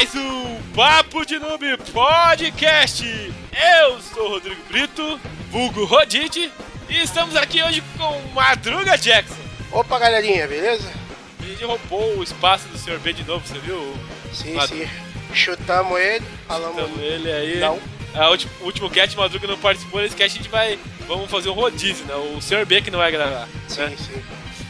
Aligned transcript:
mais 0.00 0.14
um 0.14 0.62
Papo 0.74 1.26
de 1.26 1.38
Noob 1.38 1.76
Podcast. 1.92 3.04
Eu 3.04 4.00
sou 4.00 4.28
o 4.28 4.30
Rodrigo 4.30 4.62
Brito, 4.66 5.20
vulgo 5.50 5.84
Rodite, 5.84 6.50
e 6.88 7.02
estamos 7.02 7.36
aqui 7.36 7.62
hoje 7.62 7.82
com 7.98 8.18
Madruga 8.32 8.96
Jackson. 8.96 9.36
Opa, 9.70 9.98
galerinha, 9.98 10.48
beleza? 10.48 10.90
Ele 11.42 11.62
roubou 11.66 12.16
o 12.16 12.22
espaço 12.22 12.66
do 12.68 12.78
Sr. 12.78 12.98
B 12.98 13.12
de 13.12 13.24
novo, 13.24 13.46
você 13.46 13.58
viu? 13.58 13.94
Sim, 14.32 14.54
Madruga. 14.54 14.86
sim. 14.86 14.90
Chutamos 15.34 16.00
ele, 16.00 16.24
falamos. 16.48 16.82
Então 16.82 17.04
ele 17.04 17.30
aí. 17.30 17.58
Não. 17.58 17.78
A 18.14 18.30
último, 18.30 18.52
o 18.62 18.64
último 18.64 18.88
cast, 18.88 19.14
Madruga 19.14 19.46
não 19.46 19.58
participou, 19.58 20.00
nesse 20.00 20.16
cast 20.16 20.38
a 20.38 20.42
gente 20.42 20.50
vai. 20.50 20.78
Vamos 21.06 21.30
fazer 21.30 21.50
um 21.50 21.54
rodízio, 21.54 22.06
né? 22.06 22.14
O 22.14 22.40
Sr. 22.40 22.64
B 22.64 22.80
que 22.80 22.90
não 22.90 23.00
vai 23.00 23.12
gravar. 23.12 23.46
Sim, 23.68 23.82
né? 23.82 23.96
sim. 23.98 24.22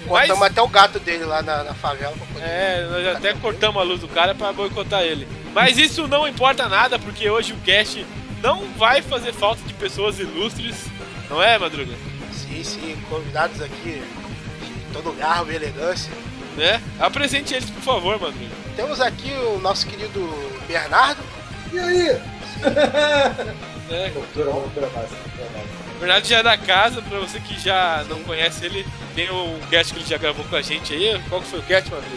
Mas- 0.06 0.28
Cortamos 0.28 0.42
até 0.46 0.62
o 0.62 0.68
gato 0.68 0.98
dele 0.98 1.24
lá 1.24 1.42
na, 1.42 1.62
na 1.64 1.74
favela 1.74 2.12
pra 2.16 2.26
poder. 2.26 2.44
É, 2.44 2.88
nós 2.90 3.16
até 3.16 3.34
cortamos 3.34 3.80
a 3.80 3.84
luz 3.84 4.00
do 4.00 4.08
cara 4.08 4.34
pra 4.34 4.52
boicotar 4.52 5.02
ele. 5.02 5.26
Mas 5.54 5.76
isso 5.78 6.06
não 6.08 6.26
importa 6.26 6.68
nada, 6.68 6.98
porque 6.98 7.28
hoje 7.28 7.52
o 7.52 7.56
cast 7.58 8.04
não 8.42 8.64
vai 8.76 9.02
fazer 9.02 9.32
falta 9.32 9.62
de 9.66 9.74
pessoas 9.74 10.18
ilustres, 10.18 10.74
não 11.28 11.42
é, 11.42 11.58
Madruga? 11.58 11.94
Sim, 12.32 12.64
sim. 12.64 12.96
Convidados 13.08 13.60
aqui 13.60 14.02
de 14.62 14.92
todo 14.92 15.12
garbo 15.12 15.52
e 15.52 15.56
elegância. 15.56 16.12
Né? 16.56 16.80
Apresente 16.98 17.54
eles, 17.54 17.70
por 17.70 17.82
favor, 17.82 18.20
Madruga. 18.20 18.54
Temos 18.74 19.00
aqui 19.00 19.30
o 19.32 19.58
nosso 19.60 19.86
querido 19.86 20.28
Bernardo. 20.66 21.22
E 21.72 21.78
aí? 21.78 22.20
Né? 23.88 24.10
Cultura, 24.14 24.50
cultura 24.50 24.86
básica, 24.88 25.16
cultura 25.22 25.48
básica. 25.54 25.89
O 26.00 26.02
Bernardo 26.02 26.26
já 26.26 26.38
é 26.38 26.42
da 26.42 26.56
casa, 26.56 27.02
pra 27.02 27.18
você 27.18 27.38
que 27.38 27.60
já 27.60 28.06
não 28.08 28.20
conhece 28.20 28.64
ele, 28.64 28.86
tem 29.14 29.30
um 29.30 29.60
cast 29.68 29.92
que 29.92 30.00
ele 30.00 30.08
já 30.08 30.16
gravou 30.16 30.42
com 30.46 30.56
a 30.56 30.62
gente 30.62 30.94
aí. 30.94 31.20
Qual 31.28 31.42
que 31.42 31.48
foi 31.48 31.58
o 31.58 31.62
cast, 31.62 31.90
Madruga? 31.90 32.16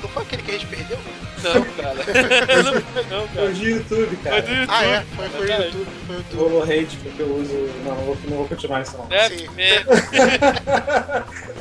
Não 0.00 0.08
foi 0.10 0.22
aquele 0.22 0.42
que 0.44 0.50
a 0.52 0.54
gente 0.54 0.66
perdeu? 0.66 0.98
Não, 1.42 1.64
cara. 1.74 1.94
não, 2.62 2.82
foi 2.82 3.04
não, 3.10 3.26
Foi 3.26 3.36
cara. 3.36 3.52
de 3.52 3.64
YouTube, 3.68 4.06
Foi 4.06 4.16
cara. 4.30 4.42
do 4.42 4.52
YouTube. 4.52 4.68
Ah, 4.68 4.84
é? 4.84 5.00
Foi, 5.16 5.28
foi 5.28 5.44
o 5.44 5.48
Cara, 5.48 5.64
YouTube. 5.64 5.86
Foi 6.06 6.14
o 6.14 6.18
YouTube. 6.18 6.40
Rolou 6.40 6.62
hate 6.62 6.96
porque 7.02 7.22
eu 7.22 7.34
uso. 7.34 7.52
Não, 7.84 7.96
não 7.96 8.04
vou, 8.04 8.18
não 8.28 8.36
vou 8.36 8.48
continuar 8.48 8.82
isso 8.82 8.96
não. 8.96 9.06
É, 9.10 9.28
Sim. 9.28 9.48
é. 9.58 9.84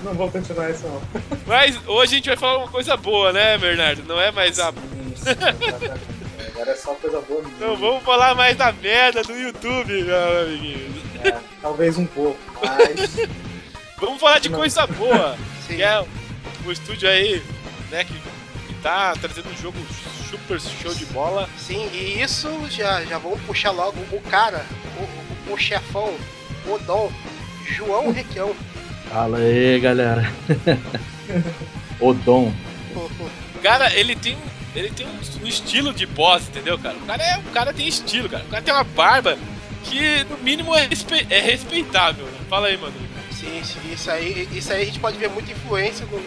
Não 0.03 0.13
vou 0.13 0.29
continuar 0.29 0.69
isso 0.69 0.83
não. 0.85 1.01
Mas 1.47 1.79
hoje 1.87 2.13
a 2.13 2.15
gente 2.17 2.29
vai 2.29 2.37
falar 2.37 2.59
uma 2.59 2.67
coisa 2.67 2.95
boa, 2.95 3.33
né, 3.33 3.57
Bernardo? 3.57 4.03
Não 4.03 4.21
é 4.21 4.31
mais 4.31 4.59
a 4.59 4.69
exatamente. 4.69 6.14
Agora 6.55 6.71
é 6.71 6.75
só 6.75 6.93
coisa 6.95 7.19
boa 7.19 7.43
mesmo. 7.43 7.59
Não 7.59 7.75
vamos 7.75 8.01
falar 8.03 8.33
mais 8.33 8.55
da 8.55 8.71
merda 8.71 9.21
do 9.23 9.33
YouTube, 9.33 9.91
meu 10.03 10.41
amiguinho. 10.41 11.03
É, 11.21 11.37
talvez 11.61 11.97
um 11.97 12.05
pouco, 12.05 12.39
mas. 12.61 13.17
Vamos 13.99 14.19
falar 14.21 14.39
de 14.39 14.49
Não. 14.49 14.59
coisa 14.59 14.87
boa. 14.87 15.37
Sim. 15.67 15.75
Que 15.75 15.83
é 15.83 16.05
o 16.65 16.71
estúdio 16.71 17.09
aí, 17.09 17.43
né, 17.91 18.05
que, 18.05 18.13
que 18.13 18.73
tá 18.81 19.13
trazendo 19.19 19.49
um 19.49 19.57
jogo 19.57 19.77
super 20.29 20.59
show 20.59 20.93
de 20.93 21.05
bola. 21.07 21.49
Sim, 21.57 21.89
e 21.93 22.21
isso 22.21 22.49
já, 22.69 23.03
já 23.03 23.17
vamos 23.17 23.41
puxar 23.41 23.71
logo 23.71 23.99
o 24.11 24.21
cara, 24.29 24.65
o, 24.97 25.51
o, 25.51 25.53
o 25.53 25.57
chefão, 25.57 26.13
o 26.67 26.77
Dom, 26.79 27.11
João 27.65 28.11
Requião. 28.11 28.55
Fala 29.09 29.37
aí, 29.39 29.79
galera. 29.79 30.31
Odon. 31.99 32.53
Cara, 33.61 33.93
ele 33.93 34.15
tem, 34.15 34.37
ele 34.75 34.89
tem 34.91 35.05
um, 35.07 35.43
um 35.43 35.47
estilo 35.47 35.93
de 35.93 36.05
boss, 36.05 36.47
entendeu, 36.47 36.77
cara? 36.77 36.95
O 36.97 37.05
cara, 37.05 37.23
é, 37.23 37.37
o 37.37 37.51
cara 37.51 37.73
tem 37.73 37.87
estilo, 37.87 38.27
cara. 38.29 38.43
O 38.43 38.47
cara 38.47 38.61
tem 38.61 38.73
uma 38.73 38.83
barba 38.83 39.37
que, 39.83 40.23
no 40.25 40.37
mínimo, 40.39 40.75
é, 40.75 40.87
respe- 40.87 41.25
é 41.29 41.39
respeitável. 41.39 42.25
Né? 42.25 42.39
Fala 42.49 42.67
aí, 42.67 42.77
mano. 42.77 42.93
Sim, 43.31 43.61
sim, 43.63 43.79
isso 43.93 44.09
aí, 44.09 44.47
isso 44.51 44.71
aí 44.73 44.81
a 44.83 44.85
gente 44.85 44.99
pode 44.99 45.17
ver 45.17 45.29
muita 45.29 45.51
influência 45.51 46.05
no, 46.05 46.19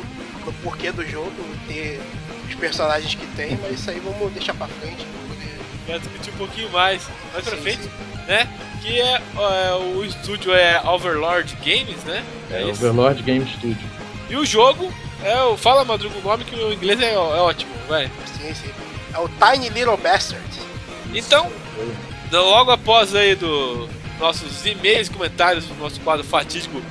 no 0.45 0.53
porquê 0.63 0.93
do 0.93 1.05
jogo, 1.09 1.33
ter 1.67 2.01
os 2.49 2.55
personagens 2.55 3.15
que 3.15 3.27
tem, 3.29 3.59
mas 3.63 3.81
isso 3.81 3.91
aí 3.91 3.99
vamos 4.01 4.33
deixar 4.33 4.55
pra 4.55 4.67
frente. 4.69 5.05
pra 5.05 5.29
poder- 5.35 5.59
Quero 5.87 6.01
discutir 6.01 6.31
um 6.31 6.37
pouquinho 6.39 6.71
mais. 6.71 7.03
Mais 7.33 7.45
pra 7.45 7.57
Sim, 7.57 7.63
frente, 7.63 7.83
sim. 7.83 7.91
né? 8.27 8.47
Que 8.83 9.01
é, 9.01 9.15
é, 9.15 9.75
o 9.97 10.05
estúdio 10.05 10.53
é 10.55 10.81
Overlord 10.87 11.57
Games, 11.65 12.05
né? 12.05 12.23
É 12.51 12.61
isso. 12.63 12.71
Overlord 12.73 13.23
Game 13.23 13.45
Studio. 13.51 13.89
E 14.31 14.37
o 14.37 14.45
jogo 14.45 14.93
é 15.23 15.43
o. 15.45 15.57
Fala, 15.57 15.85
Madruga, 15.85 16.19
o 16.19 16.23
nome 16.23 16.45
que 16.45 16.55
o 16.55 16.73
inglês 16.73 17.01
é, 17.01 17.15
é 17.15 17.17
ótimo, 17.17 17.73
vai. 17.89 18.11
Sim, 18.37 18.55
sim. 18.55 18.71
É 19.15 19.19
o 19.19 19.29
Tiny 19.29 19.69
Little 19.71 19.97
Bastard. 19.97 20.45
Então, 21.15 21.51
logo 22.31 22.71
após 22.71 23.15
aí 23.15 23.35
do 23.35 23.89
nossos 24.19 24.67
e-mails 24.67 25.09
comentários 25.09 25.65
do 25.65 25.75
nosso 25.77 26.01
quadro 26.01 26.27
fatídico 26.27 26.83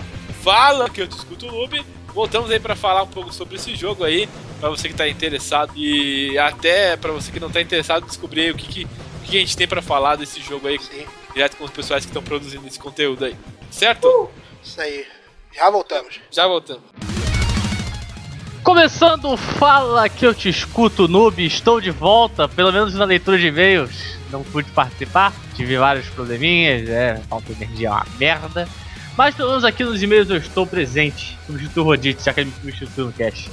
Fala 0.47 0.89
que 0.89 1.01
eu 1.01 1.07
te 1.09 1.17
escuto 1.17 1.45
noob, 1.47 1.85
voltamos 2.13 2.49
aí 2.49 2.57
pra 2.57 2.73
falar 2.73 3.03
um 3.03 3.07
pouco 3.07 3.33
sobre 3.33 3.57
esse 3.57 3.75
jogo 3.75 4.05
aí, 4.05 4.29
pra 4.61 4.69
você 4.69 4.87
que 4.87 4.95
tá 4.95 5.05
interessado 5.05 5.73
e 5.75 6.39
até 6.39 6.95
pra 6.95 7.11
você 7.11 7.33
que 7.33 7.39
não 7.39 7.51
tá 7.51 7.59
interessado 7.59 8.05
descobrir 8.05 8.51
o 8.51 8.55
que, 8.55 8.65
que, 8.65 8.85
o 8.85 9.25
que 9.25 9.35
a 9.35 9.39
gente 9.41 9.57
tem 9.57 9.67
pra 9.67 9.81
falar 9.81 10.15
desse 10.15 10.39
jogo 10.39 10.65
aí, 10.69 10.79
Sim, 10.79 11.05
direto 11.33 11.57
com 11.57 11.65
os 11.65 11.71
pessoais 11.71 12.05
que 12.05 12.11
estão 12.11 12.23
produzindo 12.23 12.65
esse 12.65 12.79
conteúdo 12.79 13.25
aí. 13.25 13.35
Certo? 13.69 14.29
isso 14.63 14.79
aí. 14.79 15.05
Já 15.53 15.69
voltamos. 15.69 16.17
Já 16.31 16.47
voltamos. 16.47 17.16
Começando 18.67 19.37
Fala 19.37 20.09
que 20.09 20.25
eu 20.25 20.33
te 20.33 20.49
escuto, 20.49 21.07
noob. 21.07 21.41
Estou 21.41 21.79
de 21.79 21.89
volta, 21.89 22.49
pelo 22.49 22.69
menos 22.69 22.93
na 22.95 23.05
leitura 23.05 23.37
de 23.37 23.47
e-mails. 23.47 24.17
Não 24.29 24.43
pude 24.43 24.69
participar, 24.71 25.33
tive 25.55 25.77
vários 25.77 26.09
probleminhas, 26.09 26.89
é, 26.89 27.15
falta 27.29 27.53
de 27.53 27.63
energia 27.63 27.87
é 27.87 27.91
uma 27.91 28.05
merda. 28.19 28.67
Mas 29.15 29.33
pelo 29.35 29.51
menos 29.51 29.63
aqui 29.63 29.85
nos 29.85 30.03
e-mails 30.03 30.29
eu 30.29 30.35
estou 30.35 30.67
presente. 30.67 31.37
Substituo 31.47 31.81
o 31.81 31.85
Rodite, 31.85 32.25
já 32.25 32.33
que 32.33 32.41
ele 32.41 32.51
me 32.61 32.73
substituiu 32.73 33.05
no 33.05 33.13
cast. 33.13 33.49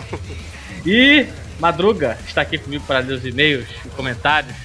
e 0.86 1.26
Madruga 1.60 2.18
está 2.26 2.40
aqui 2.40 2.56
comigo 2.56 2.82
para 2.86 3.00
ler 3.00 3.18
os 3.18 3.26
e-mails 3.26 3.68
e 3.84 3.90
comentários. 3.90 4.56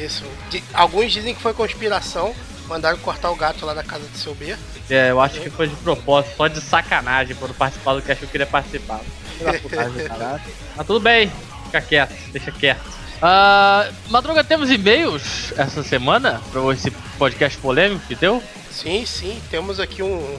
Isso. 0.00 0.24
Alguns 0.72 1.12
dizem 1.12 1.34
que 1.34 1.42
foi 1.42 1.52
conspiração, 1.52 2.34
mandaram 2.68 2.98
cortar 2.98 3.30
o 3.30 3.36
gato 3.36 3.64
lá 3.64 3.74
da 3.74 3.82
casa 3.82 4.06
do 4.06 4.16
seu 4.16 4.34
B. 4.34 4.56
É, 4.90 5.10
eu 5.10 5.20
acho 5.20 5.40
que 5.40 5.50
foi 5.50 5.68
de 5.68 5.76
propósito, 5.76 6.36
só 6.36 6.48
de 6.48 6.60
sacanagem, 6.60 7.36
não 7.40 7.48
participar 7.54 7.94
do 7.94 8.02
cast 8.02 8.22
eu 8.22 8.28
queria 8.28 8.46
participar. 8.46 9.00
Filho 9.38 9.52
da 9.52 9.58
putagem 9.58 9.92
do 10.02 10.08
caralho. 10.08 10.42
Mas 10.76 10.86
tudo 10.86 11.00
bem, 11.00 11.30
fica 11.64 11.80
quieto, 11.80 12.14
deixa 12.32 12.52
quieto. 12.52 12.96
Ah, 13.20 13.88
Madruga, 14.10 14.44
temos 14.44 14.70
e-mails 14.70 15.52
essa 15.56 15.82
semana 15.82 16.40
para 16.52 16.60
esse 16.72 16.90
podcast 17.18 17.56
polêmico 17.58 18.06
que 18.06 18.14
deu? 18.14 18.42
Sim, 18.70 19.06
sim, 19.06 19.40
temos 19.50 19.80
aqui 19.80 20.02
um, 20.02 20.38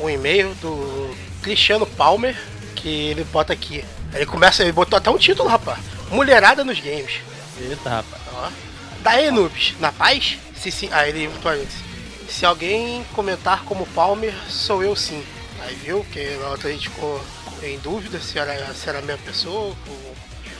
um 0.00 0.10
e-mail 0.10 0.54
do 0.56 1.14
Cristiano 1.42 1.86
Palmer, 1.86 2.36
que 2.76 2.88
ele 2.88 3.24
bota 3.24 3.52
aqui. 3.52 3.84
Ele 4.12 4.26
começa, 4.26 4.62
ele 4.62 4.72
botou 4.72 4.96
até 4.96 5.10
um 5.10 5.16
título, 5.16 5.48
rapaz. 5.48 5.78
Mulherada 6.10 6.64
nos 6.64 6.78
games. 6.80 7.20
Eita, 7.58 7.88
rapaz. 7.88 8.22
Ó. 8.34 8.48
Daí, 9.02 9.30
noobs, 9.30 9.74
na 9.80 9.90
paz? 9.90 10.38
Se, 10.60 10.70
se, 10.70 10.88
aí 10.92 11.10
ele 11.10 11.30
ali, 11.44 11.68
Se 12.28 12.44
alguém 12.44 13.04
comentar 13.14 13.64
como 13.64 13.86
Palmer, 13.88 14.34
sou 14.48 14.82
eu 14.82 14.94
sim. 14.96 15.22
Aí 15.60 15.74
viu 15.76 16.04
que 16.12 16.22
na 16.36 16.48
outra 16.50 16.68
a 16.68 16.72
gente 16.72 16.88
ficou 16.88 17.20
em 17.62 17.78
dúvida 17.78 18.20
se 18.20 18.38
era, 18.38 18.72
se 18.74 18.88
era 18.88 18.98
a 18.98 19.02
mesma 19.02 19.22
pessoa, 19.24 19.74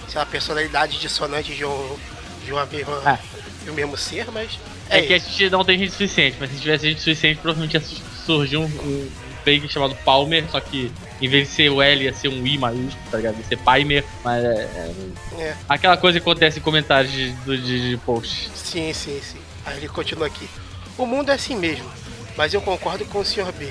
se 0.09 0.15
era 0.15 0.23
a 0.23 0.27
personalidade 0.27 0.99
dissonante 0.99 1.55
de, 1.55 1.65
um, 1.65 1.97
de 2.45 2.53
uma 2.53 2.67
mesma, 2.67 3.01
Ah. 3.05 3.19
de 3.65 3.71
um 3.71 3.75
mesmo 3.75 3.97
ser, 3.97 4.31
mas. 4.33 4.59
É, 4.91 4.99
É, 4.99 5.03
que 5.03 5.15
a 5.15 5.19
gente 5.19 5.51
não 5.51 5.65
tem 5.65 5.79
gente 5.79 5.93
suficiente, 5.93 6.37
mas 6.41 6.51
se 6.51 6.59
tivesse 6.59 6.89
gente 6.89 7.01
suficiente, 7.01 7.39
provavelmente 7.41 7.75
ia 7.75 7.83
surgir 8.25 8.57
um, 8.57 8.65
um 8.65 9.11
fake 9.45 9.69
chamado 9.69 9.95
Palmer, 10.05 10.45
só 10.51 10.59
que 10.61 10.91
em 11.21 11.29
vez 11.29 11.49
de 11.49 11.55
ser 11.55 11.69
o 11.71 11.81
L 11.83 12.05
ia 12.05 12.13
ser 12.15 12.29
um 12.29 12.47
I 12.47 12.59
maiúsculo, 12.59 13.05
tá 13.11 13.17
ligado? 13.19 13.37
Ia 13.39 13.45
ser 13.45 13.59
Palmer, 13.59 14.05
mas 14.25 14.45
é, 14.45 14.49
é- 14.49 15.43
É. 15.43 15.57
Aquela 15.69 15.97
coisa 15.97 16.19
que 16.19 16.23
acontece 16.23 16.59
em 16.59 16.63
comentários 16.63 17.13
de, 17.13 17.31
de, 17.33 17.91
de 17.91 17.97
posts. 17.99 18.51
Sim, 18.55 18.93
sim, 18.93 19.21
sim. 19.23 19.39
Aí 19.69 19.77
ele 19.77 19.89
continua 19.89 20.27
aqui. 20.27 20.49
O 20.97 21.05
mundo 21.05 21.31
é 21.31 21.35
assim 21.35 21.55
mesmo, 21.55 21.91
mas 22.37 22.55
eu 22.55 22.61
concordo 22.61 23.05
com 23.05 23.21
o 23.21 23.25
Sr. 23.25 23.53
B. 23.53 23.71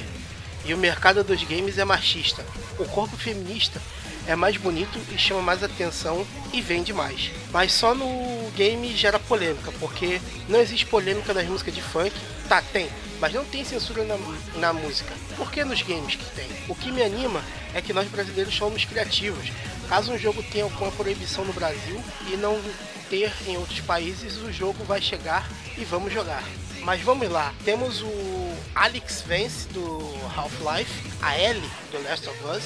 E 0.63 0.73
o 0.73 0.77
mercado 0.77 1.23
dos 1.23 1.43
games 1.43 1.77
é 1.77 1.85
machista. 1.85 2.45
O 2.77 2.85
corpo 2.85 3.17
feminista 3.17 3.81
é 4.27 4.35
mais 4.35 4.57
bonito 4.57 4.99
e 5.11 5.17
chama 5.17 5.41
mais 5.41 5.63
atenção 5.63 6.25
e 6.53 6.61
vende 6.61 6.93
mais. 6.93 7.31
Mas 7.51 7.73
só 7.73 7.95
no 7.95 8.51
game 8.51 8.95
gera 8.95 9.17
polêmica, 9.17 9.71
porque 9.79 10.21
não 10.47 10.59
existe 10.59 10.85
polêmica 10.85 11.33
nas 11.33 11.47
músicas 11.47 11.73
de 11.73 11.81
funk. 11.81 12.13
Tá, 12.47 12.61
tem, 12.61 12.89
mas 13.19 13.33
não 13.33 13.43
tem 13.43 13.65
censura 13.65 14.03
na, 14.03 14.17
na 14.55 14.73
música. 14.73 15.13
Por 15.35 15.51
que 15.51 15.63
nos 15.63 15.81
games 15.81 16.15
que 16.15 16.25
tem? 16.35 16.47
O 16.67 16.75
que 16.75 16.91
me 16.91 17.01
anima 17.01 17.41
é 17.73 17.81
que 17.81 17.93
nós 17.93 18.07
brasileiros 18.07 18.55
somos 18.55 18.85
criativos. 18.85 19.51
Caso 19.89 20.11
um 20.11 20.17
jogo 20.17 20.43
tenha 20.43 20.65
alguma 20.65 20.91
proibição 20.91 21.43
no 21.43 21.53
Brasil 21.53 21.99
e 22.31 22.37
não 22.37 22.59
ter 23.09 23.31
em 23.47 23.57
outros 23.57 23.79
países, 23.81 24.37
o 24.37 24.51
jogo 24.51 24.83
vai 24.83 25.01
chegar 25.01 25.49
e 25.77 25.83
vamos 25.83 26.13
jogar. 26.13 26.43
Mas 26.81 27.01
vamos 27.01 27.29
lá, 27.29 27.53
temos 27.65 28.01
o 28.01 28.57
Alex 28.75 29.23
Vance 29.27 29.67
do 29.69 29.99
Half-Life, 30.35 31.11
a 31.21 31.37
Ellie 31.37 31.69
do 31.91 32.01
Last 32.03 32.29
of 32.29 32.39
Us 32.45 32.63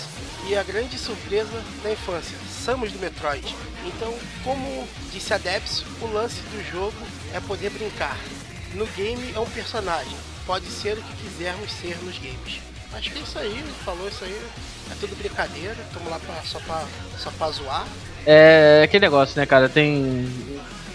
e 0.48 0.56
a 0.56 0.64
grande 0.64 0.98
surpresa 0.98 1.64
da 1.82 1.92
infância, 1.92 2.38
Samus 2.64 2.92
do 2.92 3.00
Metroid. 3.00 3.56
Então, 3.86 4.14
como 4.44 4.88
disse 5.12 5.34
a 5.34 5.38
Debs, 5.38 5.84
o 6.02 6.08
lance 6.08 6.42
do 6.42 6.72
jogo 6.72 6.98
é 7.34 7.40
poder 7.40 7.72
brincar. 7.72 8.18
No 8.74 8.86
game 8.88 9.34
é 9.34 9.40
um 9.40 9.50
personagem, 9.50 10.16
pode 10.46 10.68
ser 10.68 10.98
o 10.98 11.02
que 11.02 11.24
quisermos 11.24 11.72
ser 11.72 11.98
nos 12.04 12.18
games. 12.18 12.62
Acho 12.94 13.10
que 13.10 13.20
é 13.20 13.22
isso 13.22 13.40
aí, 13.40 13.64
falou 13.86 14.08
isso 14.08 14.24
aí. 14.24 14.50
É 14.92 14.96
tudo 15.00 15.16
brincadeira, 15.16 15.78
tamo 15.94 16.10
lá 16.10 16.20
pra, 16.20 16.36
só, 16.44 16.60
pra, 16.60 16.84
só 17.18 17.32
pra 17.32 17.50
zoar. 17.52 17.86
É 18.26 18.82
aquele 18.84 19.06
negócio, 19.06 19.40
né, 19.40 19.46
cara? 19.46 19.70
Tem. 19.70 20.28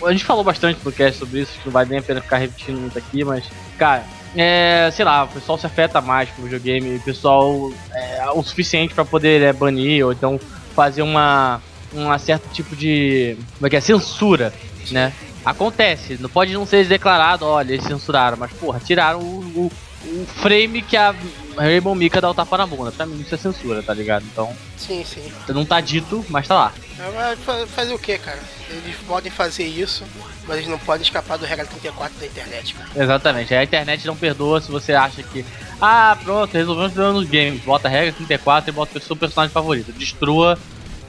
A 0.05 0.13
gente 0.13 0.25
falou 0.25 0.45
bastante 0.45 0.79
no 0.85 0.93
cast 0.93 1.19
sobre 1.19 1.41
isso, 1.41 1.59
que 1.59 1.67
não 1.67 1.73
vai 1.73 1.87
nem 1.87 1.99
a 1.99 2.03
pena 2.03 2.21
ficar 2.21 2.37
repetindo 2.37 2.79
muito 2.79 2.99
aqui, 2.99 3.25
mas, 3.25 3.45
cara, 3.79 4.05
é, 4.37 4.91
sei 4.93 5.05
lá, 5.05 5.25
o 5.25 5.29
pessoal 5.29 5.57
se 5.57 5.65
afeta 5.65 6.01
mais 6.03 6.29
com 6.31 6.43
o 6.43 6.45
videogame, 6.45 6.97
o 6.97 7.01
pessoal 7.01 7.73
é 7.95 8.31
o 8.35 8.43
suficiente 8.43 8.93
para 8.93 9.05
poder 9.05 9.41
é, 9.41 9.53
banir 9.53 10.05
ou 10.05 10.13
então 10.13 10.39
fazer 10.75 11.01
uma, 11.01 11.63
uma 11.93 12.19
certo 12.19 12.49
tipo 12.53 12.77
de. 12.77 13.39
Como 13.57 13.67
é 13.67 13.71
que 13.71 13.77
é? 13.77 13.81
Censura, 13.81 14.53
né? 14.91 15.13
Acontece, 15.43 16.19
não 16.21 16.29
pode 16.29 16.53
não 16.53 16.67
ser 16.67 16.85
declarado, 16.87 17.47
olha, 17.47 17.73
eles 17.73 17.87
censuraram, 17.87 18.37
mas 18.37 18.53
porra, 18.53 18.81
tiraram 18.85 19.21
o, 19.21 19.41
o, 19.57 19.73
o 20.07 20.27
frame 20.41 20.83
que 20.83 20.97
a 20.97 21.15
Rainbow 21.57 21.95
Mika 21.95 22.21
dá 22.21 22.31
o 22.31 22.35
tapa 22.35 22.59
na 22.59 22.67
bunda. 22.67 22.93
Pra 22.93 23.07
mim 23.07 23.21
isso 23.21 23.35
é 23.35 23.39
censura, 23.39 23.83
tá 23.83 23.93
ligado? 23.95 24.25
Então. 24.25 24.55
Sim, 24.77 25.05
sim. 25.05 25.33
Não 25.49 25.65
tá 25.65 25.81
dito, 25.81 26.25
mas 26.29 26.47
tá 26.47 26.55
lá. 26.55 26.73
Vai 27.15 27.67
fazer 27.67 27.95
o 27.95 27.99
que, 27.99 28.17
cara? 28.19 28.39
Eles 28.71 28.97
podem 29.07 29.31
fazer 29.31 29.65
isso, 29.65 30.05
mas 30.47 30.59
eles 30.59 30.69
não 30.69 30.79
podem 30.79 31.03
escapar 31.03 31.37
do 31.39 31.45
regra 31.45 31.67
34 31.67 32.19
da 32.19 32.27
internet, 32.27 32.75
cara. 32.75 32.89
Exatamente. 32.95 33.55
A 33.55 33.65
internet 33.65 34.07
não 34.07 34.17
perdoa 34.17 34.61
se 34.61 34.71
você 34.71 34.93
acha 34.93 35.23
que. 35.23 35.45
Ah, 35.81 36.17
pronto, 36.23 36.53
resolvemos 36.53 36.93
problema 36.93 37.21
nos 37.21 37.29
games. 37.29 37.63
Bota 37.63 37.89
a 37.89 37.91
regra 37.91 38.13
34 38.13 38.71
e 38.71 38.73
bota 38.73 38.99
o 38.99 39.01
seu 39.01 39.17
personagem 39.17 39.53
favorito. 39.53 39.93
Destrua 39.93 40.59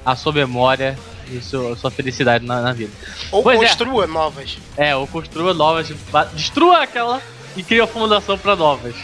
a 0.06 0.16
sua 0.16 0.34
memória 0.34 0.98
e 1.32 1.42
sua, 1.42 1.76
sua 1.76 1.92
felicidade 1.92 2.46
na, 2.46 2.62
na 2.62 2.74
vida. 2.74 2.92
Ou 3.32 3.44
Pois 3.44 3.62
é. 3.62 3.68
construa 3.68 4.08
novas. 4.08 4.58
É, 4.76 4.96
ou 4.96 5.08
construa 5.08 5.54
novas. 5.54 5.92
Destrua 6.34 6.84
aquela 6.84 7.22
e 7.58 7.64
cria 7.64 7.84
a 7.84 7.88
fundação 7.88 8.38
pra 8.38 8.56
novas. 8.56 8.96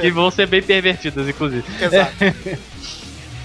que 0.00 0.10
vão 0.12 0.30
ser 0.30 0.46
bem 0.46 0.62
pervertidas, 0.62 1.28
inclusive. 1.28 1.64
Exato. 1.80 2.12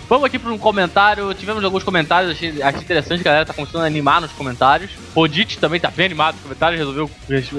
Vamos 0.07 0.25
aqui 0.25 0.37
para 0.37 0.51
um 0.53 0.57
comentário. 0.57 1.33
Tivemos 1.33 1.63
alguns 1.63 1.83
comentários, 1.83 2.31
achei, 2.33 2.61
achei 2.61 2.79
interessante, 2.81 3.21
a 3.21 3.23
galera 3.23 3.43
tá 3.45 3.55
começando 3.55 3.81
a 3.81 3.85
animar 3.87 4.21
nos 4.21 4.31
comentários. 4.33 4.91
Rodit 5.15 5.57
também 5.57 5.79
tá 5.79 5.89
bem 5.89 6.05
animado 6.05 6.35
nos 6.35 6.43
comentários, 6.43 6.77
resolveu 6.77 7.09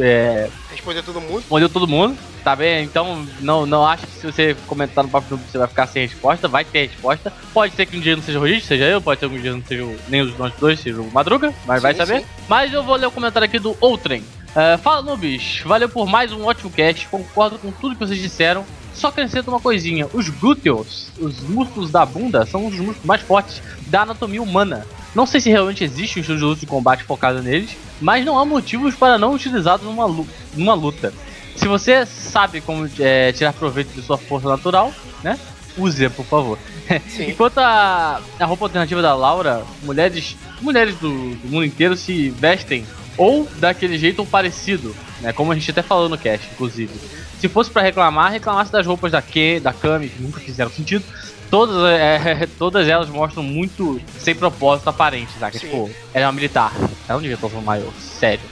é, 0.01 0.49
Responder 0.71 1.03
todo 1.03 1.21
mundo. 1.21 1.37
respondeu 1.39 1.69
todo 1.69 1.89
mundo. 1.89 2.17
Tá 2.45 2.55
bem? 2.55 2.85
Então 2.85 3.27
não, 3.41 3.67
não 3.67 3.85
acho 3.85 4.07
que 4.07 4.13
se 4.13 4.27
você 4.31 4.57
comentar 4.69 5.03
no 5.03 5.11
Papo 5.11 5.37
você 5.37 5.59
vai 5.59 5.67
ficar 5.67 5.89
sem 5.89 6.07
resposta, 6.07 6.47
vai 6.47 6.65
ter 6.65 6.87
resposta. 6.87 7.33
Pode 7.53 7.75
ser 7.75 7.85
que 7.85 7.97
um 7.97 8.01
dia 8.01 8.15
não 8.15 8.23
seja 8.23 8.39
o 8.39 8.41
Rodit, 8.43 8.65
seja 8.65 8.85
eu, 8.85 9.01
pode 9.03 9.19
ser 9.19 9.29
que 9.29 9.35
um 9.35 9.41
dia 9.41 9.51
não 9.53 9.63
seja 9.65 9.85
o- 9.85 9.99
nem 10.09 10.23
os 10.23 10.39
nós 10.39 10.53
dois, 10.61 10.79
seja 10.79 11.01
o 11.01 11.11
Madruga, 11.11 11.53
mas 11.67 11.83
vai 11.83 11.93
Sim, 11.95 11.99
saber. 11.99 12.21
sim. 12.21 12.27
Mas 12.49 12.73
eu 12.73 12.85
vou 12.85 12.95
ler 12.95 13.07
o 13.07 13.11
comentário 13.11 13.45
aqui 13.47 13.59
do 13.59 13.77
Outrem. 13.81 14.23
É, 14.57 14.79
fala 14.79 15.03
Nubis, 15.03 15.61
valeu 15.67 15.87
por 15.89 16.07
mais 16.07 16.33
um 16.33 16.45
ótimo 16.47 16.71
cast, 16.71 17.07
concordo 17.09 17.59
com 17.59 17.71
tudo 17.71 17.95
que 17.95 18.01
vocês 18.07 18.19
disseram. 18.19 18.65
Só 18.95 19.09
acrescento 19.09 19.49
uma 19.49 19.61
coisinha: 19.61 20.09
os 20.15 20.31
glúteos, 20.31 21.09
os 21.19 21.41
músculos 21.43 21.91
da 21.91 22.07
bunda, 22.07 22.47
são 22.47 22.67
os 22.67 22.75
músculos 22.75 23.05
mais 23.05 23.21
fortes 23.21 23.61
da 23.89 24.03
anatomia 24.03 24.43
humana. 24.43 24.87
Não 25.15 25.27
sei 25.27 25.41
se 25.41 25.51
realmente 25.51 25.85
existe 25.85 26.19
um 26.19 26.21
estilo 26.21 26.39
de 26.39 26.45
luta 26.45 26.61
de 26.61 26.67
combate 26.67 27.05
focado 27.05 27.43
neles, 27.43 27.77
mas 28.01 28.25
não 28.25 28.39
há 28.39 28.47
motivos 28.47 28.95
para 28.95 29.19
não 29.19 29.35
utilizá-los 29.35 29.83
numa, 29.83 30.07
lu- 30.07 30.29
numa 30.55 30.73
luta. 30.75 31.13
Se 31.55 31.69
você 31.69 32.07
sabe 32.07 32.63
como 32.63 32.89
é, 32.99 33.33
tirar 33.33 33.53
proveito 33.53 33.93
de 33.95 34.03
sua 34.03 34.17
força 34.17 34.49
natural, 34.49 34.93
né? 35.23 35.39
Use, 35.77 36.09
por 36.09 36.25
favor. 36.25 36.59
Enquanto 37.21 37.59
a, 37.59 38.23
a 38.41 38.45
roupa 38.47 38.65
alternativa 38.65 39.03
da 39.03 39.15
Laura, 39.15 39.63
mulheres, 39.83 40.35
mulheres 40.63 40.95
do, 40.97 41.35
do 41.35 41.49
mundo 41.49 41.65
inteiro 41.67 41.95
se 41.97 42.31
vestem 42.31 42.87
ou 43.17 43.49
daquele 43.57 43.99
jeito 43.99 44.21
ou 44.21 44.27
parecido, 44.27 44.95
né? 45.21 45.33
Como 45.33 45.53
a 45.53 45.55
gente 45.55 45.71
até 45.71 45.83
falou 45.83 46.09
no 46.09 46.19
cast, 46.19 46.49
inclusive. 46.53 46.93
Se 47.39 47.49
fosse 47.49 47.71
pra 47.71 47.83
reclamar, 47.83 48.33
reclamasse 48.33 48.73
das 48.73 48.87
roupas 48.87 49.13
da 49.13 49.21
Ke, 49.21 49.61
da 49.61 49.73
Kami, 49.73 50.09
que 50.09 50.23
nunca 50.23 50.41
fizeram 50.41 50.71
sentido. 50.71 51.05
Todas, 51.51 51.77
é, 51.89 52.49
todas 52.59 52.89
elas 52.89 53.09
mostram 53.09 53.43
muito 53.43 54.01
sem 54.19 54.35
propósito 54.35 54.89
aparente, 54.89 55.33
saca? 55.39 55.59
Sim. 55.59 55.67
Tipo, 55.67 55.91
ela 56.13 56.25
é 56.25 56.27
uma 56.27 56.33
militar. 56.33 56.73
Ela 56.75 56.91
não 57.15 57.21
devia 57.21 57.35
estar 57.35 57.47
usando 57.47 57.65
maiô, 57.65 57.89
sério. 58.01 58.45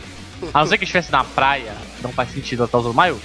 A 0.53 0.61
não 0.61 0.67
ser 0.67 0.79
que 0.79 0.85
estivesse 0.85 1.11
na 1.11 1.25
praia, 1.25 1.73
não 2.03 2.13
faz 2.13 2.31
sentido 2.31 2.61
ela 2.61 2.67
estar 2.67 2.79
usando 2.79 2.95
maiô. 2.95 3.17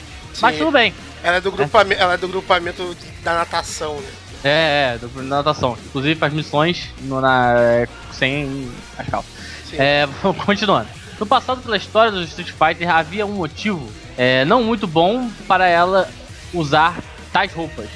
Mas 0.41 0.57
tudo 0.57 0.71
bem. 0.71 0.93
Ela 1.21 1.37
é 1.37 1.41
do 1.41 1.51
grupamento, 1.51 2.01
ela 2.01 2.13
é 2.13 2.17
do 2.17 2.27
grupamento 2.27 2.97
da 3.23 3.33
natação, 3.33 3.95
né? 3.99 4.09
É, 4.43 4.93
é, 4.93 4.97
do, 4.97 5.09
na 5.21 5.37
natação. 5.37 5.77
Inclusive 5.87 6.15
faz 6.15 6.33
missões 6.33 6.89
no, 7.01 7.19
na, 7.19 7.53
é, 7.57 7.87
sem 8.11 8.71
as 8.97 9.07
calças. 9.07 9.31
É, 9.73 10.07
continuando. 10.45 10.87
No 11.19 11.25
passado, 11.25 11.61
pela 11.61 11.75
história 11.75 12.11
do 12.11 12.21
Street 12.23 12.51
Fighter, 12.51 12.89
havia 12.89 13.25
um 13.25 13.33
motivo 13.33 13.85
é, 14.17 14.45
não 14.45 14.63
muito 14.63 14.87
bom 14.87 15.29
para 15.47 15.67
ela 15.67 16.09
usar 16.53 16.97
tais 17.31 17.53
roupas. 17.53 17.89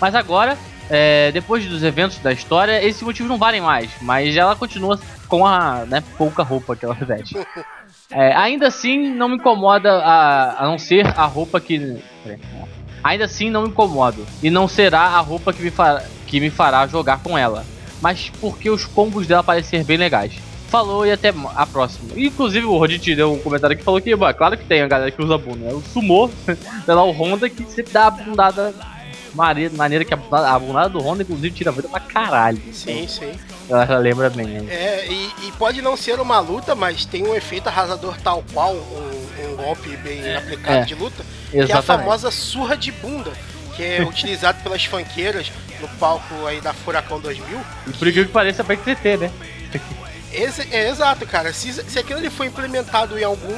Mas 0.00 0.14
agora, 0.14 0.56
é, 0.88 1.30
depois 1.32 1.66
dos 1.66 1.82
eventos 1.82 2.18
da 2.18 2.32
história, 2.32 2.82
esses 2.82 3.02
motivos 3.02 3.30
não 3.30 3.38
valem 3.38 3.60
mais. 3.60 3.90
Mas 4.00 4.36
ela 4.36 4.56
continua 4.56 4.98
com 5.28 5.46
a 5.46 5.84
né, 5.86 6.02
pouca 6.18 6.42
roupa 6.42 6.74
que 6.74 6.84
ela 6.84 6.94
veste. 6.94 7.36
É, 8.14 8.34
ainda 8.34 8.66
assim, 8.66 9.08
não 9.08 9.26
me 9.26 9.36
incomoda 9.36 9.90
a, 9.90 10.64
a 10.64 10.66
não 10.66 10.78
ser 10.78 11.06
a 11.06 11.24
roupa 11.24 11.58
que. 11.58 11.98
Ainda 13.02 13.24
assim, 13.24 13.48
não 13.48 13.62
me 13.62 13.68
incomodo. 13.68 14.26
E 14.42 14.50
não 14.50 14.68
será 14.68 15.00
a 15.00 15.20
roupa 15.20 15.50
que 15.50 15.62
me, 15.62 15.70
fará, 15.70 16.04
que 16.26 16.38
me 16.38 16.50
fará 16.50 16.86
jogar 16.86 17.22
com 17.22 17.38
ela. 17.38 17.64
Mas 18.02 18.30
porque 18.38 18.68
os 18.68 18.84
combos 18.84 19.26
dela 19.26 19.42
parecem 19.42 19.82
bem 19.82 19.96
legais. 19.96 20.34
Falou 20.72 21.04
e 21.04 21.12
até 21.12 21.34
a 21.54 21.66
próxima. 21.66 22.08
Inclusive, 22.16 22.64
o 22.64 22.78
Rodit 22.78 23.14
deu 23.14 23.34
um 23.34 23.38
comentário 23.38 23.76
que 23.76 23.84
falou 23.84 24.00
que, 24.00 24.10
é 24.10 24.32
claro 24.32 24.56
que 24.56 24.64
tem 24.64 24.80
a 24.80 24.88
galera 24.88 25.10
que 25.10 25.22
usa 25.22 25.36
bunda. 25.36 25.66
né? 25.66 25.72
O 25.74 25.82
Sumô, 25.92 26.30
sei 26.46 26.94
lá, 26.94 27.04
o 27.04 27.10
Honda, 27.10 27.50
que 27.50 27.62
sempre 27.70 27.92
dá 27.92 28.06
a 28.06 28.10
bundada 28.10 28.74
maneira, 29.34 29.74
maneira 29.76 30.02
que 30.02 30.14
a 30.14 30.16
bundada, 30.16 30.48
a 30.48 30.58
bundada 30.58 30.88
do 30.88 30.98
Honda, 30.98 31.24
inclusive, 31.24 31.54
tira 31.54 31.68
a 31.68 31.74
vida 31.74 31.88
pra 31.90 32.00
caralho. 32.00 32.58
Sim, 32.72 33.06
sim. 33.06 33.32
Ela 33.68 33.98
lembra 33.98 34.30
bem, 34.30 34.46
né? 34.46 34.74
É, 34.74 35.06
e, 35.12 35.30
e 35.46 35.52
pode 35.58 35.82
não 35.82 35.94
ser 35.94 36.18
uma 36.18 36.40
luta, 36.40 36.74
mas 36.74 37.04
tem 37.04 37.22
um 37.22 37.34
efeito 37.34 37.66
arrasador 37.68 38.16
tal 38.24 38.42
qual 38.54 38.72
um, 38.74 39.50
um 39.52 39.56
golpe 39.56 39.94
bem 39.98 40.34
aplicado 40.34 40.78
É. 40.78 40.84
de 40.86 40.94
luta, 40.94 41.22
que 41.50 41.58
é 41.58 41.60
a 41.60 41.64
Exatamente. 41.64 42.04
famosa 42.04 42.30
surra 42.30 42.78
de 42.78 42.90
bunda, 42.92 43.30
que 43.76 43.82
é 43.84 44.00
utilizado 44.08 44.62
pelas 44.62 44.82
funkeiras 44.86 45.52
no 45.82 45.88
palco 45.98 46.46
aí 46.46 46.62
da 46.62 46.72
Furacão 46.72 47.20
2000. 47.20 47.60
E 47.88 47.90
por 47.92 48.08
incrível 48.08 48.24
que 48.24 48.32
pareça, 48.32 48.62
é 48.62 48.64
pra 48.64 48.74
entreter, 48.74 49.18
né? 49.18 49.30
Esse, 50.32 50.62
é 50.74 50.88
exato, 50.88 51.26
cara. 51.26 51.52
Se, 51.52 51.72
se 51.72 51.98
aquilo 51.98 52.20
ele 52.20 52.30
foi 52.30 52.46
implementado 52.46 53.18
em 53.18 53.24
algum 53.24 53.56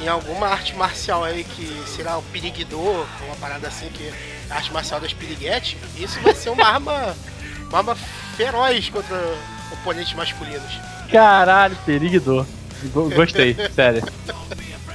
em 0.00 0.06
alguma 0.06 0.46
arte 0.46 0.76
marcial 0.76 1.24
aí 1.24 1.42
que 1.42 1.66
será 1.88 2.16
o 2.18 2.22
piriguidô, 2.22 3.04
uma 3.26 3.34
parada 3.40 3.66
assim 3.66 3.88
que 3.88 4.04
é 4.04 4.12
a 4.50 4.54
arte 4.56 4.72
marcial 4.72 5.00
das 5.00 5.12
piriguetes, 5.12 5.76
isso 5.96 6.20
vai 6.20 6.34
ser 6.36 6.50
uma 6.50 6.64
arma 6.64 7.16
uma 7.68 7.78
arma 7.78 7.96
feroz 8.36 8.88
contra 8.90 9.16
oponentes 9.72 10.14
masculinos. 10.14 10.72
Caralho, 11.10 11.76
perigidor. 11.84 12.46
Go- 12.94 13.10
Gostei, 13.10 13.56
sério. 13.74 14.02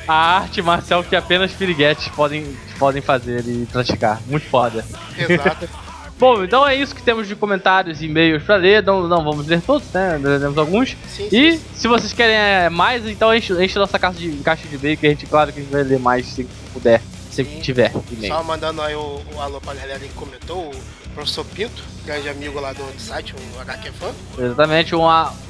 A 0.08 0.38
arte 0.38 0.62
marcial 0.62 1.04
que 1.04 1.16
apenas 1.16 1.52
piriguetes 1.52 2.08
podem, 2.10 2.58
podem 2.80 3.02
fazer 3.02 3.42
e 3.46 3.66
praticar. 3.72 4.22
Muito 4.28 4.50
foda. 4.50 4.86
Exato. 5.18 5.70
Bom, 6.20 6.44
então 6.44 6.66
é 6.66 6.76
isso 6.76 6.96
que 6.96 7.02
temos 7.02 7.28
de 7.28 7.36
comentários 7.36 8.02
e 8.02 8.06
e-mails 8.06 8.44
pra 8.44 8.56
ler. 8.56 8.82
Não, 8.84 9.08
não 9.08 9.24
vamos 9.24 9.46
ler 9.48 9.62
todos, 9.62 9.92
né? 9.92 10.18
Lemos 10.22 10.58
alguns. 10.58 10.96
Sim, 11.10 11.28
E 11.32 11.58
sim. 11.58 11.62
se 11.76 11.88
vocês 11.88 12.14
querem 12.14 12.36
é, 12.36 12.70
mais, 12.70 13.06
então 13.08 13.34
enche, 13.36 13.52
enche 13.62 13.78
nossa 13.78 14.00
caixa 14.00 14.20
de, 14.20 14.32
caixa 14.38 14.68
de 14.68 14.76
e-mail, 14.76 14.96
que 14.98 15.08
a 15.08 15.10
gente, 15.10 15.26
claro, 15.26 15.52
que 15.52 15.60
a 15.60 15.64
gente 15.64 15.72
vai 15.72 15.84
ler 15.84 16.00
mais 16.00 16.26
se 16.28 16.48
puder, 16.72 17.02
se 17.30 17.44
Sim. 17.44 17.60
tiver 17.62 17.92
e-mail. 18.12 18.34
Só 18.34 18.44
mandando 18.44 18.82
aí 18.82 18.96
o, 18.96 19.22
o 19.36 19.42
alô 19.42 19.60
pra 19.60 19.74
galera 19.74 20.00
que 20.00 20.10
comentou, 20.10 20.70
o 20.70 21.10
professor 21.14 21.44
Pinto, 21.46 21.84
grande 22.06 22.30
amigo 22.30 22.60
lá 22.60 22.72
do, 22.74 22.84
do 22.84 23.02
site, 23.02 23.36
o 23.58 23.60
HQ 23.62 23.92
Fã, 23.92 24.12
Exatamente, 24.38 24.96
um, 24.96 25.02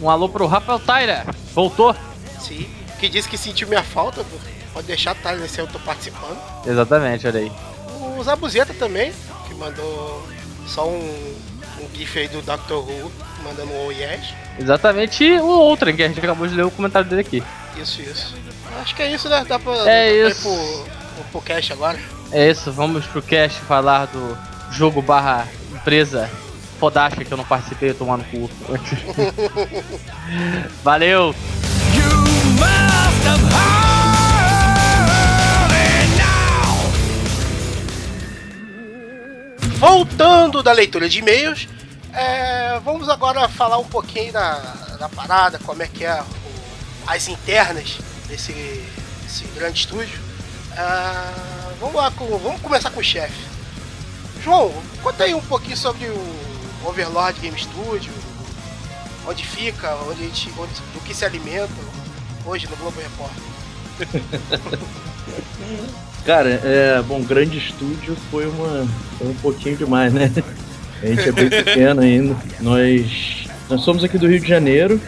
um 0.02 0.10
alô 0.10 0.28
pro 0.30 0.48
Rafael 0.48 0.80
Tyler. 0.80 1.24
Voltou. 1.54 1.96
sim, 2.40 2.66
que 3.00 3.08
disse 3.10 3.30
que 3.30 3.38
sentiu 3.38 3.68
minha 3.68 3.84
falta, 3.84 4.26
pode 4.74 4.88
deixar, 4.88 5.14
tá? 5.16 5.34
Nesse 5.36 5.60
eu 5.60 5.68
tô 5.68 5.78
participando. 5.80 6.38
Exatamente, 6.66 7.28
olha 7.28 7.42
aí. 7.42 7.52
O 8.18 8.24
Zabuzeta 8.24 8.74
também, 8.74 9.14
que 9.48 9.54
mandou 9.54 10.24
só 10.68 10.88
um, 10.88 11.36
um 11.82 11.96
gif 11.96 12.18
aí 12.18 12.28
do 12.28 12.42
Dr. 12.42 12.74
Who, 12.74 13.12
mandando 13.44 13.72
um 13.72 13.88
oh 13.88 13.92
yes. 13.92 14.34
Exatamente, 14.60 15.24
e 15.24 15.40
o 15.40 15.46
outro, 15.46 15.94
que 15.94 16.04
a 16.04 16.08
gente 16.08 16.20
acabou 16.20 16.48
de 16.48 16.56
ler 16.56 16.66
o 16.66 16.72
comentário 16.72 17.08
dele 17.10 17.22
aqui. 17.22 17.44
Isso, 17.78 18.02
isso. 18.02 18.36
Acho 18.82 18.96
que 18.96 19.02
é 19.02 19.12
isso, 19.12 19.30
né? 19.30 19.46
Dá 19.48 19.60
pra, 19.60 19.74
É 19.74 19.78
dá 19.78 19.84
pra 19.84 20.08
ir 20.08 20.32
isso. 20.32 20.42
pro, 20.42 20.86
pro, 21.16 21.24
pro 21.32 21.42
cast 21.42 21.74
agora. 21.74 22.00
É 22.32 22.50
isso, 22.50 22.72
vamos 22.72 23.06
pro 23.06 23.22
cast 23.22 23.60
falar 23.62 24.06
do 24.08 24.38
jogo 24.72 25.02
barra 25.02 25.48
empresa 25.72 26.30
fodástica 26.80 27.24
que 27.24 27.32
eu 27.32 27.38
não 27.38 27.46
participei, 27.46 27.92
eu 27.92 27.96
no 28.06 28.24
cu. 28.26 28.50
Valeu! 30.84 31.34
Voltando 39.88 40.64
da 40.64 40.72
leitura 40.72 41.10
de 41.10 41.20
e-mails, 41.20 41.68
é, 42.14 42.80
vamos 42.86 43.10
agora 43.10 43.50
falar 43.50 43.78
um 43.80 43.84
pouquinho 43.84 44.32
da, 44.32 44.54
da 44.98 45.10
parada, 45.10 45.60
como 45.60 45.84
é 45.84 45.88
que 45.88 46.06
é 46.06 46.22
o- 46.22 46.26
as 47.06 47.28
internas 47.28 47.98
desse, 48.30 48.54
desse 49.24 49.44
grande 49.54 49.80
estúdio. 49.82 50.18
Ah, 50.72 51.34
vamos 51.82 51.96
lá, 51.96 52.10
com, 52.12 52.26
vamos 52.38 52.62
começar 52.62 52.92
com 52.92 53.02
o 53.02 53.04
chefe. 53.04 53.36
João, 54.42 54.72
conta 55.02 55.26
aí 55.26 55.34
um 55.34 55.42
pouquinho 55.42 55.76
sobre 55.76 56.06
o, 56.06 56.88
Overlord 56.88 57.38
Game 57.42 57.60
Studio, 57.60 58.14
onde 59.28 59.46
fica, 59.46 59.94
onde 60.08 60.24
a 60.24 60.28
gente, 60.28 60.50
onde, 60.58 60.74
do 60.94 61.02
que 61.04 61.14
se 61.14 61.26
alimenta, 61.26 61.74
hoje 62.46 62.68
no 62.70 62.78
Globo 62.78 63.02
Repórter. 63.02 63.44
Cara, 66.26 66.50
é, 66.50 67.02
bom, 67.06 67.22
grande 67.22 67.58
estúdio 67.58 68.16
foi 68.32 68.48
uma 68.48 68.88
foi 69.18 69.28
um 69.28 69.36
pouquinho 69.36 69.76
demais, 69.76 70.14
né? 70.14 70.32
A 71.02 71.08
gente 71.08 71.30
é 71.30 71.32
bem 71.32 71.50
pequeno 71.64 72.02
ainda. 72.02 72.36
Nós 72.62 73.46
nós 73.70 73.82
somos 73.82 74.04
aqui 74.04 74.18
do 74.18 74.28
Rio 74.28 74.40
de 74.40 74.48
Janeiro. 74.48 75.00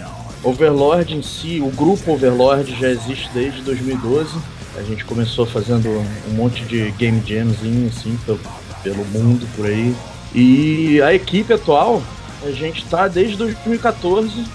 Overlord 0.43 1.15
em 1.15 1.21
si, 1.21 1.61
o 1.61 1.69
grupo 1.71 2.11
Overlord 2.11 2.75
já 2.79 2.89
existe 2.89 3.29
desde 3.33 3.61
2012. 3.61 4.37
A 4.77 4.83
gente 4.83 5.05
começou 5.05 5.45
fazendo 5.45 5.89
um 5.89 6.33
monte 6.33 6.63
de 6.65 6.91
game 6.91 7.23
jamzinho 7.25 7.87
assim 7.87 8.17
pelo, 8.25 8.39
pelo 8.83 9.05
mundo 9.05 9.47
por 9.55 9.65
aí. 9.65 9.95
E 10.33 11.01
a 11.01 11.13
equipe 11.13 11.53
atual, 11.53 12.03
a 12.43 12.51
gente 12.51 12.83
está 12.83 13.07
desde 13.07 13.37
2014 13.37 14.45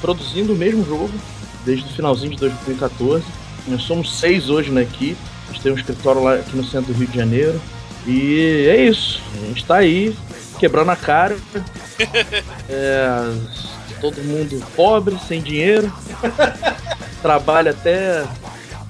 produzindo 0.00 0.52
o 0.52 0.56
mesmo 0.56 0.84
jogo, 0.84 1.10
desde 1.64 1.86
o 1.86 1.94
finalzinho 1.94 2.32
de 2.32 2.36
2014. 2.36 3.24
Nós 3.66 3.82
somos 3.82 4.18
seis 4.18 4.50
hoje 4.50 4.70
na 4.70 4.82
equipe. 4.82 5.18
A 5.50 5.52
gente 5.52 5.62
tem 5.62 5.72
um 5.72 5.76
escritório 5.76 6.22
lá 6.22 6.34
aqui 6.34 6.56
no 6.56 6.64
centro 6.64 6.92
do 6.92 6.98
Rio 6.98 7.08
de 7.08 7.16
Janeiro. 7.16 7.60
E 8.06 8.68
é 8.68 8.84
isso. 8.84 9.20
A 9.34 9.46
gente 9.46 9.62
está 9.62 9.76
aí 9.76 10.16
quebrando 10.58 10.90
a 10.90 10.96
cara. 10.96 11.36
É, 12.72 13.10
todo 14.00 14.22
mundo 14.22 14.64
pobre, 14.74 15.18
sem 15.28 15.42
dinheiro. 15.42 15.92
Trabalha 17.20 17.72
até, 17.72 18.24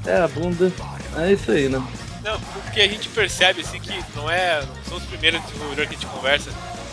até 0.00 0.22
a 0.22 0.28
bunda. 0.28 0.70
É 1.16 1.32
isso 1.32 1.50
aí, 1.50 1.68
né? 1.68 1.82
Não, 2.22 2.38
porque 2.38 2.80
a 2.80 2.86
gente 2.86 3.08
percebe 3.08 3.62
assim 3.62 3.80
que 3.80 3.98
não 4.14 4.30
é. 4.30 4.60
Não 4.60 4.84
são 4.84 4.98
os 4.98 5.04
primeiros 5.04 5.42
desenvolvedores 5.42 5.88
que 5.88 5.96
a 5.96 5.98
gente 5.98 6.10
conversa, 6.10 6.50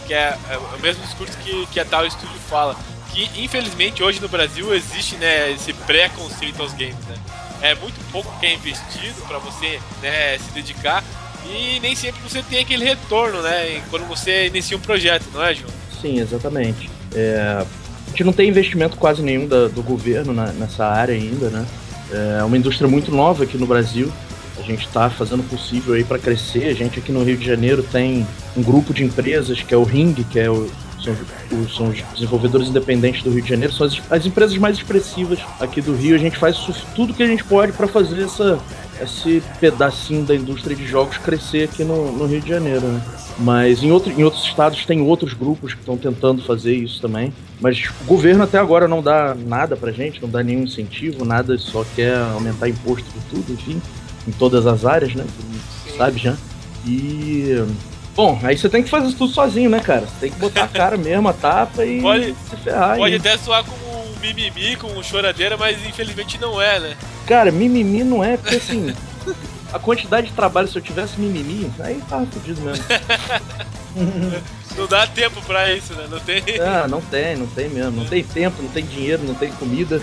que 0.07 0.13
é, 0.13 0.35
é 0.49 0.57
o 0.57 0.79
mesmo 0.79 1.03
discurso 1.03 1.37
que, 1.37 1.67
que 1.67 1.79
a 1.79 1.85
tal 1.85 2.05
estúdio 2.05 2.39
fala. 2.49 2.75
Que 3.13 3.29
infelizmente 3.43 4.01
hoje 4.01 4.19
no 4.19 4.27
Brasil 4.27 4.73
existe 4.73 5.17
né, 5.17 5.51
esse 5.51 5.73
preconceito 5.73 6.61
aos 6.61 6.71
games, 6.71 7.05
né? 7.07 7.15
É 7.61 7.75
muito 7.75 7.99
pouco 8.11 8.31
que 8.39 8.45
é 8.45 8.53
investido 8.53 9.21
para 9.27 9.39
você 9.39 9.79
né, 10.01 10.37
se 10.37 10.51
dedicar 10.51 11.03
e 11.49 11.79
nem 11.79 11.95
sempre 11.95 12.21
você 12.21 12.41
tem 12.43 12.59
aquele 12.59 12.83
retorno, 12.83 13.41
né? 13.41 13.81
Quando 13.89 14.05
você 14.07 14.47
inicia 14.47 14.75
um 14.75 14.79
projeto, 14.79 15.25
não 15.33 15.43
é, 15.43 15.53
João? 15.53 15.71
Sim, 16.01 16.19
exatamente. 16.19 16.89
É, 17.15 17.63
a 18.05 18.09
gente 18.09 18.23
não 18.23 18.33
tem 18.33 18.49
investimento 18.49 18.97
quase 18.97 19.21
nenhum 19.21 19.47
da, 19.47 19.67
do 19.67 19.81
governo 19.81 20.33
na, 20.33 20.47
nessa 20.47 20.85
área 20.85 21.15
ainda, 21.15 21.49
né? 21.49 21.65
É 22.39 22.43
uma 22.43 22.57
indústria 22.57 22.87
muito 22.87 23.11
nova 23.11 23.43
aqui 23.43 23.57
no 23.57 23.65
Brasil. 23.65 24.11
A 24.57 24.61
gente 24.61 24.85
está 24.85 25.09
fazendo 25.09 25.41
o 25.41 25.43
possível 25.43 25.93
aí 25.93 26.03
para 26.03 26.17
crescer. 26.17 26.65
A 26.65 26.73
gente 26.73 26.99
aqui 26.99 27.11
no 27.11 27.23
Rio 27.23 27.37
de 27.37 27.45
Janeiro 27.45 27.83
tem 27.83 28.27
um 28.55 28.63
grupo 28.63 28.93
de 28.93 29.03
empresas 29.03 29.61
que 29.61 29.73
é 29.73 29.77
o 29.77 29.83
Ring, 29.83 30.13
que 30.13 30.39
é 30.39 30.49
o, 30.49 30.69
os, 31.11 31.75
são 31.75 31.89
os 31.89 32.01
desenvolvedores 32.13 32.67
independentes 32.67 33.23
do 33.23 33.29
Rio 33.29 33.41
de 33.41 33.49
Janeiro, 33.49 33.73
são 33.73 33.87
as, 33.87 34.01
as 34.09 34.25
empresas 34.25 34.57
mais 34.57 34.77
expressivas 34.77 35.39
aqui 35.59 35.81
do 35.81 35.95
Rio. 35.95 36.15
A 36.15 36.19
gente 36.19 36.37
faz 36.37 36.57
tudo 36.95 37.13
que 37.13 37.23
a 37.23 37.27
gente 37.27 37.43
pode 37.43 37.71
para 37.73 37.87
fazer 37.87 38.23
essa, 38.23 38.59
esse 39.01 39.41
pedacinho 39.59 40.23
da 40.23 40.35
indústria 40.35 40.75
de 40.75 40.85
jogos 40.85 41.17
crescer 41.17 41.69
aqui 41.69 41.83
no, 41.83 42.11
no 42.11 42.25
Rio 42.25 42.41
de 42.41 42.49
Janeiro, 42.49 42.87
né? 42.87 43.01
Mas 43.39 43.83
em, 43.83 43.91
outro, 43.91 44.11
em 44.11 44.23
outros 44.23 44.43
estados 44.43 44.85
tem 44.85 45.01
outros 45.01 45.33
grupos 45.33 45.73
que 45.73 45.79
estão 45.79 45.95
tentando 45.95 46.41
fazer 46.41 46.73
isso 46.73 46.99
também. 46.99 47.31
Mas 47.61 47.83
o 48.01 48.05
governo 48.05 48.43
até 48.43 48.57
agora 48.57 48.87
não 48.87 49.01
dá 49.01 49.35
nada 49.35 49.75
pra 49.75 49.91
gente, 49.91 50.21
não 50.21 50.29
dá 50.29 50.43
nenhum 50.43 50.63
incentivo, 50.63 51.23
nada, 51.23 51.57
só 51.57 51.85
quer 51.95 52.17
aumentar 52.17 52.67
imposto 52.67 53.07
de 53.11 53.25
tudo, 53.29 53.53
enfim, 53.53 53.81
em 54.27 54.31
todas 54.31 54.65
as 54.65 54.85
áreas, 54.85 55.13
né? 55.13 55.25
Sabe 55.97 56.19
já. 56.19 56.35
E. 56.85 57.63
Bom, 58.17 58.39
aí 58.41 58.57
você 58.57 58.67
tem 58.67 58.81
que 58.81 58.89
fazer 58.89 59.15
tudo 59.15 59.31
sozinho, 59.31 59.69
né, 59.69 59.79
cara? 59.79 60.01
Você 60.01 60.21
tem 60.21 60.31
que 60.31 60.39
botar 60.39 60.63
a 60.63 60.67
cara 60.67 60.97
mesmo, 60.97 61.29
a 61.29 61.33
tapa 61.33 61.85
e 61.85 62.01
pode, 62.01 62.35
se 62.49 62.57
ferrar. 62.57 62.97
Pode 62.97 63.15
até 63.15 63.37
soar 63.37 63.63
como 63.63 63.77
um 63.77 64.19
mimimi, 64.19 64.75
como 64.75 64.97
um 64.97 65.03
choradeira, 65.03 65.55
mas 65.55 65.85
infelizmente 65.85 66.41
não 66.41 66.59
é, 66.59 66.79
né? 66.79 66.97
Cara, 67.27 67.51
mimimi 67.51 68.03
não 68.03 68.23
é, 68.23 68.35
porque 68.35 68.55
assim. 68.55 68.91
a 69.71 69.77
quantidade 69.77 70.27
de 70.27 70.33
trabalho, 70.33 70.67
se 70.67 70.75
eu 70.75 70.81
tivesse 70.81 71.19
mimimi, 71.19 71.71
aí 71.79 72.01
tava 72.09 72.25
fodido 72.25 72.59
mesmo. 72.61 72.83
não 74.75 74.87
dá 74.87 75.05
tempo 75.05 75.39
pra 75.43 75.71
isso, 75.71 75.93
né? 75.93 76.07
Não 76.09 76.19
tem. 76.19 76.41
Ah, 76.59 76.87
não 76.87 77.01
tem, 77.01 77.35
não 77.35 77.45
tem 77.45 77.69
mesmo. 77.69 77.91
Não 77.91 78.05
tem 78.05 78.23
tempo, 78.23 78.63
não 78.63 78.69
tem 78.69 78.83
dinheiro, 78.83 79.21
não 79.23 79.35
tem 79.35 79.51
comida. 79.51 80.01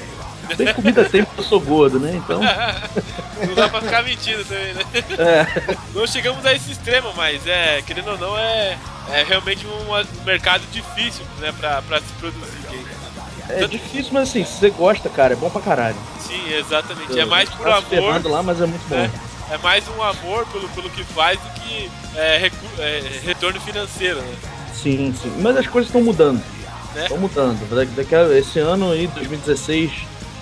Tem 0.56 0.72
comida 0.74 1.04
tempo 1.04 1.30
eu 1.36 1.44
sou 1.44 1.60
gordo, 1.60 1.98
né? 1.98 2.12
Então. 2.14 2.40
não 3.46 3.54
dá 3.54 3.68
pra 3.68 3.80
ficar 3.80 4.02
mentindo 4.02 4.44
também, 4.44 4.74
né? 4.74 4.82
É. 5.18 5.76
Não 5.94 6.06
chegamos 6.06 6.44
a 6.44 6.52
esse 6.54 6.72
extremo, 6.72 7.12
mas 7.14 7.46
é, 7.46 7.82
querendo 7.82 8.10
ou 8.10 8.18
não, 8.18 8.38
é, 8.38 8.78
é 9.10 9.24
realmente 9.24 9.66
um 9.66 10.24
mercado 10.24 10.62
difícil, 10.72 11.24
né, 11.38 11.52
pra, 11.58 11.82
pra 11.82 11.98
se 11.98 12.12
produzir 12.18 12.50
game. 12.70 12.86
É 13.48 13.66
difícil, 13.66 14.12
mas 14.12 14.30
assim, 14.30 14.44
se 14.44 14.58
você 14.58 14.70
gosta, 14.70 15.08
cara, 15.08 15.34
é 15.34 15.36
bom 15.36 15.50
pra 15.50 15.60
caralho. 15.60 15.96
Sim, 16.18 16.54
exatamente. 16.54 17.18
é 17.18 17.24
mais 17.24 17.48
por 17.50 17.68
amor. 17.68 18.26
lá, 18.26 18.42
mas 18.42 18.60
é 18.60 18.66
muito 18.66 18.88
bom. 18.88 18.96
É 18.96 19.10
é 19.50 19.58
mais 19.58 19.84
um 19.88 20.02
amor 20.02 20.46
pelo, 20.46 20.68
pelo 20.70 20.90
que 20.90 21.04
faz 21.04 21.38
do 21.38 21.60
que 21.60 21.90
é, 22.16 22.50
é, 22.78 23.20
retorno 23.24 23.60
financeiro, 23.60 24.20
né? 24.20 24.34
Sim, 24.72 25.14
sim. 25.20 25.32
Mas 25.40 25.56
as 25.56 25.66
coisas 25.66 25.88
estão 25.88 26.02
mudando. 26.02 26.42
Estão 26.96 27.16
né? 27.16 27.22
mudando. 27.22 27.94
Daqui 27.94 28.14
a, 28.14 28.38
esse 28.38 28.58
ano 28.58 28.92
aí, 28.92 29.06
2016, 29.06 29.92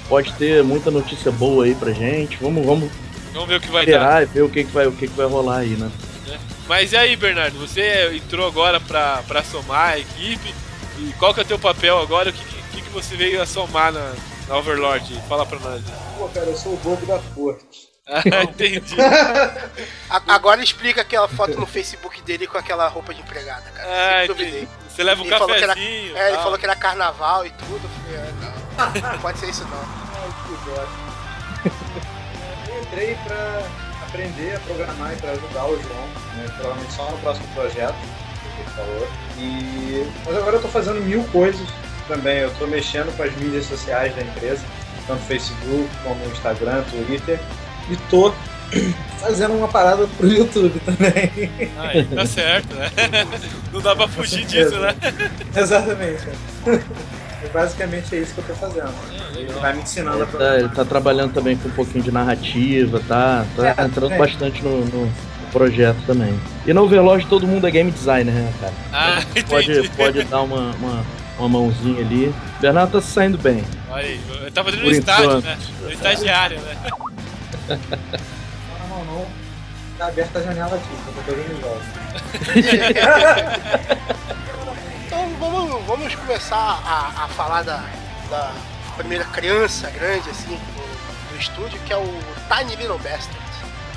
pode 0.09 0.33
ter 0.35 0.63
muita 0.63 0.91
notícia 0.91 1.31
boa 1.31 1.65
aí 1.65 1.75
pra 1.75 1.93
gente. 1.93 2.37
Vamos, 2.41 2.65
vamos, 2.65 2.91
vamos 3.33 3.49
ver 3.49 3.57
o 3.57 3.61
que 3.61 3.71
vai 3.71 3.87
dar. 3.87 4.23
e 4.23 4.27
ver 4.27 4.43
o 4.43 4.49
que, 4.49 4.65
que, 4.65 4.71
vai, 4.71 4.87
o 4.87 4.93
que, 4.93 5.09
que 5.09 5.17
vai 5.17 5.27
rolar 5.27 5.59
aí, 5.59 5.71
né? 5.71 5.91
É. 6.29 6.39
Mas 6.69 6.93
e 6.93 6.97
aí, 6.97 7.17
Bernardo? 7.17 7.59
Você 7.59 8.15
entrou 8.15 8.47
agora 8.47 8.81
pra, 8.81 9.23
pra 9.27 9.43
somar 9.43 9.95
a 9.95 9.99
equipe. 9.99 10.55
E 10.99 11.13
qual 11.15 11.33
que 11.33 11.41
é 11.41 11.43
o 11.43 11.47
teu 11.47 11.59
papel 11.59 11.99
agora? 11.99 12.31
O 12.31 12.33
que, 12.33 12.45
que, 12.45 12.83
que 12.83 12.91
você 12.91 13.17
veio 13.17 13.41
a 13.41 13.47
somar 13.47 13.93
na, 13.93 14.13
na 14.49 14.57
Overlord? 14.57 15.21
Fala 15.29 15.45
pra 15.47 15.59
nós. 15.59 15.83
Pô, 16.17 16.29
cara, 16.29 16.47
eu 16.47 16.57
sou 16.57 16.75
o 16.75 16.77
bobo 16.77 17.05
da 17.07 17.19
corte. 17.35 17.93
Ah, 18.07 18.23
entendi. 18.45 18.97
Agora 20.27 20.63
explica 20.63 21.01
aquela 21.01 21.29
foto 21.29 21.59
no 21.59 21.67
Facebook 21.67 22.21
dele 22.23 22.47
com 22.47 22.59
aquela 22.59 22.89
roupa 22.89 23.15
de 23.15 23.21
empregada, 23.21 23.71
cara. 23.71 23.89
Ah, 23.89 24.27
entendi. 24.27 24.69
Você 24.89 25.03
leva 25.03 25.23
um 25.23 25.27
ele 25.27 25.39
cafezinho. 25.39 26.17
Era, 26.17 26.29
é, 26.29 26.33
ele 26.33 26.43
falou 26.43 26.59
que 26.59 26.65
era 26.65 26.77
carnaval 26.77 27.47
e 27.47 27.51
tudo. 27.51 27.89
Falei, 27.89 28.21
ah, 28.21 28.33
não, 28.41 28.62
não 28.77 29.19
pode 29.19 29.39
ser 29.39 29.51
isso 29.51 29.65
não. 29.65 29.79
Ai, 29.79 30.31
que 30.47 30.71
bosta. 30.71 31.13
Eu 32.69 32.83
entrei 32.83 33.17
pra 33.27 33.63
aprender 34.03 34.57
a 34.57 34.61
programar 34.61 35.13
e 35.13 35.17
pra 35.17 35.31
ajudar 35.31 35.65
o 35.65 35.83
João, 35.83 36.07
né, 36.37 36.47
provavelmente 36.57 36.93
só 36.93 37.11
no 37.11 37.19
próximo 37.19 37.47
projeto, 37.55 37.95
que 37.95 38.61
ele 38.61 38.71
falou. 38.71 39.09
E... 39.39 40.13
Mas 40.27 40.37
agora 40.37 40.57
eu 40.57 40.63
tô 40.63 40.69
fazendo 40.69 41.01
mil 41.01 41.25
coisas 41.25 41.67
também. 42.07 42.39
Eu 42.39 42.55
tô 42.55 42.67
mexendo 42.67 43.17
com 43.17 43.23
as 43.23 43.35
mídias 43.37 43.67
sociais 43.67 44.15
da 44.15 44.23
empresa, 44.23 44.63
tanto 45.07 45.23
Facebook 45.23 45.89
como 46.05 46.25
Instagram, 46.27 46.83
Twitter 46.85 47.41
e 47.91 47.97
tô 48.11 48.33
fazendo 49.19 49.55
uma 49.55 49.69
parada 49.69 50.07
pro 50.19 50.27
YouTube 50.27 50.79
também. 50.81 51.51
Aí, 51.79 52.05
tá 52.05 52.27
certo, 52.27 52.75
né? 52.75 52.91
Não 53.73 53.81
dá 53.81 53.97
pra 53.97 54.09
fugir 54.09 54.45
disso, 54.45 54.79
né? 54.79 54.95
Exatamente. 55.57 56.27
Basicamente 57.51 58.15
é 58.15 58.19
isso 58.21 58.35
que 58.35 58.41
eu 58.41 58.45
tô 58.45 58.55
fazendo. 58.55 58.93
Ele 59.35 59.53
vai 59.53 59.75
me 59.75 59.83
ensinando 59.83 60.19
ele 60.19 60.25
a 60.25 60.27
tá, 60.27 60.59
ele 60.59 60.69
tá 60.69 60.85
trabalhando 60.85 61.33
também 61.33 61.57
com 61.57 61.69
um 61.69 61.73
pouquinho 61.73 62.05
de 62.05 62.13
narrativa, 62.13 63.01
tá? 63.07 63.45
Tá 63.57 63.69
é, 63.69 63.85
entrando 63.85 64.13
é. 64.13 64.19
bastante 64.19 64.63
no, 64.63 64.85
no, 64.85 65.13
projeto 65.51 65.99
também. 66.07 66.39
E 66.67 66.73
no 66.73 66.83
Overlord 66.83 67.27
todo 67.27 67.47
mundo 67.47 67.67
é 67.67 67.71
game 67.71 67.91
designer, 67.91 68.33
né, 68.33 68.53
cara? 68.59 68.73
Ah, 68.93 69.21
pode, 69.47 69.89
pode 69.91 70.25
dar 70.25 70.41
uma, 70.41 70.75
uma, 70.77 71.05
uma 71.39 71.49
mãozinha 71.49 72.01
ali. 72.01 72.35
Bernardo 72.61 72.93
tá 72.93 73.01
saindo 73.01 73.37
bem. 73.37 73.63
Olha 73.91 74.07
aí, 74.07 74.21
eu 74.45 74.51
tava 74.51 74.71
no 74.71 74.91
estágio, 74.91 75.41
né? 75.43 75.59
No 75.83 75.93
estagiário, 75.93 76.59
né? 76.61 76.77
Não, 77.69 78.89
não, 78.89 79.05
não. 79.05 79.27
Tá 79.99 80.07
aberta 80.07 80.39
a 80.39 80.43
janela 80.43 80.75
aqui, 80.75 80.89
eu 81.07 81.13
tô 81.13 81.21
pegando 81.23 81.61
jogos. 81.61 81.83
vamos, 85.51 85.87
vamos 85.87 86.15
começar 86.15 86.57
a, 86.57 87.25
a 87.25 87.29
falar 87.29 87.63
da, 87.63 87.85
da 88.31 88.53
primeira 88.97 89.25
criança 89.25 89.91
grande 89.91 90.31
assim 90.31 90.51
do, 90.51 91.33
do 91.33 91.39
estúdio, 91.39 91.79
que 91.81 91.93
é 91.93 91.97
o 91.97 92.07
Tiny 92.49 92.77
Little 92.77 92.99
Bastard. 92.99 93.43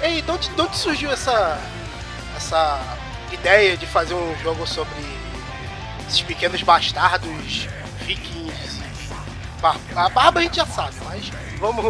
Ei, 0.02 0.22
de 0.22 0.32
onde, 0.32 0.50
de 0.50 0.62
onde 0.62 0.76
surgiu 0.76 1.12
essa, 1.12 1.60
essa 2.36 2.98
ideia 3.32 3.78
de 3.78 3.86
fazer 3.86 4.14
um 4.14 4.36
jogo 4.40 4.66
sobre 4.68 4.94
esses 6.08 6.22
pequenos 6.22 6.62
bastardos 6.64 7.68
vikings? 8.02 8.84
A 9.96 10.10
barba 10.10 10.40
a 10.42 10.44
gente 10.44 10.58
já 10.58 10.66
sabe, 10.66 10.96
mas 11.06 11.32
vamos, 11.60 11.84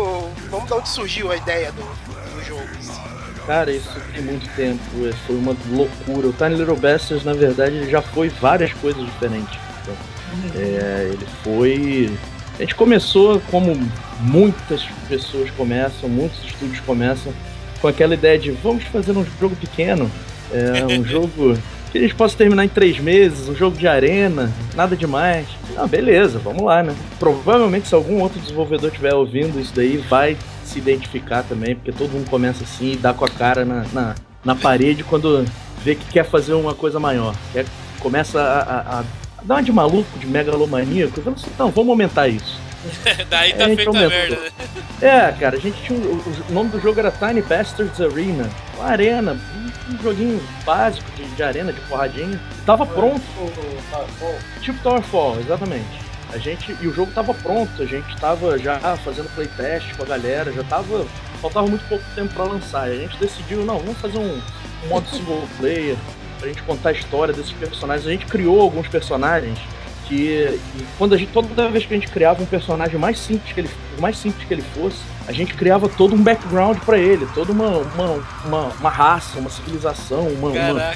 vamos 0.49 0.69
dar 0.69 0.77
onde 0.77 0.87
surgiu 0.87 1.31
a 1.31 1.35
ideia 1.35 1.71
do, 1.71 1.81
do 1.81 2.43
jogo. 2.43 2.84
Cara, 3.45 3.71
isso 3.71 3.89
tem 4.11 4.23
muito 4.23 4.47
tempo, 4.55 4.81
foi 5.27 5.35
uma 5.35 5.55
loucura. 5.69 6.27
O 6.27 6.33
Tiny 6.33 6.55
Little 6.55 6.75
Bastards, 6.75 7.23
na 7.23 7.33
verdade, 7.33 7.75
ele 7.75 7.89
já 7.89 8.01
foi 8.01 8.29
várias 8.29 8.73
coisas 8.73 9.03
diferentes. 9.05 9.57
Então, 9.81 9.95
é, 10.55 11.11
ele 11.13 11.25
foi. 11.43 12.11
A 12.55 12.61
gente 12.63 12.73
começou 12.73 13.39
como 13.51 13.77
muitas 14.19 14.83
pessoas 15.07 15.51
começam, 15.51 16.09
muitos 16.09 16.43
estúdios 16.43 16.79
começam, 16.79 17.31
com 17.81 17.87
aquela 17.87 18.15
ideia 18.15 18.39
de 18.39 18.49
vamos 18.51 18.83
fazer 18.85 19.11
um 19.11 19.25
jogo 19.39 19.55
pequeno, 19.55 20.09
é, 20.51 20.85
um 20.85 21.03
jogo 21.05 21.55
que 21.91 21.99
a 21.99 22.01
gente 22.01 22.15
possa 22.15 22.35
terminar 22.35 22.65
em 22.65 22.69
três 22.69 22.99
meses, 22.99 23.47
um 23.47 23.55
jogo 23.55 23.77
de 23.77 23.87
arena, 23.87 24.51
nada 24.73 24.95
demais. 24.95 25.47
Ah, 25.77 25.85
beleza, 25.85 26.39
vamos 26.39 26.63
lá, 26.63 26.81
né? 26.81 26.95
Provavelmente 27.19 27.87
se 27.87 27.93
algum 27.93 28.21
outro 28.21 28.39
desenvolvedor 28.39 28.89
estiver 28.89 29.13
ouvindo 29.13 29.59
isso 29.59 29.73
daí, 29.75 29.97
vai 29.97 30.35
se 30.67 30.79
identificar 30.79 31.43
também, 31.43 31.75
porque 31.75 31.91
todo 31.91 32.11
mundo 32.11 32.29
começa 32.29 32.63
assim 32.63 32.93
e 32.93 32.97
dá 32.97 33.13
com 33.13 33.25
a 33.25 33.29
cara 33.29 33.63
na, 33.65 33.85
na, 33.93 34.15
na 34.43 34.55
parede 34.55 35.03
quando 35.03 35.45
vê 35.83 35.95
que 35.95 36.05
quer 36.05 36.25
fazer 36.25 36.53
uma 36.53 36.73
coisa 36.73 36.99
maior. 36.99 37.35
Quer, 37.53 37.65
começa 37.99 38.41
a, 38.41 38.59
a, 38.59 38.99
a 38.99 39.03
dar 39.43 39.55
uma 39.55 39.63
de 39.63 39.71
maluco, 39.71 40.17
de 40.17 40.27
megalomaníaco, 40.27 41.21
falando 41.21 41.39
assim, 41.39 41.51
então, 41.53 41.69
vamos 41.71 41.89
aumentar 41.89 42.27
isso. 42.27 42.59
Daí 43.29 43.53
tá 43.53 43.65
feita 43.65 43.89
a 43.89 43.93
merda, 43.93 44.35
né? 44.35 44.51
É, 45.01 45.31
cara, 45.31 45.57
a 45.57 45.59
gente 45.59 45.81
tinha. 45.81 45.99
Um, 45.99 46.21
o 46.49 46.53
nome 46.53 46.69
do 46.69 46.79
jogo 46.79 46.99
era 46.99 47.11
Tiny 47.11 47.41
Bastards 47.41 47.99
Arena. 47.99 48.49
Uma 48.75 48.85
arena, 48.85 49.33
um, 49.33 49.93
um 49.93 50.03
joguinho 50.03 50.41
básico 50.63 51.09
de, 51.15 51.25
de, 51.25 51.43
arena, 51.43 51.73
de 51.73 51.81
porradinha. 51.81 52.39
Tava 52.65 52.85
pronto. 52.85 53.21
Tipo 54.61 54.79
Towerfall, 54.83 55.39
exatamente. 55.39 56.04
A 56.35 56.37
gente. 56.37 56.75
E 56.81 56.87
o 56.87 56.93
jogo 56.93 57.13
tava 57.13 57.33
pronto, 57.33 57.81
a 57.81 57.85
gente 57.85 58.13
tava 58.17 58.59
já 58.59 58.77
fazendo 58.97 59.33
playtest 59.33 59.95
com 59.95 60.03
a 60.03 60.05
galera, 60.05 60.51
já 60.51 60.63
tava. 60.65 61.05
Faltava 61.41 61.65
muito 61.65 61.87
pouco 61.87 62.03
tempo 62.13 62.33
para 62.33 62.43
lançar. 62.43 62.89
E 62.89 62.93
a 62.93 62.97
gente 62.97 63.17
decidiu, 63.17 63.63
não, 63.63 63.79
vamos 63.79 63.97
fazer 63.99 64.17
um, 64.17 64.41
um 64.83 64.87
modo 64.89 65.07
single 65.09 65.47
player 65.57 65.95
pra 66.37 66.49
gente 66.49 66.61
contar 66.63 66.89
a 66.89 66.91
história 66.91 67.33
desses 67.33 67.53
personagens. 67.53 68.05
A 68.05 68.11
gente 68.11 68.25
criou 68.25 68.59
alguns 68.59 68.87
personagens 68.89 69.57
que 70.07 70.59
quando 70.97 71.15
a 71.15 71.17
gente 71.17 71.31
toda 71.31 71.69
vez 71.69 71.85
que 71.85 71.93
a 71.93 71.97
gente 71.97 72.11
criava 72.11 72.43
um 72.43 72.45
personagem 72.45 72.99
mais 72.99 73.17
simples 73.17 73.53
que 73.53 73.61
ele 73.61 73.69
mais 73.99 74.17
simples 74.17 74.47
que 74.47 74.53
ele 74.53 74.61
fosse 74.61 74.99
a 75.27 75.31
gente 75.31 75.55
criava 75.55 75.89
todo 75.89 76.13
um 76.13 76.21
background 76.21 76.77
para 76.85 76.99
ele 76.99 77.27
toda 77.33 77.51
uma 77.51 77.77
uma, 77.77 78.23
uma, 78.45 78.63
uma, 78.79 78.89
raça 78.89 79.39
uma 79.39 79.49
civilização 79.49 80.27
uma, 80.27 80.49
uma, 80.49 80.93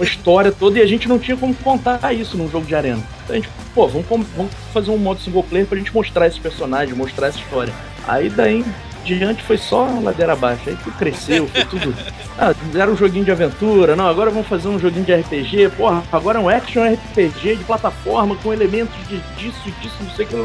uma, 0.00 0.04
história 0.04 0.50
toda 0.50 0.78
e 0.78 0.82
a 0.82 0.86
gente 0.86 1.08
não 1.08 1.18
tinha 1.18 1.36
como 1.36 1.54
contar 1.54 2.12
isso 2.12 2.36
num 2.36 2.50
jogo 2.50 2.66
de 2.66 2.74
arena 2.74 3.02
então 3.24 3.36
a 3.36 3.38
gente 3.38 3.48
pô 3.74 3.86
vamos, 3.86 4.06
vamos 4.36 4.52
fazer 4.72 4.90
um 4.90 4.98
modo 4.98 5.20
single 5.20 5.44
player 5.44 5.66
pra 5.66 5.78
gente 5.78 5.92
mostrar 5.94 6.26
esse 6.26 6.40
personagem 6.40 6.94
mostrar 6.94 7.28
essa 7.28 7.38
história 7.38 7.72
aí 8.06 8.28
daí 8.28 8.64
diante 9.04 9.42
foi 9.42 9.58
só 9.58 9.86
ladeira 10.02 10.32
abaixo. 10.34 10.62
Aí 10.68 10.76
que 10.76 10.90
cresceu, 10.92 11.48
foi 11.48 11.64
tudo. 11.64 11.94
Ah, 12.42 12.54
era 12.74 12.90
um 12.90 12.96
joguinho 12.96 13.22
de 13.22 13.30
aventura, 13.30 13.94
não, 13.94 14.08
agora 14.08 14.30
vamos 14.30 14.46
fazer 14.46 14.66
um 14.66 14.78
joguinho 14.78 15.04
de 15.04 15.12
RPG. 15.14 15.68
Porra, 15.76 16.02
agora 16.10 16.38
é 16.38 16.40
um 16.40 16.48
action 16.48 16.82
RPG 16.82 17.56
de 17.56 17.64
plataforma 17.64 18.34
com 18.36 18.50
elementos 18.50 18.96
de, 19.08 19.18
disso 19.36 19.70
disso, 19.82 19.96
não 20.00 20.10
sei 20.12 20.24
o 20.24 20.28
que. 20.28 20.36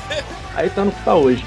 Aí 0.56 0.70
tá 0.70 0.86
no 0.86 0.90
que 0.90 1.04
tá 1.04 1.14
hoje. 1.14 1.44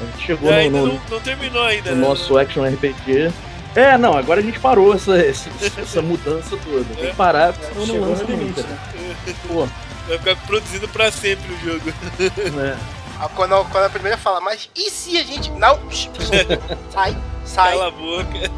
A 0.00 0.04
gente 0.06 0.26
chegou 0.26 0.52
é, 0.52 0.68
no, 0.68 0.78
no, 0.78 0.86
não, 0.94 1.00
não, 1.08 1.20
terminou 1.20 1.62
ainda. 1.62 1.90
No 1.90 1.96
né? 1.98 2.08
nosso 2.08 2.36
action 2.36 2.64
RPG. 2.64 3.32
É, 3.78 3.96
não, 3.96 4.16
agora 4.16 4.40
a 4.40 4.42
gente 4.42 4.58
parou 4.58 4.92
essa, 4.92 5.16
essa, 5.16 5.48
essa 5.80 6.02
mudança 6.02 6.56
toda. 6.56 6.84
Tem 6.96 7.10
que 7.10 7.14
parar, 7.14 7.52
porque 7.52 7.72
senão 7.72 7.86
não 7.86 8.10
lança 8.10 8.24
nunca. 8.24 8.62
Né? 8.62 8.78
Pô. 9.46 9.68
Vai 10.08 10.18
ficar 10.18 10.36
produzindo 10.48 10.88
pra 10.88 11.12
sempre 11.12 11.52
o 11.52 11.58
jogo. 11.60 11.92
É. 12.60 12.76
Quando, 13.36 13.64
quando 13.70 13.84
a 13.84 13.88
primeira 13.90 14.16
fala, 14.16 14.40
mas 14.40 14.68
e 14.74 14.90
se 14.90 15.16
a 15.16 15.22
gente. 15.22 15.52
Não! 15.52 15.78
sai, 16.90 17.16
sai. 17.44 17.70
Cala 17.70 17.86
a 17.86 17.90
boca. 17.92 18.50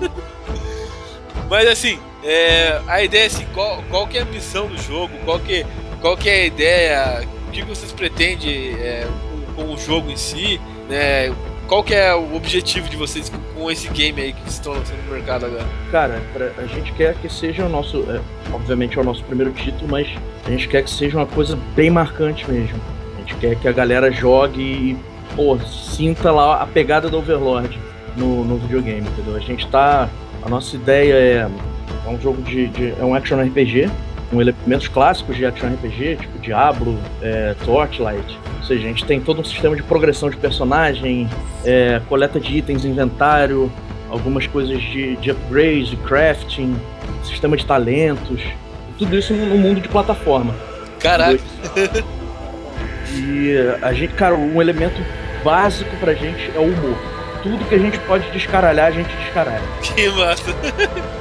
Mas 1.51 1.69
assim, 1.69 2.01
é, 2.25 2.81
a 2.87 3.03
ideia 3.03 3.25
é 3.25 3.27
assim, 3.27 3.47
qual, 3.53 3.83
qual 3.91 4.07
que 4.07 4.17
é 4.17 4.23
a 4.23 4.25
missão 4.25 4.69
do 4.69 4.79
jogo? 4.79 5.13
Qual 5.27 5.39
que, 5.39 5.67
qual 6.01 6.17
que 6.17 6.31
é 6.31 6.35
a 6.35 6.47
ideia? 6.47 7.29
O 7.47 7.51
que 7.51 7.63
vocês 7.63 7.93
pretendem 7.93 8.73
é, 8.75 9.07
com, 9.55 9.65
com, 9.65 9.75
o 9.75 9.79
jogo 9.79 10.11
em 10.11 10.17
si? 10.17 10.59
Né? 10.89 11.31
Qual 11.71 11.83
que 11.83 11.95
é 11.95 12.15
o 12.15 12.35
objetivo 12.35 12.87
de 12.91 12.97
vocês 12.99 13.33
com 13.55 13.71
esse 13.71 13.89
game 13.89 14.21
aí 14.21 14.35
que 14.35 14.41
vocês 14.41 14.55
estão 14.55 14.75
lançando 14.75 15.03
no 15.07 15.13
mercado 15.13 15.47
agora? 15.47 15.67
Cara, 15.91 16.23
a 16.59 16.67
gente 16.67 16.93
quer 16.93 17.15
que 17.15 17.33
seja 17.33 17.65
o 17.65 17.69
nosso. 17.71 18.05
É, 18.11 18.21
obviamente 18.53 18.99
é 18.99 19.01
o 19.01 19.05
nosso 19.05 19.25
primeiro 19.25 19.53
título, 19.53 19.89
mas 19.89 20.07
a 20.45 20.51
gente 20.51 20.69
quer 20.69 20.83
que 20.83 20.91
seja 20.91 21.17
uma 21.17 21.27
coisa 21.27 21.57
bem 21.75 21.89
marcante 21.89 22.51
mesmo 22.51 22.79
gente 23.31 23.37
quer 23.37 23.57
que 23.57 23.69
a 23.69 23.73
galera 23.73 24.11
jogue 24.11 24.61
e, 24.61 24.97
pô, 25.37 25.59
sinta 25.61 26.33
lá 26.33 26.63
a 26.63 26.67
pegada 26.67 27.09
do 27.09 27.19
Overlord 27.19 27.79
no, 28.17 28.45
no 28.45 28.57
videogame, 28.59 29.07
entendeu? 29.07 29.37
A 29.37 29.41
gente 29.41 29.67
tá. 29.69 30.09
A 30.43 30.49
nossa 30.49 30.75
ideia 30.75 31.15
é. 31.15 31.49
É 32.07 32.09
um 32.09 32.21
jogo 32.21 32.43
de. 32.43 32.69
de 32.69 32.95
é 32.99 33.05
um 33.05 33.15
action 33.15 33.41
RPG, 33.41 33.91
com 34.31 34.41
elementos 34.41 34.87
clássicos 34.87 35.37
de 35.37 35.45
action 35.45 35.69
RPG, 35.69 36.17
tipo 36.21 36.39
Diablo, 36.39 36.97
é, 37.21 37.55
Torchlight. 37.65 38.39
Ou 38.59 38.65
seja, 38.65 38.85
a 38.85 38.89
gente 38.89 39.05
tem 39.05 39.21
todo 39.21 39.41
um 39.41 39.45
sistema 39.45 39.75
de 39.75 39.83
progressão 39.83 40.31
de 40.31 40.37
personagem, 40.37 41.29
é, 41.65 42.01
coleta 42.09 42.39
de 42.39 42.59
itens, 42.59 42.85
inventário, 42.85 43.71
algumas 44.09 44.47
coisas 44.47 44.81
de, 44.81 45.17
de 45.17 45.33
upgrades, 45.33 45.89
de 45.89 45.97
crafting, 45.97 46.77
sistema 47.25 47.57
de 47.57 47.67
talentos, 47.67 48.41
tudo 48.99 49.19
isso 49.19 49.35
no, 49.35 49.59
mundo 49.59 49.81
de 49.81 49.89
plataforma. 49.89 50.55
Caraca! 51.01 51.41
E 53.13 53.57
a 53.83 53.93
gente, 53.93 54.15
cara, 54.15 54.37
um 54.37 54.63
elemento 54.63 55.03
básico 55.43 55.91
pra 55.97 56.15
gente 56.15 56.53
é 56.55 56.59
o 56.59 56.65
humor. 56.65 56.97
Tudo 57.43 57.65
que 57.65 57.75
a 57.75 57.79
gente 57.79 57.99
pode 58.01 58.31
descaralhar, 58.31 58.87
a 58.87 58.91
gente 58.91 59.09
descaralha. 59.17 59.63
Que 59.83 60.09
massa! 60.11 60.55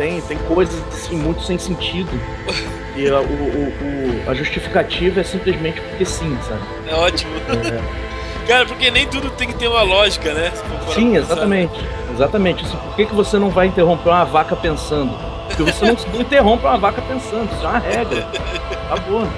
Tem, 0.00 0.18
tem 0.22 0.38
coisas 0.38 0.82
assim 0.88 1.14
muito 1.14 1.42
sem 1.42 1.58
sentido. 1.58 2.08
E 2.96 3.06
a, 3.06 3.20
o, 3.20 3.22
o, 3.22 4.24
o, 4.24 4.30
a 4.30 4.32
justificativa 4.32 5.20
é 5.20 5.22
simplesmente 5.22 5.78
porque 5.78 6.06
sim, 6.06 6.38
sabe? 6.48 6.62
É 6.88 6.94
ótimo. 6.94 7.30
É. 7.36 8.08
Cara, 8.48 8.64
porque 8.64 8.90
nem 8.90 9.06
tudo 9.06 9.28
tem 9.32 9.46
que 9.46 9.54
ter 9.56 9.68
uma 9.68 9.82
lógica, 9.82 10.32
né? 10.32 10.50
Sim, 10.94 11.18
exatamente. 11.18 11.74
Exatamente. 12.14 12.64
Assim, 12.64 12.78
por 12.78 12.96
que, 12.96 13.04
que 13.04 13.14
você 13.14 13.38
não 13.38 13.50
vai 13.50 13.66
interromper 13.66 14.08
uma 14.08 14.24
vaca 14.24 14.56
pensando? 14.56 15.12
Porque 15.48 15.64
você 15.64 15.84
não, 15.84 15.96
não 16.14 16.20
interrompe 16.22 16.64
uma 16.64 16.78
vaca 16.78 17.02
pensando, 17.02 17.52
isso 17.52 17.62
é 17.62 17.68
uma 17.68 17.78
regra. 17.78 18.26
Acabou. 18.86 19.28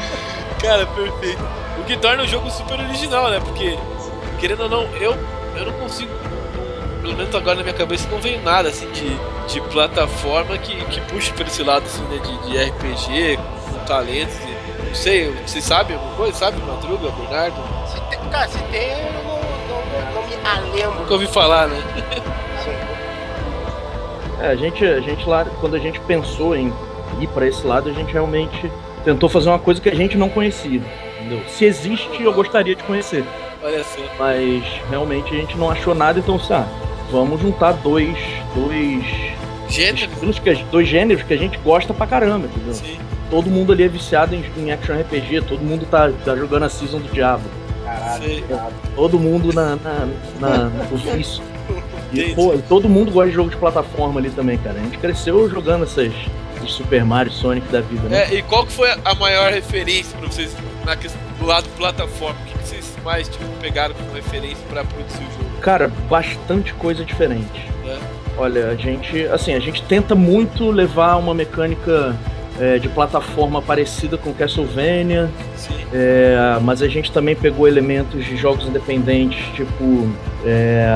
Cara, 0.62 0.86
perfeito. 0.86 1.44
O 1.78 1.84
que 1.84 1.94
torna 1.98 2.22
o 2.22 2.26
jogo 2.26 2.50
super 2.50 2.80
original, 2.80 3.28
né? 3.28 3.38
Porque, 3.38 3.78
querendo 4.40 4.62
ou 4.62 4.68
não, 4.70 4.82
eu, 4.94 5.14
eu 5.56 5.66
não 5.66 5.72
consigo. 5.74 6.10
Pelo 7.06 7.18
menos 7.18 7.34
agora 7.36 7.54
na 7.54 7.62
minha 7.62 7.74
cabeça 7.74 8.08
não 8.10 8.18
veio 8.18 8.42
nada 8.42 8.68
assim 8.68 8.90
de, 8.90 9.16
de 9.46 9.60
plataforma 9.70 10.58
que, 10.58 10.74
que 10.86 11.00
puxe 11.02 11.32
pra 11.32 11.46
esse 11.46 11.62
lado 11.62 11.84
assim, 11.84 12.02
né? 12.02 12.18
De, 12.18 12.50
de 12.50 12.58
RPG, 12.58 13.36
com, 13.36 13.78
com 13.78 13.84
talentos. 13.84 14.34
E, 14.34 14.88
não 14.88 14.92
sei, 14.92 15.30
vocês 15.46 15.62
sabem 15.62 15.96
alguma 15.96 16.16
coisa? 16.16 16.36
Sabe, 16.36 16.60
Madruga, 16.62 17.08
Bernardo? 17.12 17.56
Se 17.86 18.00
tem, 18.10 18.18
cara, 18.28 18.48
se 18.48 18.58
tem, 18.72 18.90
eu 18.90 19.12
não, 19.12 19.22
não, 19.68 20.20
não, 20.20 20.26
me 20.26 20.34
alembro. 20.48 20.98
Nunca 20.98 21.12
ouvi 21.12 21.28
falar, 21.28 21.68
né? 21.68 21.80
É, 24.40 24.48
a 24.48 24.56
gente, 24.56 24.84
a 24.84 25.00
gente 25.00 25.28
lá, 25.28 25.46
quando 25.60 25.76
a 25.76 25.78
gente 25.78 26.00
pensou 26.00 26.56
em 26.56 26.72
ir 27.20 27.28
para 27.28 27.46
esse 27.46 27.64
lado, 27.64 27.88
a 27.88 27.92
gente 27.92 28.12
realmente 28.12 28.70
tentou 29.04 29.28
fazer 29.28 29.48
uma 29.48 29.60
coisa 29.60 29.80
que 29.80 29.88
a 29.88 29.94
gente 29.94 30.18
não 30.18 30.28
conhecia. 30.28 30.82
Entendeu? 31.20 31.40
Se 31.48 31.64
existe, 31.64 32.20
eu 32.20 32.34
gostaria 32.34 32.74
de 32.74 32.82
conhecer. 32.82 33.24
Olha 33.62 33.84
só. 33.84 34.02
Mas 34.18 34.64
realmente 34.90 35.32
a 35.32 35.38
gente 35.38 35.56
não 35.56 35.70
achou 35.70 35.94
nada, 35.94 36.18
então, 36.18 36.38
sabe, 36.38 36.68
vamos 37.10 37.40
juntar 37.40 37.72
dois. 37.72 38.16
dois. 38.54 39.04
Gêneros? 39.68 40.38
Que, 40.38 40.54
dois 40.70 40.88
gêneros 40.88 41.22
que 41.22 41.34
a 41.34 41.36
gente 41.36 41.58
gosta 41.58 41.92
pra 41.92 42.06
caramba, 42.06 42.46
entendeu? 42.46 42.74
Sim. 42.74 42.98
Todo 43.30 43.50
mundo 43.50 43.72
ali 43.72 43.82
é 43.82 43.88
viciado 43.88 44.34
em, 44.34 44.44
em 44.56 44.70
action 44.70 44.94
RPG, 45.00 45.42
todo 45.42 45.60
mundo 45.60 45.86
tá, 45.90 46.10
tá 46.24 46.36
jogando 46.36 46.64
a 46.64 46.68
season 46.68 46.98
do 47.00 47.12
diabo. 47.12 47.42
Caralho, 47.84 48.44
todo 48.94 49.18
mundo 49.18 49.52
na, 49.52 49.76
na, 49.76 50.08
na, 50.40 50.58
no 50.68 50.96
vício. 50.96 51.42
E, 52.12 52.34
pô, 52.34 52.56
todo 52.68 52.88
mundo 52.88 53.10
gosta 53.10 53.28
de 53.28 53.34
jogo 53.34 53.50
de 53.50 53.56
plataforma 53.56 54.20
ali 54.20 54.30
também, 54.30 54.56
cara. 54.58 54.78
A 54.78 54.82
gente 54.82 54.98
cresceu 54.98 55.48
jogando 55.50 55.84
essas, 55.84 56.12
Super 56.66 57.04
Mario, 57.04 57.32
Sonic 57.32 57.66
da 57.68 57.80
vida, 57.80 58.08
né? 58.08 58.24
É, 58.24 58.34
e 58.34 58.42
qual 58.42 58.64
que 58.66 58.72
foi 58.72 58.90
a 59.04 59.14
maior 59.14 59.52
referência 59.52 60.16
pra 60.18 60.28
vocês 60.28 60.54
na 60.86 60.96
questão, 60.96 61.20
do 61.38 61.44
lado 61.44 61.68
plataforma? 61.76 62.38
O 62.40 62.44
que, 62.46 62.58
que 62.58 62.68
vocês 62.68 62.96
mais 63.04 63.28
tipo, 63.28 63.44
pegaram 63.60 63.94
como 63.94 64.12
referência 64.14 64.64
para 64.70 64.84
produzir 64.84 65.24
o 65.24 65.32
jogo? 65.32 65.60
Cara, 65.60 65.90
bastante 66.08 66.72
coisa 66.74 67.04
diferente. 67.04 67.68
É. 67.84 67.98
Olha, 68.38 68.68
a 68.68 68.76
gente, 68.76 69.26
assim, 69.26 69.52
a 69.54 69.60
gente 69.60 69.82
tenta 69.82 70.14
muito 70.14 70.70
levar 70.70 71.16
uma 71.16 71.34
mecânica 71.34 72.14
é, 72.60 72.78
de 72.78 72.88
plataforma 72.88 73.60
parecida 73.60 74.16
com 74.16 74.32
Castlevania, 74.32 75.28
é, 75.92 76.58
mas 76.62 76.82
a 76.82 76.88
gente 76.88 77.10
também 77.10 77.34
pegou 77.34 77.66
elementos 77.66 78.24
de 78.24 78.36
jogos 78.36 78.66
independentes, 78.66 79.44
tipo 79.54 80.08
é, 80.44 80.86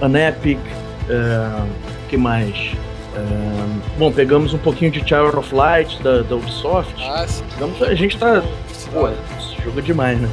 Unepic, 0.00 0.60
é, 1.08 1.66
que 2.08 2.16
mais? 2.16 2.72
bom, 3.98 4.10
pegamos 4.10 4.54
um 4.54 4.58
pouquinho 4.58 4.90
de 4.90 5.00
Child 5.00 5.36
of 5.36 5.54
Light 5.54 6.02
da, 6.02 6.22
da 6.22 6.34
Ubisoft. 6.34 6.94
Ah, 6.98 7.26
sim. 7.28 7.44
Pegamos, 7.52 7.82
a 7.82 7.94
gente 7.94 8.16
tá. 8.16 8.42
Pô, 8.92 9.10
jogo 9.64 9.78
é 9.78 9.82
demais, 9.82 10.20
né. 10.20 10.28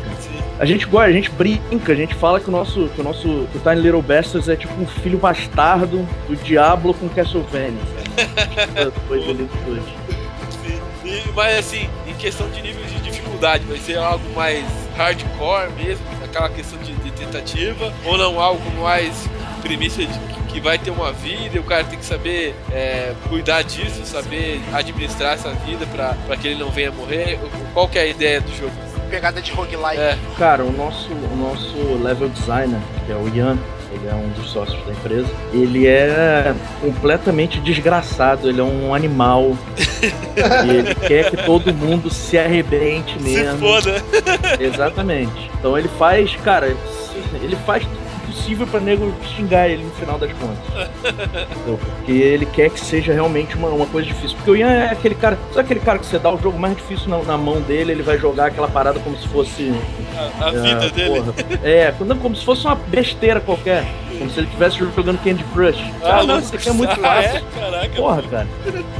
A 0.59 0.65
gente 0.65 0.85
gosta, 0.85 1.07
a 1.07 1.11
gente 1.13 1.29
brinca, 1.29 1.93
a 1.93 1.95
gente 1.95 2.13
fala 2.13 2.39
que 2.39 2.49
o 2.49 2.51
nosso, 2.51 2.89
que 2.89 2.99
o 2.99 3.03
nosso 3.03 3.47
que 3.51 3.57
o 3.57 3.61
Tiny 3.61 3.81
Little 3.81 4.01
Bastards 4.01 4.49
é 4.49 4.55
tipo 4.57 4.73
um 4.73 4.85
filho 4.85 5.17
bastardo 5.17 6.05
do 6.27 6.35
Diablo 6.35 6.93
com 6.93 7.07
Castlevania. 7.07 7.79
Depois 8.75 9.23
ali 9.23 9.43
depois. 9.43 9.83
Sim. 10.61 10.81
E, 11.05 11.31
mas 11.33 11.59
assim, 11.59 11.89
em 12.05 12.13
questão 12.15 12.49
de 12.49 12.61
nível 12.61 12.83
de 12.85 12.99
dificuldade, 12.99 13.63
vai 13.65 13.77
ser 13.77 13.97
algo 13.97 14.23
mais 14.35 14.65
hardcore 14.97 15.71
mesmo, 15.77 16.05
aquela 16.23 16.49
questão 16.49 16.77
de, 16.79 16.93
de 16.93 17.11
tentativa, 17.11 17.93
ou 18.03 18.17
não 18.17 18.37
algo 18.39 18.69
mais 18.81 19.29
premissa 19.59 20.05
de 20.05 20.39
que 20.51 20.59
vai 20.59 20.77
ter 20.77 20.91
uma 20.91 21.11
vida 21.11 21.57
e 21.57 21.59
o 21.59 21.63
cara 21.63 21.83
tem 21.83 21.99
que 21.99 22.05
saber 22.05 22.55
é, 22.71 23.13
cuidar 23.29 23.61
disso, 23.61 24.03
saber 24.05 24.61
administrar 24.73 25.33
essa 25.33 25.51
vida 25.51 25.85
para 25.85 26.37
que 26.37 26.47
ele 26.47 26.59
não 26.59 26.71
venha 26.71 26.91
morrer. 26.91 27.39
Qual 27.73 27.87
que 27.87 27.97
é 27.97 28.01
a 28.01 28.07
ideia 28.07 28.41
do 28.41 28.51
jogo? 28.55 28.71
Pegada 29.09 29.41
de 29.41 29.51
roguelike. 29.51 29.99
É. 29.99 30.17
Cara, 30.37 30.63
o 30.63 30.71
nosso, 30.71 31.11
o 31.11 31.35
nosso 31.35 32.03
level 32.03 32.29
designer, 32.29 32.79
que 33.05 33.11
é 33.11 33.15
o 33.15 33.27
Ian, 33.35 33.57
ele 33.91 34.07
é 34.07 34.13
um 34.13 34.29
dos 34.29 34.51
sócios 34.51 34.83
da 34.85 34.91
empresa. 34.91 35.29
Ele 35.51 35.87
é 35.87 36.53
completamente 36.79 37.59
desgraçado, 37.59 38.47
ele 38.47 38.61
é 38.61 38.63
um 38.63 38.93
animal. 38.93 39.57
e 40.65 40.69
ele 40.69 40.95
quer 40.95 41.31
que 41.31 41.37
todo 41.37 41.73
mundo 41.73 42.09
se 42.09 42.37
arrebente 42.37 43.19
mesmo. 43.19 43.53
Se 43.53 43.57
foda. 43.57 44.03
Exatamente. 44.59 45.49
Então 45.57 45.77
ele 45.77 45.89
faz, 45.97 46.35
cara, 46.37 46.75
ele 47.41 47.55
faz 47.65 47.83
possível 48.39 48.65
pra 48.65 48.79
nego 48.79 49.13
xingar 49.35 49.67
ele 49.67 49.83
no 49.83 49.91
final 49.91 50.17
das 50.17 50.31
contas. 50.33 50.89
porque 51.95 52.11
ele 52.11 52.45
quer 52.45 52.69
que 52.69 52.79
seja 52.79 53.11
realmente 53.13 53.55
uma, 53.55 53.67
uma 53.69 53.85
coisa 53.85 54.07
difícil. 54.07 54.37
Porque 54.37 54.51
o 54.51 54.55
Ian 54.55 54.69
é 54.69 54.91
aquele 54.91 55.15
cara. 55.15 55.37
Sabe 55.49 55.59
aquele 55.59 55.79
cara 55.81 55.99
que 55.99 56.05
você 56.05 56.17
dá 56.17 56.33
o 56.33 56.41
jogo 56.41 56.57
mais 56.57 56.75
difícil 56.75 57.09
na, 57.09 57.21
na 57.23 57.37
mão 57.37 57.61
dele, 57.61 57.91
ele 57.91 58.03
vai 58.03 58.17
jogar 58.17 58.47
aquela 58.47 58.67
parada 58.67 58.99
como 58.99 59.17
se 59.17 59.27
fosse. 59.27 59.73
A, 60.39 60.45
a 60.45 60.49
é, 60.49 60.61
vida 60.61 60.89
dele. 60.89 61.21
Porra. 61.21 61.33
É, 61.63 61.93
como 62.21 62.35
se 62.35 62.45
fosse 62.45 62.65
uma 62.65 62.75
besteira 62.75 63.39
qualquer. 63.41 63.85
Como 64.19 64.29
se 64.29 64.39
ele 64.39 64.47
estivesse 64.47 64.77
jogando 64.77 65.17
Candy 65.23 65.43
Crush. 65.53 65.81
Ah, 66.03 66.23
não, 66.23 66.39
isso 66.39 66.53
aqui 66.53 66.67
é 66.69 66.73
muito 66.73 66.91
ah, 66.91 66.95
fácil. 66.95 67.37
É? 67.37 67.43
Caraca. 67.59 67.95
Porra, 67.95 68.21
cara. 68.23 68.47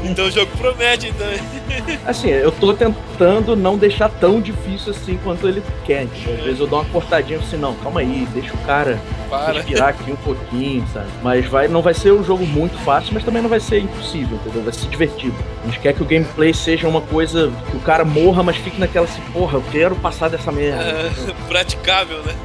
Então 0.04 0.26
o 0.26 0.32
jogo 0.32 0.50
promete, 0.58 1.10
então. 1.10 1.28
Assim, 2.08 2.30
eu 2.30 2.52
tô 2.52 2.74
tentando 2.74 3.56
não 3.56 3.78
deixar 3.78 4.10
tão 4.10 4.40
difícil 4.40 4.92
assim 4.92 5.20
quanto 5.24 5.48
ele 5.48 5.62
quer. 5.86 6.04
Às 6.04 6.44
vezes 6.44 6.60
eu 6.60 6.68
dou 6.68 6.80
uma 6.80 6.90
cortadinha 6.90 7.40
assim, 7.40 7.58
não, 7.58 7.76
calma 7.76 8.00
aí, 8.00 8.28
deixa 8.34 8.54
o 8.54 8.58
cara 8.60 9.00
Para. 9.30 9.54
respirar 9.54 9.90
aqui 9.90 10.12
um 10.12 10.16
pouquinho, 10.16 10.86
sabe? 10.94 11.08
Mas 11.22 11.46
vai, 11.46 11.68
não 11.68 11.82
vai 11.82 11.94
ser 11.94 12.14
um 12.14 12.24
jogo 12.24 12.46
muito 12.46 12.78
fácil, 12.80 13.14
mas 13.14 13.24
também 13.24 13.42
não 13.42 13.50
vai 13.50 13.60
ser 13.60 13.80
impossível, 13.80 14.38
entendeu? 14.38 14.64
Vai 14.64 14.74
ser 14.74 14.88
divertido. 14.88 15.36
A 15.64 15.68
gente 15.68 15.80
quer 15.80 15.94
que 15.94 16.02
o 16.02 16.06
gameplay 16.06 16.54
seja 16.54 16.88
uma 16.88 17.02
coisa 17.02 17.52
que 17.70 17.78
o 17.78 17.82
cara 17.82 18.06
morra, 18.06 18.42
mas 18.42 18.56
fique 18.58 18.80
naquela 18.80 19.06
assim, 19.06 19.22
porra, 19.34 19.58
eu 19.58 19.64
quero 19.72 19.96
passar 19.98 20.30
dessa 20.30 20.52
merda. 20.52 20.84
É, 20.84 21.12
praticável, 21.48 22.24
né? 22.24 22.36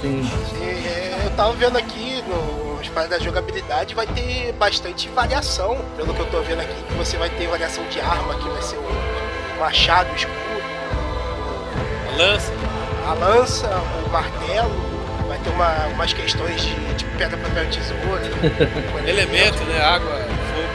Sim. 0.00 0.22
Sim 0.22 0.64
é, 0.64 1.03
tava 1.34 1.52
vendo 1.52 1.76
aqui 1.76 2.22
nos 2.22 2.88
paradas 2.88 3.18
da 3.18 3.24
jogabilidade 3.24 3.94
vai 3.94 4.06
ter 4.06 4.52
bastante 4.52 5.08
variação, 5.08 5.78
pelo 5.96 6.14
que 6.14 6.20
eu 6.20 6.26
tô 6.26 6.40
vendo 6.42 6.60
aqui, 6.60 6.82
que 6.82 6.94
você 6.94 7.16
vai 7.16 7.28
ter 7.28 7.48
variação 7.48 7.84
de 7.88 8.00
arma, 8.00 8.34
que 8.36 8.48
vai 8.48 8.62
ser 8.62 8.76
o 8.76 9.60
machado, 9.60 10.10
o 10.12 10.14
escudo, 10.14 10.34
a 12.12 12.16
lança, 12.16 12.52
a 13.08 13.14
lança, 13.14 13.68
o 14.06 14.10
martelo, 14.10 14.70
vai 15.26 15.38
ter 15.38 15.50
uma, 15.50 15.86
umas 15.88 16.12
questões 16.12 16.62
de, 16.62 16.74
de 16.94 17.04
pedra, 17.16 17.36
papel, 17.36 17.66
tesoura, 17.68 18.22
elemento, 19.06 19.62
né, 19.64 19.82
água, 19.82 20.10
fogo, 20.10 20.68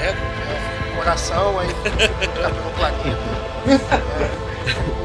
pedra, 0.00 0.20
é, 0.48 0.96
coração, 0.96 1.58
aí 1.60 1.68
fica 1.84 2.50
pelo 2.50 2.70
planeta. 2.72 3.18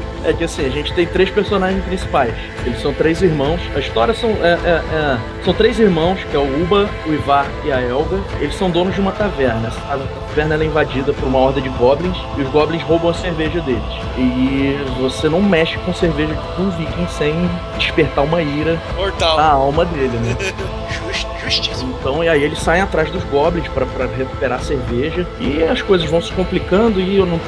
é 0.24 0.32
que 0.32 0.44
assim, 0.44 0.64
a 0.64 0.70
gente 0.70 0.92
tem 0.92 1.06
três 1.06 1.30
personagens 1.30 1.84
principais. 1.84 2.34
Eles 2.64 2.80
são 2.80 2.92
três 2.92 3.22
irmãos. 3.22 3.60
A 3.74 3.78
história 3.78 4.14
são. 4.14 4.30
É, 4.30 4.58
é, 4.64 4.82
é, 4.92 5.18
são 5.44 5.52
três 5.52 5.78
irmãos, 5.78 6.18
que 6.30 6.34
é 6.34 6.38
o 6.38 6.62
Uba, 6.62 6.88
o 7.06 7.12
Ivar 7.12 7.46
e 7.64 7.72
a 7.72 7.80
Elga. 7.80 8.18
Eles 8.40 8.54
são 8.54 8.70
donos 8.70 8.94
de 8.94 9.00
uma 9.00 9.12
taverna. 9.12 9.68
A 9.88 9.98
taverna 10.28 10.62
é 10.62 10.66
invadida 10.66 11.12
por 11.12 11.26
uma 11.26 11.38
horda 11.38 11.60
de 11.60 11.68
goblins 11.70 12.16
e 12.38 12.42
os 12.42 12.48
goblins 12.48 12.82
roubam 12.82 13.10
a 13.10 13.14
cerveja 13.14 13.60
deles. 13.60 13.82
E 14.16 14.76
você 15.00 15.28
não 15.28 15.42
mexe 15.42 15.76
com 15.78 15.92
cerveja 15.92 16.34
de 16.34 16.62
um 16.62 16.70
viking 16.70 17.06
sem 17.08 17.34
despertar 17.78 18.24
uma 18.24 18.42
ira 18.42 18.80
Mortal. 18.96 19.36
na 19.36 19.46
alma 19.46 19.84
dele, 19.84 20.16
né? 20.18 20.36
Então, 22.00 22.24
e 22.24 22.28
aí 22.28 22.42
eles 22.42 22.58
saem 22.58 22.82
atrás 22.82 23.10
dos 23.10 23.22
goblins 23.24 23.68
para 23.68 24.06
recuperar 24.06 24.58
a 24.58 24.62
cerveja. 24.62 25.26
E 25.38 25.62
as 25.62 25.82
coisas 25.82 26.08
vão 26.10 26.20
se 26.20 26.32
complicando 26.32 27.00
e 27.00 27.16
eu 27.16 27.26
não 27.26 27.38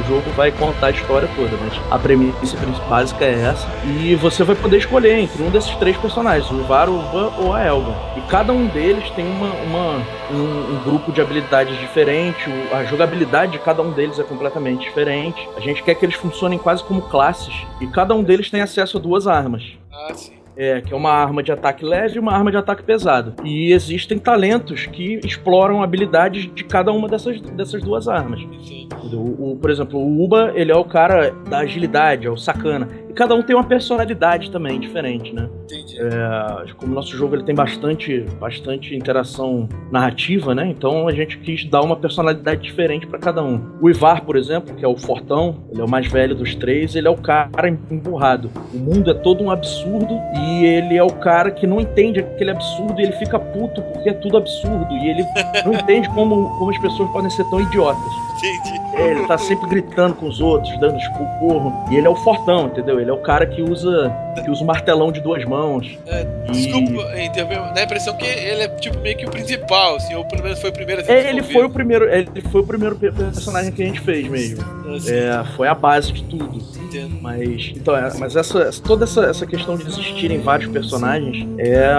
o 0.00 0.06
jogo 0.06 0.30
vai 0.32 0.50
contar 0.52 0.88
a 0.88 0.90
história 0.90 1.28
toda, 1.34 1.56
mas 1.56 1.72
a 1.90 1.98
premissa 1.98 2.56
básica 2.88 3.24
é 3.24 3.42
essa. 3.42 3.66
E 3.84 4.14
você 4.14 4.44
vai 4.44 4.56
poder 4.56 4.78
escolher 4.78 5.18
entre 5.18 5.42
um 5.42 5.50
desses 5.50 5.74
três 5.76 5.96
personagens, 5.96 6.50
o 6.50 6.60
Ivar, 6.60 6.88
o 6.88 6.98
Van 6.98 7.32
ou 7.38 7.52
a 7.52 7.62
Elga. 7.62 7.94
E 8.16 8.20
cada 8.22 8.52
um 8.52 8.66
deles 8.66 9.08
tem 9.10 9.26
uma, 9.26 9.48
uma 9.48 10.02
um, 10.30 10.74
um, 10.74 10.80
grupo 10.84 11.12
de 11.12 11.20
habilidades 11.20 11.78
diferente, 11.78 12.44
a 12.72 12.84
jogabilidade 12.84 13.52
de 13.52 13.58
cada 13.58 13.82
um 13.82 13.92
deles 13.92 14.18
é 14.18 14.22
completamente 14.22 14.84
diferente. 14.84 15.48
A 15.56 15.60
gente 15.60 15.82
quer 15.82 15.94
que 15.94 16.04
eles 16.04 16.16
funcionem 16.16 16.58
quase 16.58 16.82
como 16.84 17.02
classes, 17.02 17.54
e 17.80 17.86
cada 17.86 18.14
um 18.14 18.22
deles 18.22 18.50
tem 18.50 18.60
acesso 18.60 18.98
a 18.98 19.00
duas 19.00 19.26
armas. 19.26 19.62
Ah, 19.92 20.14
sim. 20.14 20.45
É, 20.56 20.80
que 20.80 20.92
é 20.92 20.96
uma 20.96 21.10
arma 21.10 21.42
de 21.42 21.52
ataque 21.52 21.84
leve 21.84 22.16
e 22.16 22.18
uma 22.18 22.32
arma 22.32 22.50
de 22.50 22.56
ataque 22.56 22.82
pesado. 22.82 23.34
E 23.44 23.72
existem 23.72 24.18
talentos 24.18 24.86
que 24.86 25.20
exploram 25.22 25.82
habilidades 25.82 26.50
de 26.54 26.64
cada 26.64 26.90
uma 26.92 27.08
dessas, 27.08 27.40
dessas 27.40 27.82
duas 27.82 28.08
armas. 28.08 28.40
O, 29.12 29.52
o, 29.52 29.56
por 29.56 29.70
exemplo, 29.70 30.00
o 30.00 30.24
Uba, 30.24 30.52
ele 30.54 30.72
é 30.72 30.76
o 30.76 30.84
cara 30.84 31.30
da 31.48 31.58
agilidade, 31.58 32.26
é 32.26 32.30
o 32.30 32.36
sacana 32.36 32.88
cada 33.16 33.34
um 33.34 33.42
tem 33.42 33.56
uma 33.56 33.64
personalidade 33.64 34.50
também 34.50 34.78
diferente, 34.78 35.34
né? 35.34 35.48
Entendi. 35.64 35.96
É, 35.98 36.72
como 36.74 36.92
o 36.92 36.94
nosso 36.94 37.16
jogo 37.16 37.34
ele 37.34 37.42
tem 37.42 37.54
bastante, 37.54 38.20
bastante 38.38 38.94
interação 38.94 39.68
narrativa, 39.90 40.54
né? 40.54 40.68
Então 40.68 41.08
a 41.08 41.12
gente 41.12 41.38
quis 41.38 41.64
dar 41.64 41.80
uma 41.80 41.96
personalidade 41.96 42.60
diferente 42.62 43.06
para 43.06 43.18
cada 43.18 43.42
um. 43.42 43.60
O 43.80 43.88
Ivar, 43.88 44.20
por 44.24 44.36
exemplo, 44.36 44.74
que 44.76 44.84
é 44.84 44.88
o 44.88 44.96
fortão, 44.96 45.64
ele 45.72 45.80
é 45.80 45.84
o 45.84 45.88
mais 45.88 46.06
velho 46.06 46.34
dos 46.34 46.54
três, 46.54 46.94
ele 46.94 47.08
é 47.08 47.10
o 47.10 47.16
cara 47.16 47.68
emburrado. 47.90 48.50
O 48.72 48.76
mundo 48.76 49.10
é 49.10 49.14
todo 49.14 49.42
um 49.42 49.50
absurdo 49.50 50.14
e 50.34 50.64
ele 50.66 50.96
é 50.96 51.02
o 51.02 51.12
cara 51.12 51.50
que 51.50 51.66
não 51.66 51.80
entende 51.80 52.20
aquele 52.20 52.50
absurdo 52.50 53.00
e 53.00 53.04
ele 53.04 53.12
fica 53.12 53.38
puto 53.38 53.80
porque 53.80 54.10
é 54.10 54.14
tudo 54.14 54.36
absurdo 54.36 54.92
e 54.92 55.08
ele 55.08 55.24
não 55.64 55.72
entende 55.72 56.08
como, 56.10 56.50
como 56.58 56.70
as 56.70 56.78
pessoas 56.78 57.10
podem 57.10 57.30
ser 57.30 57.44
tão 57.48 57.60
idiotas. 57.60 58.25
Entendi. 58.36 58.80
É, 58.94 59.10
ele 59.10 59.26
tá 59.26 59.38
sempre 59.38 59.68
gritando 59.68 60.14
com 60.14 60.26
os 60.26 60.40
outros, 60.40 60.78
dando 60.78 60.96
esporro. 60.98 61.72
E 61.90 61.96
ele 61.96 62.06
é 62.06 62.10
o 62.10 62.16
fortão, 62.16 62.66
entendeu? 62.66 63.00
Ele 63.00 63.10
é 63.10 63.12
o 63.12 63.18
cara 63.18 63.46
que 63.46 63.62
usa 63.62 64.12
que 64.42 64.50
usa 64.50 64.62
o 64.62 64.66
martelão 64.66 65.10
de 65.10 65.20
duas 65.20 65.44
mãos. 65.44 65.98
É, 66.06 66.24
desculpa, 66.50 67.02
e... 67.16 67.28
dá 67.28 67.80
a 67.80 67.82
impressão 67.82 68.16
que 68.16 68.24
ele 68.24 68.62
é 68.62 68.68
tipo 68.68 68.98
meio 69.00 69.16
que 69.16 69.26
o 69.26 69.30
principal, 69.30 69.96
assim, 69.96 70.14
ou 70.14 70.24
pelo 70.24 70.42
menos 70.42 70.60
foi 70.60 70.70
o 70.70 70.72
primeiro 70.72 71.02
a 71.02 71.12
é, 71.12 71.30
ele 71.30 71.42
foi 71.42 71.64
o 71.64 71.70
primeiro, 71.70 72.08
ele 72.08 72.42
foi 72.50 72.60
o 72.60 72.66
primeiro 72.66 72.96
personagem 72.96 73.72
que 73.72 73.82
a 73.82 73.86
gente 73.86 74.00
fez 74.00 74.28
mesmo. 74.28 74.64
Assim. 74.94 75.12
É, 75.12 75.44
foi 75.56 75.68
a 75.68 75.74
base 75.74 76.12
de 76.12 76.22
tudo. 76.24 76.58
Entendo. 76.84 77.18
Mas, 77.20 77.72
então, 77.74 77.96
é, 77.96 78.12
mas 78.18 78.36
essa, 78.36 78.70
toda 78.82 79.04
essa, 79.04 79.24
essa 79.24 79.46
questão 79.46 79.76
de 79.76 79.86
existirem 79.86 80.40
vários 80.40 80.70
personagens 80.70 81.46
é 81.58 81.92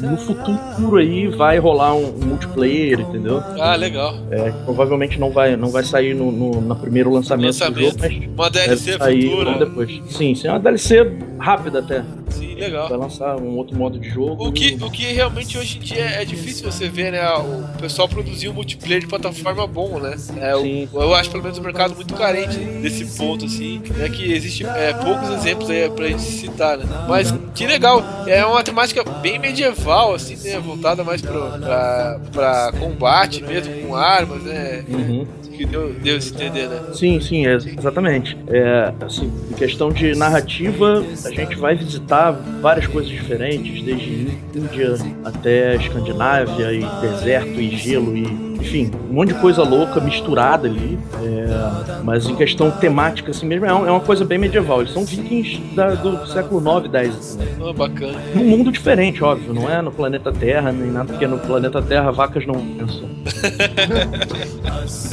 no 0.00 0.16
futuro 0.16 0.96
aí 0.96 1.28
vai 1.28 1.58
rolar 1.58 1.94
um, 1.94 2.14
um 2.16 2.26
multiplayer, 2.26 3.00
entendeu? 3.00 3.42
Ah, 3.58 3.74
legal. 3.74 4.14
É, 4.30 4.50
provavelmente 4.64 5.18
não 5.18 5.30
vai, 5.30 5.56
não 5.56 5.70
vai 5.70 5.83
sair 5.84 6.14
no, 6.14 6.32
no, 6.32 6.60
no 6.60 6.76
primeiro 6.76 7.10
lançamento, 7.10 7.46
lançamento, 7.46 7.74
do 7.74 7.80
jogo, 7.80 7.96
mas 8.00 8.34
uma 8.34 8.50
DLC 8.50 8.92
futura. 8.92 9.58
Depois. 9.58 10.02
Sim, 10.08 10.34
sim, 10.34 10.48
é 10.48 10.50
uma 10.50 10.60
DLC 10.60 11.16
rápida 11.38 11.80
até. 11.80 12.04
Sim, 12.30 12.54
legal. 12.54 12.88
Vai 12.88 12.98
lançar 12.98 13.36
um 13.36 13.56
outro 13.56 13.76
modo 13.76 13.98
de 13.98 14.08
jogo. 14.08 14.48
O 14.48 14.52
que, 14.52 14.76
o 14.80 14.90
que 14.90 15.04
realmente 15.12 15.56
hoje 15.56 15.78
em 15.78 15.80
dia 15.80 16.04
é 16.04 16.24
difícil 16.24 16.70
você 16.70 16.88
ver, 16.88 17.12
né? 17.12 17.22
O 17.34 17.78
pessoal 17.78 18.08
produzir 18.08 18.48
um 18.48 18.52
multiplayer 18.52 19.00
de 19.00 19.06
plataforma 19.06 19.66
bom, 19.66 20.00
né? 20.00 20.16
É, 20.36 20.54
Sim. 20.56 20.88
O, 20.92 21.00
eu 21.00 21.14
acho 21.14 21.30
pelo 21.30 21.42
menos 21.42 21.58
o 21.58 21.62
mercado 21.62 21.94
muito 21.94 22.14
carente 22.14 22.58
desse 22.58 23.04
ponto, 23.16 23.44
assim. 23.44 23.80
Né, 23.96 24.08
que 24.08 24.32
existe 24.32 24.64
é, 24.64 24.92
poucos 24.94 25.28
exemplos 25.30 25.70
aí 25.70 25.88
pra 25.90 26.08
gente 26.08 26.22
citar, 26.22 26.78
né? 26.78 26.84
Mas 27.08 27.32
que 27.54 27.66
legal. 27.66 28.02
É 28.26 28.44
uma 28.44 28.62
temática 28.62 29.04
bem 29.20 29.38
medieval, 29.38 30.14
assim, 30.14 30.36
né? 30.48 30.58
Voltada 30.58 31.04
mais 31.04 31.20
pro, 31.20 31.50
pra, 31.58 32.20
pra 32.32 32.72
combate 32.78 33.42
mesmo, 33.42 33.86
com 33.86 33.94
armas, 33.94 34.42
né? 34.42 34.84
Uhum 34.88 35.43
que 35.56 35.64
deu, 35.64 35.92
deu 35.94 36.20
se 36.20 36.34
entender, 36.34 36.68
né? 36.68 36.80
Sim, 36.92 37.20
sim, 37.20 37.46
é, 37.46 37.54
exatamente. 37.54 38.36
É, 38.48 38.92
assim, 39.00 39.32
em 39.50 39.54
questão 39.54 39.90
de 39.90 40.14
narrativa, 40.14 41.04
a 41.24 41.30
gente 41.30 41.56
vai 41.56 41.74
visitar 41.74 42.32
várias 42.60 42.86
coisas 42.86 43.10
diferentes, 43.10 43.82
desde 43.82 44.38
Índia 44.54 44.94
até 45.24 45.76
Escandinávia, 45.76 46.72
e 46.72 46.84
deserto, 47.00 47.60
e 47.60 47.76
gelo, 47.76 48.16
e 48.16 48.53
enfim, 48.64 48.90
um 49.10 49.12
monte 49.12 49.34
de 49.34 49.40
coisa 49.40 49.62
louca 49.62 50.00
misturada 50.00 50.66
ali. 50.66 50.98
É, 51.22 52.02
mas 52.02 52.26
em 52.26 52.34
questão 52.34 52.70
temática, 52.70 53.30
assim 53.30 53.46
mesmo, 53.46 53.66
é, 53.66 53.68
é 53.68 53.72
uma 53.72 54.00
coisa 54.00 54.24
bem 54.24 54.38
medieval. 54.38 54.80
Eles 54.80 54.92
são 54.92 55.04
vikings 55.04 55.60
da, 55.74 55.90
do 55.90 56.26
século 56.26 56.60
9, 56.60 56.88
10. 56.88 57.14
Assim, 57.14 57.38
né? 57.38 57.46
Oh, 57.60 57.72
bacana. 57.72 58.18
Num 58.34 58.44
mundo 58.44 58.72
diferente, 58.72 59.22
óbvio, 59.22 59.52
não 59.52 59.70
é 59.70 59.82
no 59.82 59.92
planeta 59.92 60.32
Terra, 60.32 60.72
nem 60.72 60.90
nada, 60.90 61.12
porque 61.12 61.26
no 61.26 61.38
planeta 61.38 61.82
Terra 61.82 62.10
vacas 62.10 62.46
não 62.46 62.54
pensam. 62.54 63.08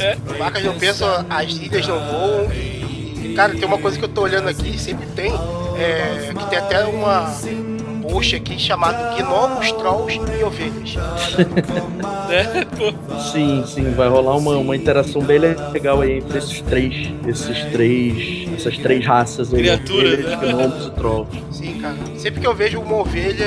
é. 0.00 0.16
Vacas 0.38 0.64
não 0.64 0.74
pensam, 0.74 1.26
as 1.28 1.52
ilhas 1.52 1.86
não 1.86 1.98
voam. 1.98 2.46
Cara, 3.36 3.52
tem 3.54 3.64
uma 3.64 3.78
coisa 3.78 3.98
que 3.98 4.04
eu 4.04 4.08
tô 4.08 4.22
olhando 4.22 4.48
aqui, 4.48 4.78
sempre 4.78 5.06
tem, 5.14 5.30
é, 5.78 6.32
que 6.34 6.50
tem 6.50 6.58
até 6.58 6.84
uma 6.84 7.30
post 8.12 8.36
aqui 8.36 8.58
chamado 8.58 9.16
Gnomos, 9.16 9.72
Trolls 9.72 10.20
e 10.38 10.44
Ovelhas. 10.44 10.96
né? 12.28 12.66
Sim, 13.32 13.64
sim, 13.66 13.90
vai 13.94 14.06
rolar 14.06 14.36
uma, 14.36 14.58
uma 14.58 14.76
interação 14.76 15.22
bem 15.22 15.38
legal 15.38 16.02
aí 16.02 16.18
entre 16.18 16.36
esses 16.36 16.60
três, 16.60 17.10
esses 17.26 17.64
três, 17.72 18.48
essas 18.54 18.76
três 18.76 19.06
raças 19.06 19.54
aí. 19.54 19.60
Criaturas, 19.60 20.24
né? 20.26 20.36
Gnomos 20.36 20.86
e 20.86 20.90
Trolls. 20.90 21.42
Sim, 21.50 21.80
cara. 21.80 21.96
Sempre 22.18 22.42
que 22.42 22.46
eu 22.46 22.54
vejo 22.54 22.80
uma 22.80 22.96
ovelha, 22.96 23.44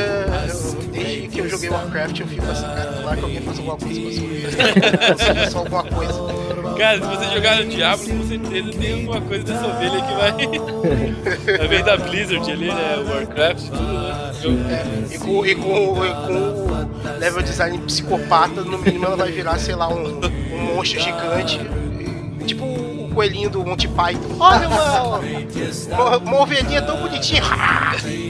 eu, 0.48 0.92
desde 0.92 1.28
que 1.28 1.40
eu 1.42 1.48
joguei 1.50 1.70
Warcraft, 1.70 2.20
eu 2.22 2.28
fico 2.28 2.46
assim, 2.52 2.66
cara, 2.66 3.02
lá 3.04 3.16
que 3.16 3.24
alguém 3.24 3.42
faça 3.42 3.60
alguma 3.60 3.78
coisa 3.78 4.02
com 4.02 4.10
essa 4.10 4.22
ovelha. 4.24 5.50
Só 5.52 5.60
alguma 5.60 5.84
coisa. 5.84 6.55
Cara, 6.78 7.02
se 7.02 7.08
você 7.08 7.34
jogar 7.34 7.56
no 7.58 7.66
Diablo, 7.70 8.06
com 8.06 8.28
certeza 8.28 8.72
tem 8.72 8.94
alguma 8.94 9.22
coisa 9.22 9.44
dessa 9.44 9.66
ovelha 9.66 10.02
que 10.02 10.14
vai. 10.14 11.58
vai 11.58 11.68
vir 11.68 11.84
da 11.84 11.98
Blizzard 11.98 12.52
ali, 12.52 12.68
né? 12.68 13.06
Warcraft, 13.08 13.70
tudo, 13.70 14.60
né? 14.64 14.84
É, 15.12 15.16
e, 15.16 15.20
com, 15.20 15.46
e, 15.46 15.56
com, 15.56 15.96
com 15.96 17.20
level 17.20 17.42
design 17.42 17.78
psicopata, 17.80 18.62
no 18.62 18.78
mínimo 18.78 19.06
ela 19.06 19.16
vai 19.16 19.32
virar, 19.32 19.58
sei 19.58 19.76
lá, 19.76 19.88
um, 19.88 20.20
um 20.54 20.76
monstro 20.76 21.00
gigante. 21.00 21.60
Tipo 22.46 22.66
o 22.66 23.10
coelhinho 23.14 23.50
do 23.50 23.66
Monty 23.66 23.88
Python. 23.88 24.36
Olha 24.40 24.68
uma, 24.68 25.20
uma, 25.20 26.18
uma 26.18 26.42
ovelhinha 26.42 26.82
tão 26.82 26.98
bonitinha. 26.98 27.42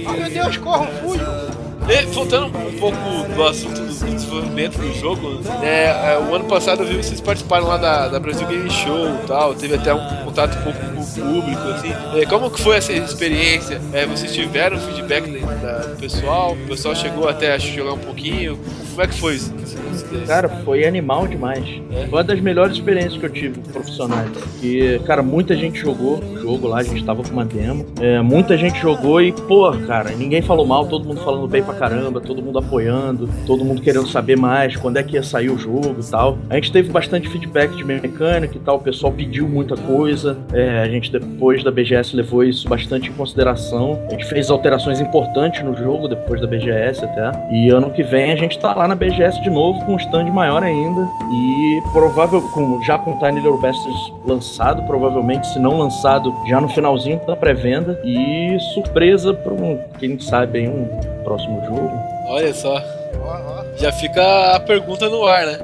Oh 0.07 0.11
meu 0.13 0.29
Deus, 0.29 0.57
corram, 0.57 0.87
fujam. 1.01 1.64
E, 1.87 2.05
voltando 2.07 2.45
um 2.57 2.79
pouco 2.79 2.97
do 3.35 3.43
assunto 3.43 3.79
do, 3.79 3.85
desenvolvimento 3.85 4.77
do 4.79 4.93
jogo, 4.95 5.29
né, 5.61 6.13
é, 6.13 6.17
o 6.17 6.33
ano 6.33 6.45
passado 6.45 6.81
eu 6.81 6.87
vi 6.87 6.97
vocês 6.97 7.21
participaram 7.21 7.67
lá 7.67 7.77
da, 7.77 8.07
da 8.07 8.19
Brasil 8.19 8.47
Game 8.47 8.69
Show 8.71 9.07
e 9.23 9.27
tal, 9.27 9.53
teve 9.53 9.75
até 9.75 9.93
um 9.93 10.23
contato 10.25 10.57
com, 10.63 10.73
com 10.73 11.01
o 11.01 11.05
público, 11.05 11.61
assim. 11.69 11.93
É, 12.15 12.25
como 12.25 12.49
que 12.49 12.59
foi 12.59 12.77
essa 12.77 12.91
experiência? 12.91 13.79
É, 13.93 14.05
vocês 14.05 14.33
tiveram 14.33 14.79
feedback 14.79 15.29
da, 15.61 15.77
do 15.79 15.95
pessoal? 15.97 16.53
O 16.53 16.67
pessoal 16.67 16.95
chegou 16.95 17.29
até 17.29 17.53
a 17.53 17.57
jogar 17.57 17.93
um 17.93 17.99
pouquinho? 17.99 18.59
Como 18.89 19.01
é 19.01 19.07
que 19.07 19.19
foi 19.19 19.35
isso? 19.35 19.53
Cara, 20.25 20.49
foi 20.49 20.85
animal 20.85 21.27
demais. 21.27 21.65
É. 21.91 22.07
Foi 22.07 22.19
uma 22.19 22.23
das 22.23 22.39
melhores 22.39 22.73
experiências 22.73 23.17
que 23.17 23.25
eu 23.25 23.29
tive 23.29 23.59
profissionais. 23.59 24.29
E, 24.61 24.99
cara, 25.05 25.21
muita 25.21 25.55
gente 25.55 25.79
jogou 25.79 26.19
o 26.19 26.37
jogo 26.39 26.67
lá, 26.67 26.79
a 26.79 26.83
gente 26.83 27.03
tava 27.03 27.23
com 27.23 27.29
uma 27.29 27.45
demo. 27.45 27.85
É, 27.99 28.21
muita 28.21 28.57
gente 28.57 28.79
jogou 28.79 29.21
e, 29.21 29.31
pô, 29.31 29.71
cara, 29.85 30.11
ninguém 30.11 30.41
falou 30.41 30.65
mal, 30.65 30.85
todo 30.87 31.05
mundo 31.05 31.21
falando 31.21 31.47
bem 31.47 31.63
pra 31.63 31.73
caramba, 31.77 32.21
todo 32.21 32.41
mundo 32.41 32.59
apoiando, 32.59 33.29
todo 33.45 33.63
mundo 33.63 33.81
querendo 33.81 34.07
saber 34.07 34.37
mais, 34.37 34.75
quando 34.75 34.97
é 34.97 35.03
que 35.03 35.15
ia 35.15 35.23
sair 35.23 35.49
o 35.49 35.57
jogo 35.57 35.95
e 35.99 36.09
tal. 36.09 36.37
A 36.49 36.55
gente 36.55 36.71
teve 36.71 36.89
bastante 36.89 37.29
feedback 37.29 37.75
de 37.75 37.83
mecânica 37.83 38.55
e 38.55 38.59
tal, 38.59 38.77
o 38.77 38.81
pessoal 38.81 39.11
pediu 39.11 39.47
muita 39.47 39.75
coisa. 39.75 40.37
É, 40.53 40.79
a 40.79 40.87
gente, 40.87 41.11
depois 41.11 41.63
da 41.63 41.71
BGS, 41.71 42.15
levou 42.15 42.43
isso 42.43 42.67
bastante 42.67 43.09
em 43.09 43.13
consideração. 43.13 43.99
A 44.07 44.11
gente 44.11 44.25
fez 44.25 44.49
alterações 44.49 44.99
importantes 44.99 45.63
no 45.63 45.75
jogo 45.75 46.07
depois 46.07 46.41
da 46.41 46.47
BGS 46.47 47.03
até. 47.03 47.31
E 47.51 47.69
ano 47.69 47.91
que 47.91 48.03
vem 48.03 48.31
a 48.31 48.35
gente 48.35 48.57
tá 48.59 48.73
lá 48.73 48.87
na 48.87 48.95
BGS 48.95 49.41
de 49.41 49.49
novo 49.49 49.83
com 49.85 49.93
um 49.93 49.97
stand 49.97 50.25
maior 50.25 50.63
ainda. 50.63 51.07
E 51.31 51.81
provável, 51.91 52.41
com, 52.41 52.81
já 52.83 52.97
com 52.97 53.17
Tiny 53.19 53.35
Little 53.35 53.59
Bastards 53.59 54.13
lançado, 54.25 54.83
provavelmente, 54.83 55.47
se 55.47 55.59
não 55.59 55.77
lançado, 55.77 56.33
já 56.47 56.59
no 56.59 56.69
finalzinho 56.69 57.19
da 57.25 57.35
pré-venda. 57.35 57.99
E 58.03 58.57
surpresa 58.73 59.33
para 59.33 59.53
um, 59.53 59.79
quem 59.99 60.19
sabe, 60.19 60.67
um 60.67 60.87
próximo 61.23 61.61
jogo. 61.65 61.91
Olha 62.27 62.53
só. 62.53 62.81
Já 63.77 63.91
fica 63.91 64.55
a 64.55 64.59
pergunta 64.59 65.09
no 65.09 65.25
ar, 65.25 65.45
né? 65.45 65.59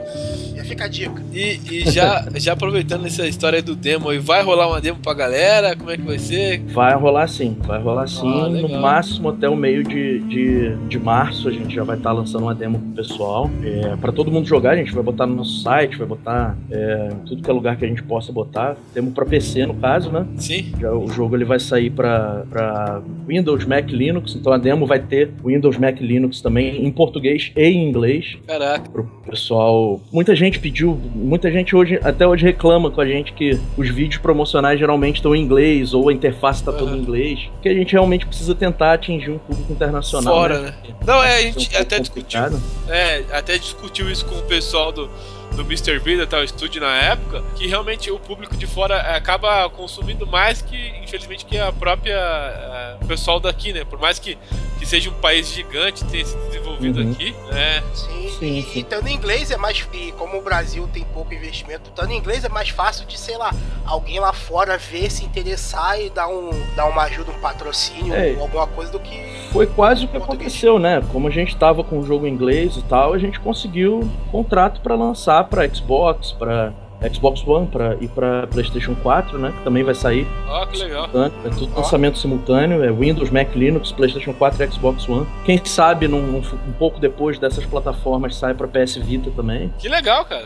Fica 0.72 0.86
a 0.86 0.88
dica. 0.88 1.22
E, 1.34 1.60
e 1.70 1.92
já, 1.92 2.28
já 2.36 2.54
aproveitando 2.54 3.06
essa 3.06 3.28
história 3.28 3.62
do 3.62 3.76
demo 3.76 4.10
aí, 4.10 4.18
vai 4.18 4.42
rolar 4.42 4.68
uma 4.68 4.80
demo 4.80 5.00
pra 5.00 5.14
galera? 5.14 5.76
Como 5.76 5.90
é 5.92 5.98
que 5.98 6.04
vai 6.04 6.18
ser? 6.18 6.60
Vai 6.68 6.96
rolar 6.96 7.28
sim, 7.28 7.58
vai 7.66 7.82
rolar 7.82 8.08
sim. 8.08 8.42
Ah, 8.42 8.50
no 8.50 8.70
máximo 8.80 9.30
até 9.30 9.50
o 9.50 9.56
meio 9.56 9.84
de, 9.84 10.20
de, 10.20 10.76
de 10.88 11.00
março 11.00 11.50
a 11.50 11.52
gente 11.52 11.76
já 11.76 11.84
vai 11.84 11.98
estar 11.98 12.10
tá 12.10 12.16
lançando 12.16 12.44
uma 12.44 12.56
demo 12.56 12.80
pro 12.80 13.04
pessoal. 13.04 13.50
É, 13.64 13.96
pra 13.98 14.12
todo 14.12 14.32
mundo 14.32 14.48
jogar, 14.48 14.72
a 14.72 14.76
gente 14.76 14.94
vai 14.94 15.04
botar 15.04 15.26
no 15.26 15.36
nosso 15.36 15.62
site, 15.62 15.98
vai 15.98 16.08
botar 16.08 16.58
é, 16.70 17.10
tudo 17.26 17.44
que 17.44 17.50
é 17.50 17.54
lugar 17.54 17.76
que 17.76 17.86
a 17.86 17.88
gente 17.88 18.04
possa 18.04 18.32
botar. 18.32 18.78
Demo 18.94 19.12
pra 19.12 19.26
PC 19.26 19.66
no 19.66 19.76
caso, 19.76 20.10
né? 20.12 20.26
Sim. 20.38 20.72
Já, 20.80 20.94
o 20.94 21.08
jogo 21.10 21.36
ele 21.36 21.46
vai 21.46 21.60
sair 21.60 21.90
pra, 21.90 22.46
pra 22.50 23.02
Windows, 23.28 23.66
Mac, 23.66 23.90
Linux, 23.90 24.36
então 24.36 24.54
a 24.54 24.58
demo 24.58 24.86
vai 24.86 25.00
ter 25.00 25.32
Windows, 25.44 25.78
Mac, 25.78 26.00
Linux 26.00 26.42
também 26.42 26.86
em 26.86 26.92
português 26.92 27.52
e 27.56 27.64
em 27.64 27.90
inglês. 27.90 28.38
Caraca. 28.48 28.90
Pro 28.90 29.04
pessoal. 29.26 30.00
Muita 30.12 30.36
gente 30.36 30.61
pediu, 30.62 31.00
muita 31.16 31.52
gente 31.52 31.76
hoje, 31.76 32.00
até 32.04 32.28
hoje 32.28 32.46
reclama 32.46 32.92
com 32.92 33.02
a 33.02 33.06
gente 33.06 33.34
que 33.34 33.60
os 33.78 33.90
vídeos 33.90 34.22
promocionais 34.22 34.80
geralmente 34.80 35.16
estão 35.16 35.36
em 35.36 35.42
inglês 35.42 35.94
ou 35.94 36.10
a 36.10 36.14
interface 36.14 36.60
está 36.60 36.72
uhum. 36.72 36.78
toda 36.78 36.92
em 36.96 37.00
inglês, 37.00 37.50
que 37.62 37.70
a 37.70 37.74
gente 37.74 37.94
realmente 37.94 38.26
precisa 38.26 38.54
tentar 38.54 38.94
atingir 38.94 39.32
um 39.32 39.40
público 39.40 39.72
internacional. 39.72 40.34
Fora, 40.34 40.60
né? 40.60 40.76
né? 40.88 40.96
Não, 41.06 41.24
é, 41.24 41.38
a 41.38 41.42
gente 41.42 41.76
é 41.76 41.80
um 41.80 41.82
até 41.82 42.00
discutiu. 42.00 42.40
É, 42.88 43.24
até 43.32 43.58
discutiu 43.58 44.10
isso 44.10 44.26
com 44.26 44.36
o 44.36 44.44
pessoal 44.44 44.92
do 44.92 45.10
do 45.56 45.64
Mr. 45.64 46.00
B 46.00 46.18
da 46.18 46.26
Tal 46.26 46.48
Studio 46.48 46.82
na 46.82 46.96
época, 46.98 47.44
que 47.56 47.68
realmente 47.68 48.10
o 48.10 48.20
público 48.20 48.56
de 48.56 48.66
fora 48.66 48.96
eh, 48.96 49.16
acaba 49.16 49.70
consumindo 49.70 50.26
mais 50.26 50.62
que, 50.62 50.78
infelizmente, 51.04 51.46
que 51.46 51.58
a 51.58 51.72
própria 51.72 52.98
uh, 53.02 53.06
pessoal 53.06 53.40
daqui, 53.40 53.74
né? 53.74 53.84
Por 53.84 54.00
mais 54.00 54.18
que, 54.18 54.38
que 54.82 54.88
seja 54.88 55.12
um 55.12 55.14
país 55.14 55.48
gigante, 55.48 56.04
tenha 56.06 56.26
se 56.26 56.36
desenvolvido 56.36 57.02
uhum. 57.02 57.12
aqui, 57.12 57.36
né? 57.52 57.84
Sim, 57.94 58.30
sim, 58.40 58.62
sim. 58.64 58.80
E 58.80 58.80
estando 58.80 59.08
em 59.08 59.14
inglês 59.14 59.52
é 59.52 59.58
mais. 59.58 59.88
E 59.94 60.12
como 60.14 60.40
o 60.40 60.42
Brasil 60.42 60.90
tem 60.92 61.04
pouco 61.14 61.32
investimento, 61.32 61.92
estando 61.92 62.10
em 62.10 62.18
inglês 62.18 62.44
é 62.44 62.50
mais 62.50 62.70
fácil 62.70 63.06
de, 63.06 63.16
sei 63.16 63.38
lá, 63.38 63.54
alguém 63.86 64.20
lá 64.20 64.34
fora 64.34 64.80
ver, 64.80 65.12
se 65.12 65.24
interessar 65.24 66.02
e 66.02 66.10
dar, 66.10 66.28
um, 66.28 66.50
dar 66.76 66.86
uma 66.86 67.04
ajuda, 67.04 67.32
um 67.32 67.40
patrocínio 67.40 68.12
é. 68.12 68.34
ou 68.34 68.42
alguma 68.42 68.66
coisa 68.66 68.92
do 68.92 69.00
que. 69.00 69.16
Foi 69.52 69.68
quase 69.68 70.06
o 70.06 70.08
que 70.08 70.18
aconteceu, 70.18 70.80
né? 70.80 71.00
Como 71.12 71.28
a 71.28 71.32
gente 71.32 71.56
tava 71.56 71.84
com 71.84 72.00
o 72.00 72.04
jogo 72.04 72.26
em 72.26 72.34
inglês 72.34 72.76
e 72.76 72.82
tal, 72.82 73.14
a 73.14 73.20
gente 73.20 73.40
conseguiu 73.40 74.10
contrato 74.32 74.82
para 74.82 74.96
lançar 74.96 75.44
para 75.44 75.72
Xbox, 75.72 76.32
para 76.32 76.74
Xbox 77.10 77.46
One 77.46 77.68
pra, 77.68 77.96
e 78.00 78.08
para 78.08 78.48
PlayStation 78.48 78.96
4, 78.96 79.38
né? 79.40 79.54
Que 79.58 79.64
também 79.64 79.84
vai 79.84 79.96
sair. 79.96 80.28
Ah, 80.48 80.68
que 80.70 80.78
legal. 80.78 81.10
É 81.44 81.50
tudo 81.50 81.76
lançamento 81.76 82.18
simultâneo, 82.18 82.84
é 82.84 82.92
Windows, 82.92 83.30
Mac, 83.30 83.56
Linux, 83.56 83.92
PlayStation 83.92 84.34
4 84.34 84.64
e 84.64 84.72
Xbox 84.72 85.08
One. 85.08 85.26
Quem 85.46 85.60
sabe 85.64 86.08
num, 86.08 86.38
um 86.38 86.72
pouco 86.78 87.00
depois 87.00 87.40
dessas 87.40 87.66
plataformas 87.66 88.36
sai 88.36 88.54
para 88.54 88.68
PS 88.68 88.98
Vita 88.98 89.32
também. 89.32 89.74
Que 89.80 89.90
legal, 89.90 90.26
cara. 90.26 90.46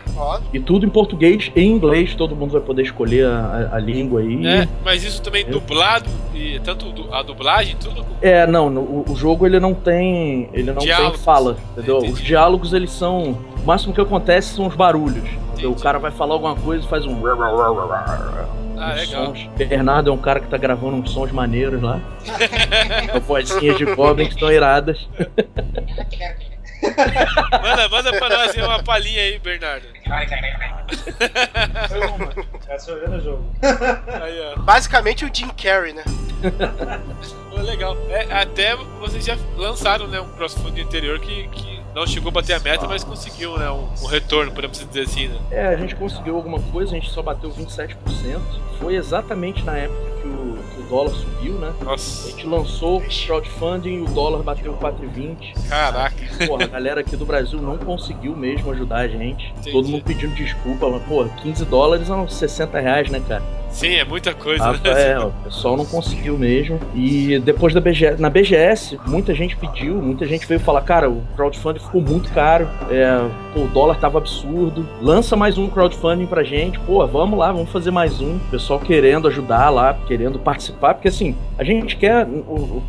E 0.52 0.60
tudo 0.60 0.86
em 0.86 0.88
português 0.88 1.50
e 1.54 1.60
em 1.60 1.70
inglês, 1.70 2.14
todo 2.14 2.34
mundo 2.34 2.52
vai 2.52 2.60
poder 2.60 2.82
escolher 2.82 3.26
a, 3.26 3.70
a, 3.72 3.76
a 3.76 3.78
língua 3.78 4.20
aí. 4.20 4.46
É, 4.46 4.68
mas 4.84 5.04
isso 5.04 5.20
também 5.22 5.42
é. 5.42 5.50
dublado 5.50 6.08
e 6.34 6.58
tanto 6.60 6.86
a 7.12 7.22
dublagem, 7.22 7.76
tudo. 7.76 8.04
É, 8.20 8.46
não, 8.46 8.70
no, 8.70 9.04
o 9.10 9.16
jogo 9.16 9.46
ele 9.46 9.60
não 9.60 9.74
tem, 9.74 10.48
ele 10.52 10.72
não 10.72 10.82
Diálogos. 10.82 11.16
tem 11.16 11.24
fala, 11.24 11.56
entendeu? 11.72 11.98
Os 11.98 12.20
diálogos 12.20 12.72
eles 12.72 12.90
são, 12.90 13.36
o 13.66 13.68
máximo 13.68 13.92
que 13.92 14.00
acontece 14.00 14.54
são 14.54 14.68
os 14.68 14.76
barulhos. 14.76 15.28
Entendi. 15.48 15.66
O 15.66 15.74
cara 15.74 15.98
vai 15.98 16.12
falar 16.12 16.34
alguma 16.34 16.54
coisa 16.54 16.86
e 16.86 16.88
faz 16.88 17.04
um. 17.04 17.20
Ah, 18.78 18.92
legal. 18.92 19.26
Sons. 19.26 19.50
Bernardo 19.56 20.08
é 20.08 20.12
um 20.12 20.18
cara 20.18 20.38
que 20.38 20.46
tá 20.46 20.56
gravando 20.56 20.98
uns 20.98 21.10
sons 21.10 21.32
maneiros 21.32 21.82
lá. 21.82 22.00
vozinhas 23.26 23.76
de 23.76 23.84
Goblin 23.84 24.26
que 24.26 24.34
estão 24.34 24.52
iradas. 24.52 25.08
manda, 27.60 27.88
manda 27.88 28.12
pra 28.16 28.28
nós 28.28 28.54
uma 28.54 28.80
palhinha 28.84 29.20
aí, 29.20 29.40
Bernardo. 29.40 29.88
Foi 31.88 32.06
uma. 32.06 32.32
Essa 32.68 32.92
foi 32.92 33.18
o 33.18 33.20
jogo. 33.20 33.44
Aí, 34.22 34.52
ó. 34.54 34.60
Basicamente 34.60 35.24
o 35.24 35.30
Jim 35.34 35.48
Carrey, 35.48 35.92
né? 35.92 36.04
legal. 37.62 37.96
É, 38.10 38.32
até 38.32 38.76
vocês 39.00 39.24
já 39.24 39.36
lançaram 39.56 40.06
né, 40.06 40.20
um 40.20 40.28
crossover 40.36 40.78
interior 40.78 41.18
que, 41.18 41.48
que 41.48 41.75
não 41.96 42.06
chegou 42.06 42.28
a 42.28 42.32
bater 42.32 42.52
a 42.52 42.60
meta, 42.60 42.86
mas 42.86 43.02
conseguiu, 43.02 43.56
né? 43.56 43.70
Um, 43.70 43.88
um 44.02 44.06
retorno, 44.06 44.52
podemos 44.52 44.78
dizer 44.78 45.00
assim, 45.00 45.28
né? 45.28 45.38
É, 45.50 45.66
a 45.68 45.76
gente 45.76 45.96
conseguiu 45.96 46.36
alguma 46.36 46.60
coisa, 46.60 46.92
a 46.92 46.94
gente 46.94 47.10
só 47.10 47.22
bateu 47.22 47.50
27%. 47.50 47.96
Foi 48.78 48.94
exatamente 48.96 49.64
na 49.64 49.78
época 49.78 50.15
que 50.26 50.36
o, 50.36 50.74
que 50.74 50.80
o 50.80 50.84
dólar 50.88 51.10
subiu, 51.10 51.54
né? 51.54 51.72
Nossa. 51.82 52.28
A 52.28 52.30
gente 52.30 52.46
lançou 52.46 52.98
o 52.98 53.02
crowdfunding 53.02 53.94
e 53.94 54.02
o 54.02 54.06
dólar 54.06 54.42
bateu 54.42 54.74
4,20. 54.74 55.68
Caraca. 55.68 56.16
Porra, 56.46 56.64
a 56.64 56.68
galera 56.68 57.00
aqui 57.00 57.16
do 57.16 57.24
Brasil 57.24 57.60
não 57.60 57.78
conseguiu 57.78 58.36
mesmo 58.36 58.70
ajudar 58.72 58.98
a 58.98 59.08
gente. 59.08 59.48
Entendi. 59.50 59.72
Todo 59.72 59.88
mundo 59.88 60.04
pedindo 60.04 60.34
desculpa, 60.34 60.88
mas, 60.88 61.02
pô, 61.04 61.24
15 61.42 61.64
dólares 61.66 62.06
são 62.06 62.28
60 62.28 62.80
reais, 62.80 63.10
né, 63.10 63.22
cara? 63.26 63.42
Sim, 63.76 63.96
é 63.96 64.04
muita 64.06 64.32
coisa. 64.32 64.64
Ah, 64.64 64.72
né? 64.72 65.10
É, 65.12 65.18
o 65.18 65.30
pessoal 65.44 65.76
não 65.76 65.84
conseguiu 65.84 66.38
mesmo. 66.38 66.80
E 66.94 67.38
depois 67.40 67.74
da 67.74 67.80
BGS, 67.80 68.20
na 68.20 68.30
BGS, 68.30 68.98
muita 69.06 69.34
gente 69.34 69.54
pediu, 69.54 69.96
muita 69.96 70.24
gente 70.26 70.46
veio 70.46 70.58
falar, 70.58 70.80
cara, 70.80 71.10
o 71.10 71.22
crowdfunding 71.36 71.80
ficou 71.80 72.00
muito 72.00 72.32
caro, 72.32 72.66
é, 72.90 73.28
pô, 73.52 73.64
o 73.64 73.68
dólar 73.68 73.98
tava 73.98 74.16
absurdo, 74.16 74.88
lança 75.00 75.36
mais 75.36 75.58
um 75.58 75.68
crowdfunding 75.68 76.24
pra 76.24 76.42
gente, 76.42 76.78
pô, 76.80 77.06
vamos 77.06 77.38
lá, 77.38 77.52
vamos 77.52 77.70
fazer 77.70 77.90
mais 77.90 78.18
um. 78.18 78.36
O 78.36 78.50
pessoal 78.50 78.80
querendo 78.80 79.28
ajudar 79.28 79.68
lá, 79.68 79.92
querendo 80.16 80.38
participar, 80.38 80.94
porque 80.94 81.08
assim, 81.08 81.36
a 81.58 81.62
gente 81.62 81.96
quer, 81.96 82.26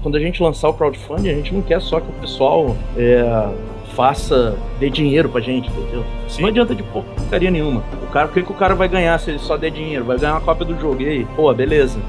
quando 0.02 0.16
a 0.16 0.20
gente 0.20 0.42
lançar 0.42 0.70
o 0.70 0.74
crowdfunding, 0.74 1.30
a 1.30 1.34
gente 1.34 1.54
não 1.54 1.62
quer 1.62 1.82
só 1.82 2.00
que 2.00 2.10
o 2.10 2.14
pessoal 2.22 2.76
é, 2.96 3.50
faça, 3.94 4.56
dê 4.80 4.90
dinheiro 4.90 5.28
pra 5.28 5.42
gente, 5.42 5.70
entendeu? 5.70 6.06
Sim. 6.30 6.44
Não 6.44 6.50
adianta 6.50 6.74
de 6.74 6.84
porcaria 6.84 7.52
nenhuma. 7.52 7.84
O 8.04 8.08
cara, 8.08 8.28
o 8.28 8.32
que, 8.32 8.42
que 8.44 8.52
o 8.52 8.56
cara 8.56 8.76
vai 8.76 8.88
ganhar 8.88 9.20
se 9.20 9.32
ele 9.32 9.40
só 9.40 9.58
der 9.58 9.72
dinheiro? 9.72 10.06
Vai 10.06 10.18
ganhar 10.18 10.34
uma 10.34 10.42
cópia 10.42 10.66
do 10.66 10.80
jogo. 10.80 11.02
E 11.02 11.10
aí? 11.10 11.28
Pô, 11.36 11.54
beleza. 11.54 12.00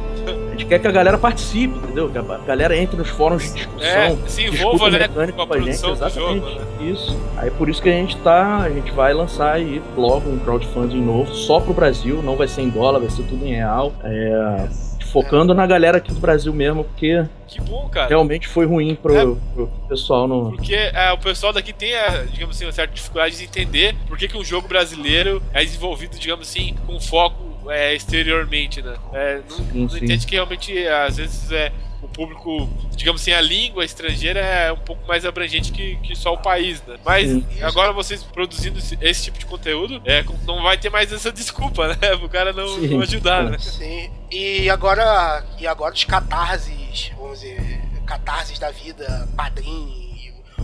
gente 0.53 0.67
quer 0.67 0.79
que 0.81 0.87
a 0.87 0.91
galera 0.91 1.17
participe, 1.17 1.79
entendeu? 1.79 2.11
Que 2.11 2.19
a 2.19 2.23
galera 2.47 2.77
entre 2.77 2.97
nos 2.97 3.09
fóruns 3.09 3.45
de 3.45 3.55
discussão. 3.55 3.89
É, 3.89 4.17
se 4.27 4.45
envolva, 4.45 4.91
né, 4.91 5.09
com 5.09 5.43
a 5.43 5.47
produção 5.47 5.97
gente, 5.97 6.05
do 6.05 6.11
jogo. 6.11 6.47
Né? 6.47 6.91
Isso. 6.91 7.17
Aí 7.37 7.51
por 7.51 7.69
isso 7.69 7.81
que 7.81 7.89
a 7.89 7.93
gente 7.93 8.17
tá, 8.19 8.59
a 8.59 8.71
gente 8.71 8.93
vai 8.93 9.15
lançar 9.15 9.53
aí 9.53 9.81
logo 9.97 10.29
um 10.29 10.39
crowdfunding 10.39 11.01
novo, 11.01 11.33
só 11.33 11.61
pro 11.61 11.73
Brasil, 11.73 12.23
não 12.23 12.37
vai 12.37 12.49
ser 12.49 12.63
em 12.63 12.69
dólar, 12.69 12.99
vai 12.99 13.11
ser 13.11 13.23
tudo 13.23 13.47
em 13.47 13.55
real. 13.55 13.93
É, 14.03 14.69
focando 15.09 15.55
na 15.55 15.67
galera 15.67 15.99
aqui 15.99 16.13
do 16.13 16.21
Brasil 16.21 16.53
mesmo, 16.53 16.85
porque 16.85 17.25
que 17.47 17.61
bom, 17.61 17.89
cara. 17.89 18.09
realmente 18.09 18.47
foi 18.47 18.67
ruim 18.67 18.95
pro, 18.95 19.17
é, 19.17 19.25
pro 19.55 19.67
pessoal 19.89 20.29
no. 20.29 20.53
Porque 20.53 20.75
é, 20.75 21.13
o 21.13 21.19
pessoal 21.19 21.53
daqui 21.53 21.73
tem, 21.73 21.95
a, 21.95 22.25
digamos 22.25 22.57
assim, 22.57 22.67
uma 22.67 22.73
certa 22.73 22.95
dificuldade 22.95 23.37
de 23.37 23.45
entender 23.45 23.97
por 24.07 24.17
que, 24.19 24.29
que 24.29 24.37
um 24.37 24.45
jogo 24.45 24.69
brasileiro 24.69 25.43
é 25.53 25.65
desenvolvido, 25.65 26.19
digamos 26.19 26.49
assim, 26.49 26.75
com 26.87 27.01
foco 27.01 27.71
é, 27.71 27.95
exteriormente, 27.95 28.83
né? 28.83 28.97
É, 29.13 29.41
não, 29.49 29.57
sim, 29.57 29.67
não 29.73 29.85
entende 29.85 30.27
que 30.27 30.35
realmente, 30.35 30.87
às 30.87 31.17
vezes, 31.17 31.51
é, 31.53 31.73
o 32.03 32.09
público, 32.09 32.69
digamos 32.97 33.21
assim, 33.21 33.33
a 33.33 33.41
língua 33.41 33.85
estrangeira 33.85 34.41
é 34.41 34.73
um 34.73 34.79
pouco 34.79 35.07
mais 35.07 35.25
abrangente 35.25 35.73
que, 35.73 35.97
que 35.97 36.15
só 36.15 36.35
o 36.35 36.39
país, 36.39 36.83
né? 36.83 36.97
Mas 37.05 37.29
Sim. 37.29 37.45
agora 37.63 37.93
vocês 37.93 38.23
produzindo 38.23 38.79
esse, 38.79 38.97
esse, 39.01 39.25
tipo 39.25 39.39
de 39.39 39.47
conteúdo, 39.47 40.01
é, 40.05 40.25
não 40.47 40.63
vai 40.63 40.79
ter 40.79 40.91
mais 40.91 41.13
essa 41.13 41.31
desculpa, 41.33 41.89
né? 41.89 42.15
O 42.23 42.29
cara 42.29 42.53
não, 42.53 42.79
não 42.79 43.01
ajudar, 43.01 43.45
né? 43.45 43.59
Sim. 43.59 44.11
E 44.31 44.71
agora, 44.71 45.45
e 45.59 45.67
agora 45.67 45.95
os 45.95 46.05
catarses, 46.05 47.11
vamos 47.17 47.41
dizer, 47.41 47.81
catarses 48.07 48.59
da 48.59 48.71
vida, 48.71 49.29
padrinho 49.37 49.89
e 49.89 50.08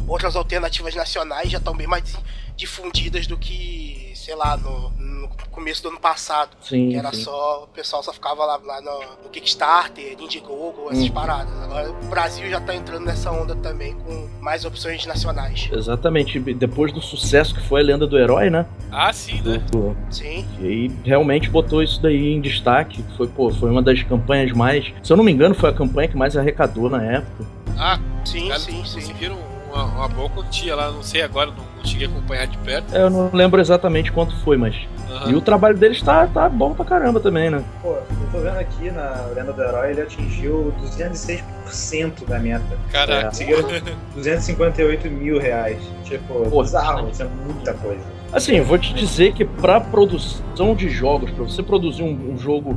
outras 0.07 0.37
alternativas 0.37 0.95
nacionais 0.95 1.51
já 1.51 1.59
estão 1.59 1.75
bem 1.75 1.87
mais 1.87 2.17
difundidas 2.57 3.27
do 3.27 3.37
que, 3.37 4.13
sei 4.15 4.35
lá, 4.35 4.57
no, 4.57 4.91
no 4.91 5.29
começo 5.51 5.83
do 5.83 5.89
ano 5.89 6.01
passado. 6.01 6.51
Sim, 6.61 6.91
que 6.91 6.97
era 6.97 7.13
sim. 7.13 7.23
só. 7.23 7.65
O 7.65 7.67
pessoal 7.69 8.03
só 8.03 8.13
ficava 8.13 8.45
lá, 8.45 8.61
lá 8.63 8.81
no, 8.81 9.25
no 9.25 9.31
Kickstarter, 9.31 10.17
Indiegogo, 10.21 10.91
essas 10.91 11.05
uhum. 11.05 11.11
paradas. 11.11 11.55
Agora 11.63 11.91
o 11.91 12.07
Brasil 12.07 12.49
já 12.49 12.61
tá 12.61 12.75
entrando 12.75 13.05
nessa 13.05 13.31
onda 13.31 13.55
também 13.57 13.95
com 13.95 14.29
mais 14.41 14.65
opções 14.65 15.05
nacionais. 15.07 15.69
Exatamente. 15.73 16.39
Depois 16.39 16.93
do 16.93 17.01
sucesso 17.01 17.55
que 17.55 17.61
foi 17.63 17.81
a 17.81 17.85
lenda 17.85 18.07
do 18.07 18.19
herói, 18.19 18.51
né? 18.51 18.67
Ah, 18.91 19.13
sim, 19.13 19.41
né? 19.43 19.59
Do, 19.71 19.97
sim. 20.11 20.47
E 20.61 20.67
aí 20.67 20.93
realmente 21.05 21.51
botou 21.51 21.83
isso 21.83 22.01
daí 22.01 22.33
em 22.33 22.41
destaque. 22.41 23.05
Foi, 23.17 23.27
pô, 23.27 23.51
foi 23.51 23.71
uma 23.71 23.83
das 23.83 24.03
campanhas 24.03 24.53
mais. 24.53 24.93
Se 25.03 25.13
eu 25.13 25.17
não 25.17 25.25
me 25.25 25.33
engano, 25.33 25.55
foi 25.55 25.71
a 25.71 25.73
campanha 25.73 26.09
que 26.09 26.17
mais 26.17 26.37
arrecadou 26.37 26.89
na 26.89 27.03
época. 27.03 27.45
Ah, 27.77 27.99
sim, 28.25 28.49
sim, 28.57 28.85
sim. 28.85 29.01
Conseguiram 29.01 29.54
uma, 29.75 29.85
uma 29.85 30.09
boa 30.09 30.31
quantia 30.31 30.77
lá, 30.77 30.91
não 30.91 31.03
sei 31.03 31.23
agora, 31.23 31.51
não, 31.51 31.65
não 31.77 31.85
cheguei 31.85 32.07
a 32.07 32.11
acompanhar 32.11 32.47
de 32.47 32.57
perto. 32.59 32.95
É, 32.95 33.03
eu 33.03 33.11
não 33.11 33.31
lembro 33.33 33.61
exatamente 33.61 34.13
quanto 34.13 34.37
foi, 34.43 34.57
mas. 34.57 34.75
Uhum. 35.11 35.31
E 35.31 35.35
o 35.35 35.41
trabalho 35.41 35.77
deles 35.77 36.01
tá, 36.01 36.27
tá 36.27 36.49
bom 36.49 36.73
pra 36.73 36.85
caramba 36.85 37.21
também, 37.21 37.51
né? 37.51 37.63
Pô, 37.83 37.91
eu 37.91 38.29
tô 38.33 38.39
vendo 38.39 38.59
aqui 38.59 38.91
na 38.91 39.27
Lenda 39.35 39.53
do 39.53 39.63
Herói, 39.63 39.91
ele 39.91 40.03
atingiu 40.03 40.73
206% 40.83 42.25
da 42.27 42.39
meta. 42.39 42.65
Caraca. 42.91 43.21
É, 43.21 43.25
conseguiram 43.25 43.69
258 44.15 45.11
mil 45.11 45.39
reais. 45.39 45.83
Tipo, 46.05 46.49
Pô, 46.49 46.63
bizarro, 46.63 47.11
isso 47.11 47.23
é 47.23 47.27
muita 47.45 47.75
coisa. 47.75 48.03
Assim, 48.33 48.57
eu 48.57 48.65
vou 48.65 48.79
te 48.79 48.93
dizer 48.95 49.33
que 49.33 49.45
pra 49.45 49.81
produção 49.81 50.75
de 50.75 50.89
jogos, 50.89 51.31
pra 51.31 51.45
você 51.45 51.63
produzir 51.63 52.03
um, 52.03 52.33
um 52.33 52.39
jogo 52.39 52.77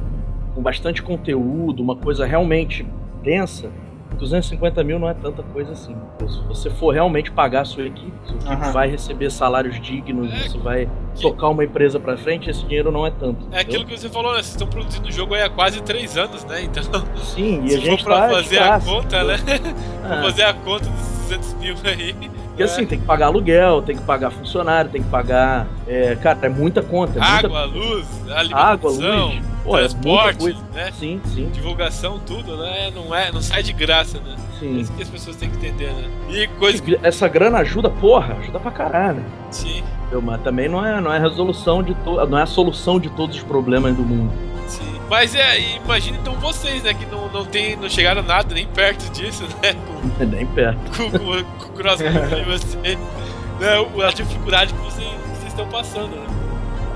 com 0.53 0.61
bastante 0.61 1.01
conteúdo, 1.01 1.81
uma 1.81 1.95
coisa 1.95 2.25
realmente 2.25 2.85
densa, 3.23 3.69
250 4.15 4.83
mil 4.83 4.99
não 4.99 5.09
é 5.09 5.13
tanta 5.13 5.43
coisa 5.43 5.73
assim. 5.73 5.95
Se 6.27 6.41
você 6.43 6.69
for 6.69 6.91
realmente 6.91 7.31
pagar 7.31 7.61
a 7.61 7.65
sua 7.65 7.83
equipe, 7.83 8.11
sua 8.25 8.35
equipe 8.35 8.65
uhum. 8.65 8.71
vai 8.71 8.89
receber 8.89 9.29
salários 9.29 9.79
dignos, 9.79 10.31
é, 10.31 10.49
você 10.49 10.57
vai 10.57 10.89
tocar 11.19 11.49
uma 11.49 11.63
empresa 11.63 11.99
pra 11.99 12.17
frente, 12.17 12.49
esse 12.49 12.65
dinheiro 12.65 12.91
não 12.91 13.05
é 13.05 13.11
tanto. 13.11 13.41
É 13.51 13.61
entendeu? 13.61 13.61
aquilo 13.61 13.85
que 13.85 13.99
você 13.99 14.09
falou, 14.09 14.31
né? 14.31 14.37
Vocês 14.37 14.49
estão 14.49 14.67
produzindo 14.67 15.07
o 15.07 15.11
jogo 15.11 15.33
aí 15.33 15.43
há 15.43 15.49
quase 15.49 15.81
3 15.81 16.17
anos, 16.17 16.45
né? 16.45 16.63
Então. 16.63 16.83
Sim, 17.17 17.63
e 17.65 17.69
se 17.69 17.75
a 17.75 17.79
gente 17.79 18.03
for 18.03 18.11
pra 18.11 18.27
tá 18.27 18.29
fazer 18.35 18.59
a 18.59 18.79
conta, 18.79 19.23
né? 19.23 19.35
É. 20.03 20.21
fazer 20.21 20.43
a 20.43 20.53
conta 20.53 20.89
dos 20.89 21.17
200 21.27 21.53
mil 21.55 21.75
aí. 21.83 22.15
Porque 22.47 22.63
assim, 22.63 22.85
tem 22.87 22.99
que 22.99 23.05
pagar 23.05 23.27
aluguel, 23.27 23.83
tem 23.83 23.95
que 23.95 24.01
pagar 24.01 24.31
funcionário, 24.31 24.89
tem 24.89 25.03
que 25.03 25.09
pagar. 25.09 25.67
É, 25.87 26.15
cara, 26.15 26.39
é 26.41 26.49
muita 26.49 26.81
conta. 26.81 27.19
É 27.19 27.21
Água, 27.21 27.67
muita... 27.67 27.77
luz, 27.77 28.07
alimentação. 28.31 28.57
Água, 28.57 28.91
luz. 28.91 29.56
Pô, 29.67 29.77
é 29.77 29.81
transporte, 29.81 30.49
é 30.49 30.75
né? 30.75 30.91
Sim, 30.97 31.21
sim. 31.25 31.49
Divulgação, 31.49 32.17
tudo, 32.25 32.55
né? 32.55 32.89
Não, 32.95 33.13
é, 33.13 33.33
não 33.33 33.41
sai 33.41 33.61
de 33.61 33.73
graça, 33.73 34.17
né? 34.17 34.37
Sim. 34.57 34.77
É 34.77 34.81
isso 34.81 34.93
que 34.93 35.03
as 35.03 35.09
pessoas 35.09 35.35
têm 35.35 35.49
que 35.49 35.57
entender, 35.57 35.91
né? 35.91 36.09
E 36.29 36.47
coisa 36.57 36.81
que... 36.81 36.97
Essa 37.03 37.27
grana 37.27 37.57
ajuda, 37.57 37.89
porra, 37.89 38.35
ajuda 38.35 38.61
pra 38.61 38.71
caralho. 38.71 39.25
Sim. 39.51 39.83
Mas 40.23 40.41
também 40.41 40.69
não 40.69 40.85
é, 40.85 41.01
não 41.01 41.11
é 41.11 41.17
a 41.17 41.19
resolução 41.19 41.83
de 41.83 41.93
to... 41.95 42.25
não 42.27 42.37
é 42.39 42.43
a 42.43 42.45
solução 42.45 42.97
de 42.97 43.09
todos 43.09 43.35
os 43.35 43.43
problemas 43.43 43.93
do 43.93 44.03
mundo. 44.03 44.31
Sim. 44.69 44.99
Mas 45.09 45.35
é, 45.35 45.59
imagina 45.83 46.17
então 46.17 46.33
vocês, 46.35 46.83
né, 46.83 46.93
que 46.93 47.05
não, 47.05 47.27
não, 47.27 47.45
tem, 47.45 47.75
não 47.75 47.89
chegaram 47.89 48.23
nada 48.23 48.55
nem 48.55 48.67
perto 48.67 49.11
disso, 49.11 49.43
né? 49.61 49.75
Com, 50.17 50.23
nem 50.23 50.45
perto. 50.45 50.79
Com, 50.95 51.11
com, 51.11 51.43
com 51.43 51.65
o 51.65 51.73
crossplay 51.73 52.11
você. 52.47 52.77
Né, 53.59 54.05
a 54.05 54.11
dificuldade 54.11 54.73
que 54.73 54.79
vocês, 54.79 55.09
vocês 55.29 55.47
estão 55.47 55.67
passando, 55.67 56.15
né? 56.15 56.36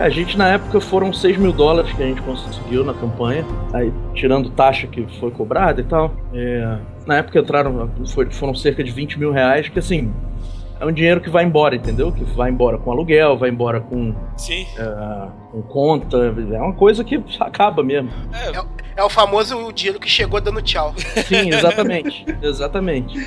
A 0.02 0.10
gente 0.10 0.36
na 0.36 0.48
época 0.48 0.82
foram 0.82 1.14
6 1.14 1.38
mil 1.38 1.54
dólares 1.54 1.94
que 1.94 2.02
a 2.02 2.06
gente 2.08 2.22
conseguiu 2.24 2.84
na 2.84 2.94
campanha, 2.94 3.46
aí 3.72 3.94
tirando 4.16 4.50
taxa 4.50 4.88
que 4.88 5.06
foi 5.20 5.30
cobrada 5.30 5.80
e 5.80 5.84
tal. 5.84 6.12
É, 6.34 6.80
na 7.06 7.18
época 7.18 7.40
entraram, 7.40 7.90
foi, 8.08 8.30
foram 8.32 8.56
cerca 8.56 8.84
de 8.84 8.90
20 8.90 9.20
mil 9.20 9.32
reais, 9.32 9.70
que 9.70 9.78
assim, 9.78 10.12
é 10.80 10.86
um 10.86 10.92
dinheiro 10.92 11.22
que 11.22 11.30
vai 11.30 11.44
embora, 11.44 11.76
entendeu? 11.76 12.12
Que 12.12 12.24
vai 12.24 12.50
embora 12.50 12.80
com 12.80 12.92
aluguel, 12.92 13.38
vai 13.38 13.52
embora 13.52 13.80
com, 13.80 14.16
Sim. 14.36 14.66
É, 14.76 15.28
com 15.52 15.62
conta, 15.62 16.18
é 16.18 16.60
uma 16.60 16.74
coisa 16.74 17.04
que 17.04 17.24
acaba 17.40 17.84
mesmo. 17.84 18.10
É, 18.34 18.58
é, 18.58 18.66
é 18.96 19.04
o 19.04 19.10
famoso 19.10 19.72
dinheiro 19.72 20.00
que 20.00 20.10
chegou 20.10 20.42
dando 20.42 20.64
tchau. 20.64 20.96
Sim, 20.98 21.50
exatamente, 21.50 22.26
exatamente. 22.42 23.20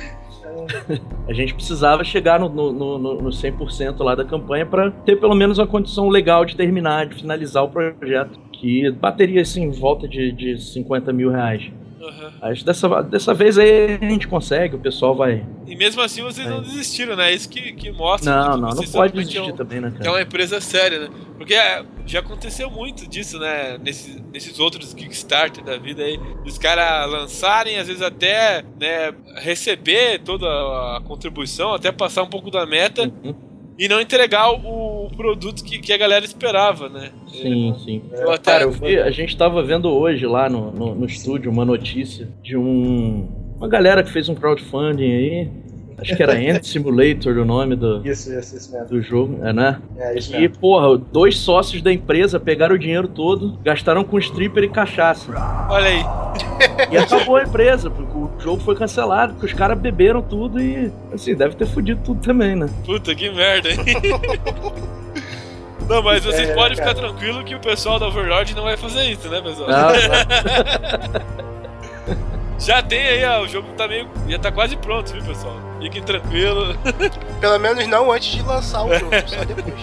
A 1.27 1.33
gente 1.33 1.53
precisava 1.53 2.03
chegar 2.03 2.39
no, 2.39 2.49
no, 2.49 2.71
no, 2.71 3.21
no 3.21 3.29
100% 3.29 4.03
lá 4.03 4.15
da 4.15 4.25
campanha 4.25 4.65
para 4.65 4.91
ter 4.91 5.15
pelo 5.17 5.35
menos 5.35 5.57
uma 5.57 5.67
condição 5.67 6.09
legal 6.09 6.45
de 6.45 6.55
terminar, 6.55 7.07
de 7.07 7.15
finalizar 7.15 7.63
o 7.63 7.69
projeto, 7.69 8.39
que 8.51 8.89
bateria 8.91 9.41
assim 9.41 9.63
em 9.63 9.71
volta 9.71 10.07
de, 10.07 10.31
de 10.31 10.57
50 10.57 11.11
mil 11.13 11.31
reais. 11.31 11.71
Uhum. 12.05 12.31
Acho 12.41 12.63
dessa, 12.63 13.01
dessa 13.01 13.33
vez 13.33 13.57
aí 13.57 13.97
a 14.01 14.09
gente 14.09 14.27
consegue, 14.27 14.75
o 14.75 14.79
pessoal 14.79 15.15
vai. 15.15 15.43
E 15.65 15.75
mesmo 15.75 16.01
assim 16.01 16.21
vocês 16.21 16.45
é. 16.45 16.49
não 16.49 16.61
desistiram, 16.61 17.15
né? 17.15 17.31
É 17.31 17.33
isso 17.33 17.49
que, 17.49 17.73
que 17.73 17.91
mostra. 17.91 18.31
Não, 18.31 18.57
não, 18.57 18.69
não 18.69 18.83
pode 18.83 19.13
desistir 19.13 19.39
é 19.39 19.41
um, 19.41 19.51
também, 19.51 19.81
né, 19.81 19.89
cara? 19.89 20.01
Que 20.01 20.07
é 20.07 20.11
uma 20.11 20.21
empresa 20.21 20.61
séria, 20.61 20.99
né? 20.99 21.09
Porque 21.37 21.53
é, 21.53 21.83
já 22.05 22.19
aconteceu 22.19 22.69
muito 22.69 23.09
disso, 23.09 23.39
né? 23.39 23.77
Nesses, 23.79 24.21
nesses 24.31 24.59
outros 24.59 24.93
Kickstarter 24.93 25.63
da 25.63 25.77
vida 25.77 26.03
aí. 26.03 26.19
Os 26.45 26.57
caras 26.57 27.09
lançarem, 27.11 27.77
às 27.77 27.87
vezes 27.87 28.01
até 28.01 28.63
né, 28.79 29.13
receber 29.37 30.19
toda 30.19 30.45
a 30.45 31.01
contribuição, 31.05 31.73
até 31.73 31.91
passar 31.91 32.23
um 32.23 32.29
pouco 32.29 32.51
da 32.51 32.65
meta. 32.65 33.11
Uhum 33.23 33.54
e 33.77 33.87
não 33.87 33.99
entregar 33.99 34.51
o, 34.51 35.09
produto 35.15 35.63
que, 35.63 35.79
que 35.79 35.93
a 35.93 35.97
galera 35.97 36.25
esperava, 36.25 36.89
né? 36.89 37.11
Sim, 37.27 37.71
é, 37.71 37.79
sim. 37.79 38.01
Eu 38.11 38.31
até... 38.31 38.51
Cara, 38.51 38.63
eu 38.63 38.71
vi, 38.71 38.99
a 38.99 39.09
gente 39.11 39.35
tava 39.35 39.63
vendo 39.63 39.89
hoje 39.89 40.25
lá 40.25 40.49
no, 40.49 40.71
no, 40.71 40.95
no 40.95 41.05
estúdio 41.05 41.51
uma 41.51 41.65
notícia 41.65 42.27
de 42.43 42.57
um, 42.57 43.27
uma 43.57 43.67
galera 43.67 44.03
que 44.03 44.11
fez 44.11 44.29
um 44.29 44.35
crowdfunding 44.35 45.11
aí 45.11 45.49
Acho 45.97 46.15
que 46.15 46.23
era 46.23 46.33
Ant 46.37 46.63
Simulator 46.63 47.37
o 47.37 47.45
nome 47.45 47.75
do, 47.75 48.05
isso, 48.05 48.33
isso, 48.33 48.55
isso 48.55 48.71
mesmo. 48.71 48.87
do 48.87 49.01
jogo, 49.01 49.39
é, 49.45 49.53
né? 49.53 49.81
É, 49.97 50.17
isso 50.17 50.35
e, 50.35 50.39
mesmo. 50.39 50.57
porra, 50.57 50.97
dois 50.97 51.37
sócios 51.37 51.81
da 51.81 51.91
empresa 51.91 52.39
pegaram 52.39 52.75
o 52.75 52.79
dinheiro 52.79 53.07
todo, 53.07 53.57
gastaram 53.63 54.03
com 54.03 54.17
stripper 54.19 54.63
e 54.63 54.69
cachaça. 54.69 55.31
Olha 55.69 55.87
aí. 55.87 56.03
E 56.91 56.97
acabou 56.97 57.37
a 57.37 57.43
empresa, 57.43 57.89
porque 57.89 58.17
o 58.17 58.29
jogo 58.39 58.61
foi 58.61 58.75
cancelado, 58.75 59.33
porque 59.33 59.47
os 59.47 59.53
caras 59.53 59.77
beberam 59.77 60.21
tudo 60.21 60.61
e, 60.61 60.91
assim, 61.13 61.33
deve 61.35 61.55
ter 61.55 61.65
fudido 61.65 62.01
tudo 62.03 62.21
também, 62.21 62.55
né? 62.55 62.69
Puta, 62.85 63.15
que 63.15 63.29
merda, 63.29 63.69
hein? 63.69 63.77
Não, 65.87 66.01
mas 66.01 66.25
vocês 66.25 66.49
é, 66.49 66.53
podem 66.55 66.75
ficar 66.75 66.95
tranquilo 66.95 67.43
que 67.43 67.53
o 67.53 67.59
pessoal 67.59 67.99
da 67.99 68.07
Overlord 68.07 68.55
não 68.55 68.63
vai 68.63 68.75
fazer 68.75 69.03
isso, 69.03 69.29
né, 69.29 69.39
pessoal? 69.41 69.69
Não, 69.69 69.89
não. 69.91 69.95
Já 72.57 72.81
tem 72.81 73.05
aí, 73.05 73.25
ó, 73.25 73.43
o 73.43 73.47
jogo 73.47 73.67
tá 73.75 73.87
meio. 73.87 74.07
Já 74.27 74.39
tá 74.39 74.51
quase 74.51 74.77
pronto, 74.77 75.11
viu, 75.11 75.23
pessoal? 75.23 75.55
Fiquem 75.85 76.01
tranquilos. 76.01 76.75
Pelo 77.39 77.59
menos 77.59 77.85
não 77.85 78.11
antes 78.11 78.31
de 78.31 78.41
lançar 78.41 78.83
o 78.83 78.93
jogo, 78.97 79.11
só 79.27 79.43
depois. 79.45 79.75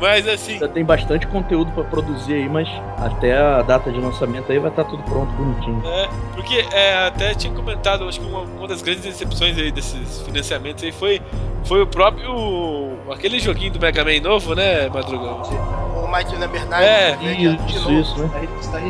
Mas 0.00 0.26
assim. 0.26 0.58
Já 0.58 0.66
tem 0.66 0.82
bastante 0.82 1.26
conteúdo 1.26 1.70
para 1.72 1.84
produzir 1.84 2.32
aí, 2.32 2.48
mas 2.48 2.66
até 2.96 3.36
a 3.36 3.60
data 3.60 3.92
de 3.92 4.00
lançamento 4.00 4.50
aí 4.50 4.58
vai 4.58 4.70
estar 4.70 4.84
tá 4.84 4.90
tudo 4.90 5.02
pronto, 5.02 5.30
bonitinho. 5.32 5.82
É, 5.86 6.08
porque 6.34 6.66
é, 6.72 7.06
até 7.06 7.34
tinha 7.34 7.52
comentado, 7.52 8.08
acho 8.08 8.18
que 8.18 8.26
uma, 8.26 8.40
uma, 8.40 8.66
das 8.66 8.80
grandes 8.80 9.04
decepções 9.04 9.58
aí 9.58 9.70
desses 9.70 10.22
financiamentos 10.22 10.82
aí 10.82 10.92
foi, 10.92 11.20
foi 11.64 11.82
o 11.82 11.86
próprio. 11.86 12.96
aquele 13.12 13.38
joguinho 13.38 13.72
do 13.72 13.78
Mega 13.78 14.02
Man 14.04 14.20
novo, 14.22 14.54
né, 14.54 14.88
Madrugão? 14.88 15.42
O 16.02 16.10
Mighty 16.10 16.36
Number 16.36 16.66
9. 16.66 16.82
É, 16.82 17.16
né, 17.16 17.32
isso, 17.68 17.92
isso, 17.92 18.18
né? 18.18 18.48
Está. 18.58 18.80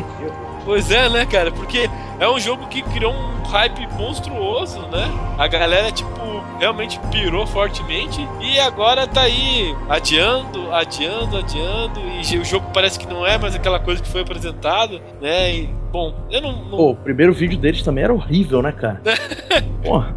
Pois 0.65 0.91
é, 0.91 1.09
né, 1.09 1.27
cara? 1.27 1.51
Porque 1.53 1.89
é 2.19 2.29
um 2.29 2.39
jogo 2.39 2.67
que 2.69 2.83
criou 2.83 3.13
um 3.13 3.43
hype 3.45 3.87
monstruoso, 3.95 4.81
né? 4.89 5.11
A 5.39 5.47
galera, 5.47 5.93
tipo, 5.93 6.11
realmente 6.59 6.99
pirou 7.11 7.47
fortemente. 7.47 8.27
E 8.41 8.59
agora 8.59 9.07
tá 9.07 9.23
aí 9.23 9.75
adiando, 9.89 10.73
adiando, 10.73 11.37
adiando. 11.37 12.01
E 12.01 12.39
o 12.39 12.45
jogo 12.45 12.67
parece 12.73 12.99
que 12.99 13.07
não 13.07 13.27
é 13.27 13.37
mais 13.37 13.55
aquela 13.55 13.79
coisa 13.79 14.03
que 14.03 14.09
foi 14.09 14.23
apresentado, 14.23 15.01
né? 15.21 15.55
E 15.55 15.67
bom. 15.93 16.15
Eu 16.31 16.41
não. 16.41 16.53
não... 16.53 16.77
Pô, 16.77 16.91
o 16.91 16.97
primeiro 16.97 17.33
vídeo 17.33 17.59
deles 17.59 17.83
também 17.83 18.05
era 18.05 18.15
horrível, 18.15 18.63
né, 18.63 18.73
cara? 18.73 19.03
Porra. 19.85 20.15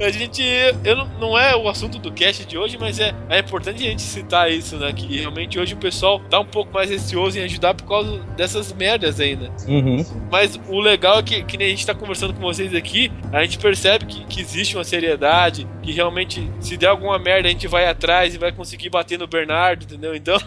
A 0.00 0.10
gente. 0.10 0.42
Eu 0.84 0.96
não, 0.96 1.06
não 1.18 1.38
é 1.38 1.54
o 1.54 1.68
assunto 1.68 1.98
do 1.98 2.10
cast 2.10 2.44
de 2.46 2.56
hoje, 2.56 2.78
mas 2.78 2.98
é, 2.98 3.14
é 3.28 3.38
importante 3.38 3.84
a 3.84 3.90
gente 3.90 4.02
citar 4.02 4.50
isso, 4.50 4.76
né? 4.76 4.92
Que 4.92 5.18
realmente 5.18 5.58
hoje 5.58 5.74
o 5.74 5.76
pessoal 5.76 6.18
tá 6.20 6.40
um 6.40 6.44
pouco 6.44 6.72
mais 6.72 6.88
receoso 6.90 7.38
em 7.38 7.42
ajudar 7.42 7.74
por 7.74 7.86
causa 7.86 8.18
dessas 8.36 8.72
merdas 8.72 9.20
aí, 9.20 9.36
né? 9.36 9.50
Uhum. 9.68 10.04
Mas 10.30 10.58
o 10.68 10.80
legal 10.80 11.18
é 11.18 11.22
que, 11.22 11.42
que 11.42 11.56
nem 11.58 11.66
a 11.68 11.70
gente 11.70 11.86
tá 11.86 11.94
conversando 11.94 12.32
com 12.32 12.40
vocês 12.40 12.74
aqui, 12.74 13.12
a 13.32 13.42
gente 13.42 13.58
percebe 13.58 14.06
que, 14.06 14.24
que 14.24 14.40
existe 14.40 14.76
uma 14.76 14.84
seriedade, 14.84 15.66
que 15.82 15.92
realmente, 15.92 16.50
se 16.60 16.76
der 16.76 16.88
alguma 16.88 17.18
merda, 17.18 17.48
a 17.48 17.50
gente 17.50 17.68
vai 17.68 17.86
atrás 17.86 18.34
e 18.34 18.38
vai 18.38 18.52
conseguir 18.52 18.88
bater 18.90 19.18
no 19.18 19.26
Bernardo, 19.26 19.84
entendeu? 19.84 20.14
Então. 20.14 20.38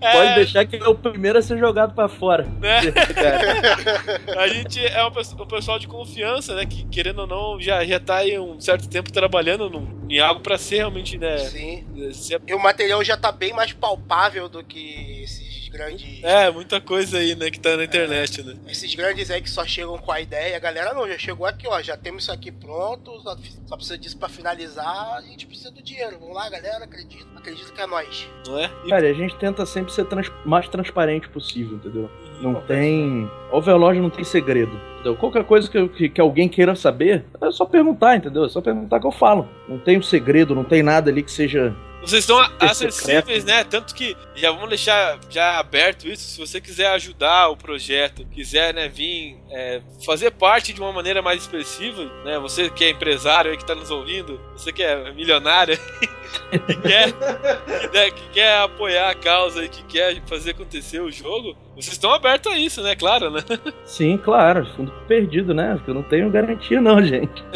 Pode 0.00 0.34
deixar 0.34 0.64
que 0.64 0.76
ele 0.76 0.84
é 0.84 0.88
o 0.88 0.94
primeiro 0.94 1.38
a 1.38 1.42
ser 1.42 1.58
jogado 1.58 1.94
pra 1.94 2.08
fora. 2.08 2.46
né? 2.60 2.80
a 4.36 4.48
gente 4.48 4.84
é 4.84 5.04
um, 5.04 5.08
um 5.08 5.46
pessoal 5.46 5.78
de 5.78 5.86
confiança, 5.86 6.54
né? 6.54 6.59
Que 6.66 6.84
querendo 6.86 7.20
ou 7.20 7.26
não, 7.26 7.60
já, 7.60 7.84
já 7.84 7.98
tá 8.00 8.16
aí 8.16 8.38
um 8.38 8.60
certo 8.60 8.88
tempo 8.88 9.12
trabalhando 9.12 9.68
num- 9.70 10.06
em 10.08 10.18
algo 10.20 10.40
pra 10.40 10.58
ser 10.58 10.76
realmente, 10.78 11.16
né? 11.18 11.38
Sim. 11.38 11.84
ser- 12.12 12.40
E 12.46 12.54
o 12.54 12.58
material 12.58 13.02
já 13.04 13.16
tá 13.16 13.30
bem 13.32 13.52
mais 13.52 13.72
palpável 13.72 14.48
do 14.48 14.62
que 14.64 15.24
grandes. 15.70 16.22
é, 16.22 16.50
muita 16.50 16.80
coisa 16.80 17.18
aí, 17.18 17.34
né? 17.34 17.50
Que 17.50 17.58
tá 17.60 17.76
na 17.76 17.84
internet, 17.84 18.42
né? 18.42 18.54
Esses 18.68 18.94
grandes 18.94 19.30
aí 19.30 19.40
que 19.40 19.48
só 19.48 19.64
chegam 19.64 19.96
com 19.98 20.12
a 20.12 20.20
ideia, 20.20 20.56
a 20.56 20.60
galera 20.60 20.92
não, 20.92 21.08
já 21.08 21.16
chegou 21.18 21.46
aqui, 21.46 21.66
ó, 21.68 21.80
já 21.80 21.96
temos 21.96 22.24
isso 22.24 22.32
aqui 22.32 22.50
pronto, 22.52 23.20
só, 23.20 23.36
só 23.66 23.76
precisa 23.76 23.96
disso 23.98 24.18
pra 24.18 24.28
finalizar, 24.28 25.14
a 25.16 25.20
gente 25.22 25.46
precisa 25.46 25.70
do 25.70 25.82
dinheiro. 25.82 26.18
Vamos 26.20 26.34
lá, 26.34 26.48
galera, 26.50 26.84
acredita, 26.84 27.26
acredita 27.36 27.72
que 27.72 27.80
é 27.80 27.86
nós. 27.86 28.28
Não 28.46 28.58
é? 28.58 28.70
E- 28.84 28.88
Cara, 28.90 29.08
a 29.08 29.14
gente 29.14 29.34
tenta 29.36 29.64
sempre 29.64 29.92
ser 29.92 30.04
trans- 30.06 30.30
mais 30.44 30.68
transparente 30.68 31.28
possível, 31.28 31.76
entendeu? 31.76 32.10
Não 32.42 32.52
Não, 32.52 32.60
tem. 32.62 33.30
Overlord 33.52 34.00
não 34.00 34.10
tem 34.10 34.24
segredo. 34.24 34.72
Entendeu? 34.94 35.16
Qualquer 35.16 35.44
coisa 35.44 35.70
que, 35.70 35.88
que, 35.88 36.08
que 36.08 36.20
alguém 36.20 36.48
queira 36.48 36.74
saber, 36.74 37.24
é 37.40 37.50
só 37.50 37.64
perguntar, 37.64 38.16
entendeu? 38.16 38.44
É 38.44 38.48
só 38.48 38.60
perguntar 38.60 38.98
que 39.00 39.06
eu 39.06 39.12
falo. 39.12 39.48
Não 39.68 39.78
tem 39.78 39.98
um 39.98 40.02
segredo, 40.02 40.54
não 40.54 40.64
tem 40.64 40.82
nada 40.82 41.10
ali 41.10 41.22
que 41.22 41.30
seja. 41.32 41.74
Vocês 42.00 42.22
estão 42.22 42.40
acessíveis, 42.58 43.44
né? 43.44 43.62
Tanto 43.62 43.94
que 43.94 44.16
já 44.34 44.50
vamos 44.50 44.70
deixar 44.70 45.18
já 45.28 45.58
aberto 45.58 46.08
isso. 46.08 46.22
Se 46.22 46.38
você 46.38 46.60
quiser 46.60 46.86
ajudar 46.92 47.48
o 47.48 47.56
projeto, 47.56 48.24
quiser 48.26 48.72
né, 48.72 48.88
vir 48.88 49.36
é, 49.50 49.82
fazer 50.04 50.30
parte 50.30 50.72
de 50.72 50.80
uma 50.80 50.92
maneira 50.92 51.20
mais 51.20 51.42
expressiva, 51.42 52.04
né? 52.24 52.38
Você 52.38 52.70
que 52.70 52.84
é 52.84 52.90
empresário 52.90 53.50
aí 53.50 53.56
que 53.56 53.66
tá 53.66 53.74
nos 53.74 53.90
ouvindo, 53.90 54.40
você 54.52 54.72
que 54.72 54.82
é 54.82 55.12
milionário 55.12 55.76
que 56.66 56.76
quer, 56.76 57.12
que, 57.12 57.94
né, 57.94 58.10
que 58.10 58.28
quer 58.30 58.58
apoiar 58.58 59.10
a 59.10 59.14
causa 59.14 59.64
e 59.64 59.68
que 59.68 59.82
quer 59.84 60.20
fazer 60.26 60.52
acontecer 60.52 61.00
o 61.00 61.10
jogo, 61.10 61.56
vocês 61.74 61.92
estão 61.92 62.12
abertos 62.12 62.52
a 62.52 62.58
isso, 62.58 62.82
né? 62.82 62.96
Claro, 62.96 63.30
né? 63.30 63.40
Sim, 63.84 64.16
claro, 64.16 64.66
fundo 64.74 64.92
perdido, 65.06 65.52
né? 65.52 65.74
Porque 65.74 65.90
eu 65.90 65.94
não 65.94 66.02
tenho 66.02 66.30
garantia, 66.30 66.80
não, 66.80 67.02
gente. 67.02 67.44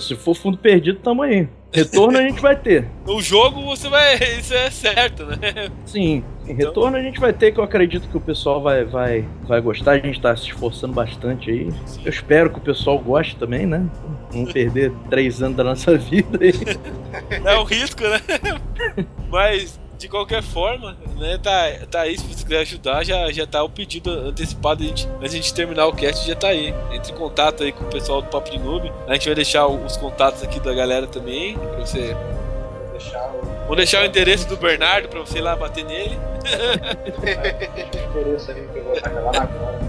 Se 0.00 0.16
for 0.16 0.34
fundo 0.34 0.58
perdido, 0.58 0.98
tamo 1.00 1.22
aí. 1.22 1.48
Retorno 1.74 2.18
a 2.18 2.22
gente 2.22 2.40
vai 2.40 2.54
ter. 2.54 2.88
O 3.04 3.20
jogo 3.20 3.62
você 3.62 3.88
vai. 3.88 4.14
Isso 4.38 4.54
é 4.54 4.70
certo, 4.70 5.26
né? 5.26 5.68
Sim, 5.84 6.22
em 6.46 6.54
retorno 6.54 6.96
a 6.96 7.02
gente 7.02 7.18
vai 7.18 7.32
ter, 7.32 7.50
que 7.50 7.58
eu 7.58 7.64
acredito 7.64 8.08
que 8.08 8.16
o 8.16 8.20
pessoal 8.20 8.62
vai, 8.62 8.84
vai, 8.84 9.24
vai 9.42 9.60
gostar. 9.60 9.92
A 9.92 9.98
gente 9.98 10.20
tá 10.20 10.36
se 10.36 10.44
esforçando 10.44 10.92
bastante 10.92 11.50
aí. 11.50 11.68
Eu 12.04 12.10
espero 12.10 12.48
que 12.50 12.58
o 12.58 12.62
pessoal 12.62 12.98
goste 12.98 13.34
também, 13.36 13.66
né? 13.66 13.84
Não 14.32 14.44
perder 14.44 14.92
três 15.10 15.42
anos 15.42 15.56
da 15.56 15.64
nossa 15.64 15.96
vida 15.98 16.38
aí. 16.40 16.52
É 17.44 17.58
um 17.58 17.64
risco, 17.64 18.02
né? 18.04 18.20
Mas, 19.28 19.80
de 20.04 20.08
qualquer 20.10 20.42
forma, 20.42 20.94
né, 21.16 21.38
tá, 21.42 21.64
tá 21.90 22.00
aí. 22.02 22.18
Se 22.18 22.24
você 22.26 22.42
quiser 22.44 22.58
ajudar, 22.60 23.02
já, 23.04 23.32
já 23.32 23.46
tá 23.46 23.62
o 23.62 23.70
pedido 23.70 24.10
antecipado. 24.10 24.82
A 24.82 24.86
gente, 24.86 25.08
antes 25.08 25.20
de 25.20 25.26
a 25.26 25.40
gente 25.40 25.54
terminar 25.54 25.86
o 25.86 25.94
cast, 25.94 26.28
já 26.28 26.34
tá 26.36 26.48
aí. 26.48 26.74
Entre 26.92 27.10
em 27.10 27.14
contato 27.16 27.62
aí 27.62 27.72
com 27.72 27.84
o 27.84 27.88
pessoal 27.88 28.20
do 28.20 28.28
Papo 28.28 28.50
de 28.50 28.58
Noob. 28.58 28.92
A 29.08 29.14
gente 29.14 29.24
vai 29.26 29.34
deixar 29.34 29.66
o- 29.66 29.82
os 29.82 29.96
contatos 29.96 30.42
aqui 30.42 30.60
da 30.60 30.74
galera 30.74 31.06
também. 31.06 31.56
Pra 31.56 31.80
você. 31.86 32.14
Vou 32.14 32.92
deixar 32.98 33.30
o 33.30 33.54
Vou 33.66 33.76
deixar 33.76 34.02
o 34.02 34.04
endereço 34.04 34.46
do 34.46 34.58
Bernardo 34.58 35.08
pra 35.08 35.20
você 35.20 35.38
ir 35.38 35.40
lá 35.40 35.56
bater 35.56 35.84
nele. 35.86 36.18
endereço 38.10 38.50
aí 38.50 38.68
que 38.70 38.78
eu 38.78 38.84
vou 38.84 38.94
tacar 39.00 39.22
lá 39.24 39.32
na 39.32 39.42
agora. 39.42 39.80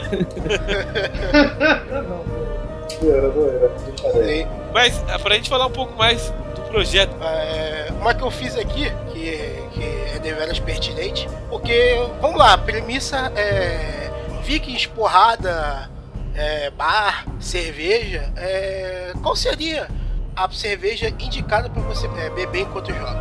Não, 2.08 2.22
doeira, 2.24 2.49
doeira. 2.98 3.28
brincadeira. 3.28 4.32
E, 4.32 4.46
Mas, 4.72 5.02
ah, 5.08 5.18
pra 5.18 5.34
gente 5.34 5.48
falar 5.48 5.66
um 5.66 5.70
pouco 5.72 5.96
mais 5.96 6.32
do 6.54 6.62
projeto. 6.62 7.14
é, 7.22 7.88
uma 8.00 8.14
que 8.14 8.22
eu 8.22 8.30
fiz 8.30 8.56
aqui, 8.56 8.90
que, 9.12 9.38
que 9.72 9.84
é 10.14 10.18
deveras 10.18 10.58
pertinente, 10.58 11.28
porque, 11.48 11.96
vamos 12.20 12.38
lá, 12.38 12.54
a 12.54 12.58
premissa 12.58 13.32
é 13.36 14.10
vikings, 14.44 14.88
porrada, 14.88 15.90
é, 16.34 16.70
bar, 16.70 17.26
cerveja, 17.38 18.32
é, 18.36 19.12
qual 19.22 19.36
seria 19.36 19.88
a 20.34 20.48
cerveja 20.50 21.08
indicada 21.08 21.68
pra 21.68 21.82
você 21.82 22.08
é, 22.18 22.30
beber 22.30 22.62
enquanto 22.62 22.92
joga? 22.92 23.20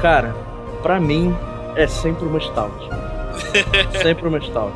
Cara, 0.00 0.34
pra 0.82 1.00
mim 1.00 1.36
é 1.76 1.86
sempre 1.86 2.26
uma 2.26 2.40
stout. 2.40 2.88
sempre 4.02 4.28
uma 4.28 4.40
stout. 4.40 4.74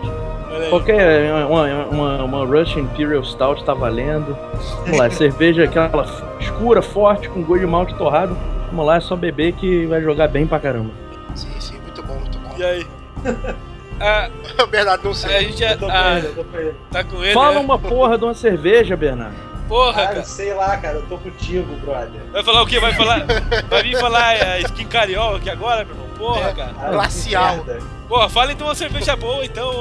Qualquer 0.71 1.33
uma, 1.33 1.65
uma, 1.85 2.23
uma 2.25 2.45
Russian 2.47 2.83
Imperial 2.83 3.25
Stout 3.25 3.65
tá 3.65 3.75
valendo. 3.75 4.37
Vamos 4.85 4.99
lá, 4.99 5.09
cerveja 5.11 5.65
aquela 5.65 6.07
escura, 6.41 6.83
forte, 6.83 7.29
com 7.29 7.43
gosto 7.43 7.61
de 7.61 7.67
malte 7.67 7.95
torrado. 7.95 8.37
Vamos 8.71 8.87
lá, 8.87 8.97
é 8.97 9.01
só 9.01 9.15
beber 9.17 9.53
que 9.53 9.87
vai 9.87 10.01
jogar 10.03 10.29
bem 10.29 10.47
pra 10.47 10.59
caramba. 10.59 10.91
Sim, 11.35 11.49
sim, 11.61 11.79
muito 11.81 12.03
bom, 12.03 12.15
muito 12.15 12.39
bom. 12.39 12.55
E 12.59 12.65
aí? 12.65 12.87
Ah, 14.05 14.29
Bernardo 14.69 15.05
não 15.05 15.13
a 15.13 15.15
sei. 15.15 15.53
gente 15.53 15.77
tô 15.79 15.87
com 15.87 15.93
ah, 15.93 16.19
ele, 16.19 16.27
eu 16.27 16.35
tô 16.35 16.43
com 16.43 16.59
ele. 16.59 16.75
tá 16.91 17.05
com 17.05 17.23
ele. 17.23 17.33
Fala 17.33 17.55
né? 17.55 17.61
uma 17.61 17.79
porra 17.79 18.19
de 18.19 18.25
uma 18.25 18.35
cerveja, 18.35 18.97
Bernardo. 18.97 19.37
Porra, 19.69 19.93
Cara, 19.93 20.07
cara. 20.09 20.25
sei 20.25 20.53
lá, 20.53 20.77
cara, 20.77 20.97
eu 20.97 21.03
tô 21.07 21.19
contigo, 21.19 21.73
brother. 21.77 22.21
Vai 22.33 22.43
falar 22.43 22.63
o 22.63 22.67
quê? 22.67 22.81
Vai 22.81 22.93
falar. 22.95 23.25
Vai 23.71 23.83
vir 23.85 23.97
falar 23.97 24.35
é, 24.35 24.61
skin 24.63 24.87
carioca 24.87 25.37
aqui 25.37 25.51
agora, 25.51 25.85
meu 25.85 25.95
irmão? 25.95 26.09
Porra, 26.19 26.51
É. 26.51 26.53
cara. 26.53 26.73
Ah, 26.81 26.91
Glacial. 26.91 27.65
Porra, 28.13 28.29
fala 28.29 28.53
então 28.53 28.67
uma 28.67 28.75
cerveja 28.75 29.17
boa, 29.17 29.43
então. 29.43 29.73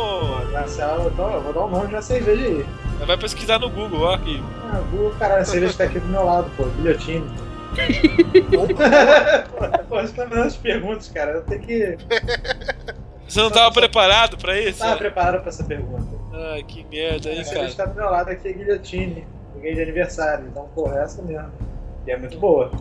Glacial, 0.51 1.11
então 1.13 1.33
eu 1.33 1.41
vou 1.41 1.51
dar 1.51 1.65
o 1.65 1.69
nome 1.69 1.87
de 1.87 1.95
uma 1.95 2.01
cerveja 2.01 2.45
aí. 2.45 2.65
Vai 3.05 3.17
pesquisar 3.17 3.59
no 3.59 3.69
Google, 3.69 4.03
ó. 4.03 4.13
Aqui. 4.13 4.41
Ah, 4.71 4.79
Google, 4.89 5.13
caralho, 5.19 5.41
a 5.41 5.45
cerveja 5.45 5.77
tá 5.77 5.83
aqui 5.83 5.99
do 5.99 6.07
meu 6.07 6.23
lado, 6.23 6.49
pô, 6.55 6.63
guilhotine. 6.63 7.29
Pô, 9.89 10.01
você 10.01 10.13
tá 10.13 10.25
me 10.25 10.29
dando 10.29 10.47
as 10.47 10.55
perguntas, 10.55 11.09
cara. 11.09 11.31
Eu 11.31 11.41
tenho 11.41 11.61
que. 11.61 11.97
Você 13.27 13.41
não 13.41 13.51
tava 13.51 13.69
preparado 13.73 14.37
pra 14.37 14.57
isso? 14.57 14.79
Tava 14.79 14.95
preparado 14.95 15.41
pra 15.41 15.49
essa 15.49 15.65
pergunta. 15.65 16.07
Ai, 16.33 16.63
que 16.63 16.85
merda 16.85 17.27
A 17.27 17.31
aí, 17.33 17.43
cerveja 17.43 17.75
cara. 17.75 17.89
tá 17.89 17.93
do 17.93 17.95
meu 17.95 18.09
lado 18.09 18.29
aqui 18.29 18.47
é 18.47 18.53
guilhotine. 18.53 19.27
Ninguém 19.55 19.75
de 19.75 19.81
aniversário. 19.81 20.45
Então, 20.49 20.69
porra, 20.73 20.99
é 20.99 21.03
essa 21.03 21.21
mesmo. 21.21 21.51
E 22.07 22.11
é 22.11 22.17
muito 22.17 22.39
boa. 22.39 22.71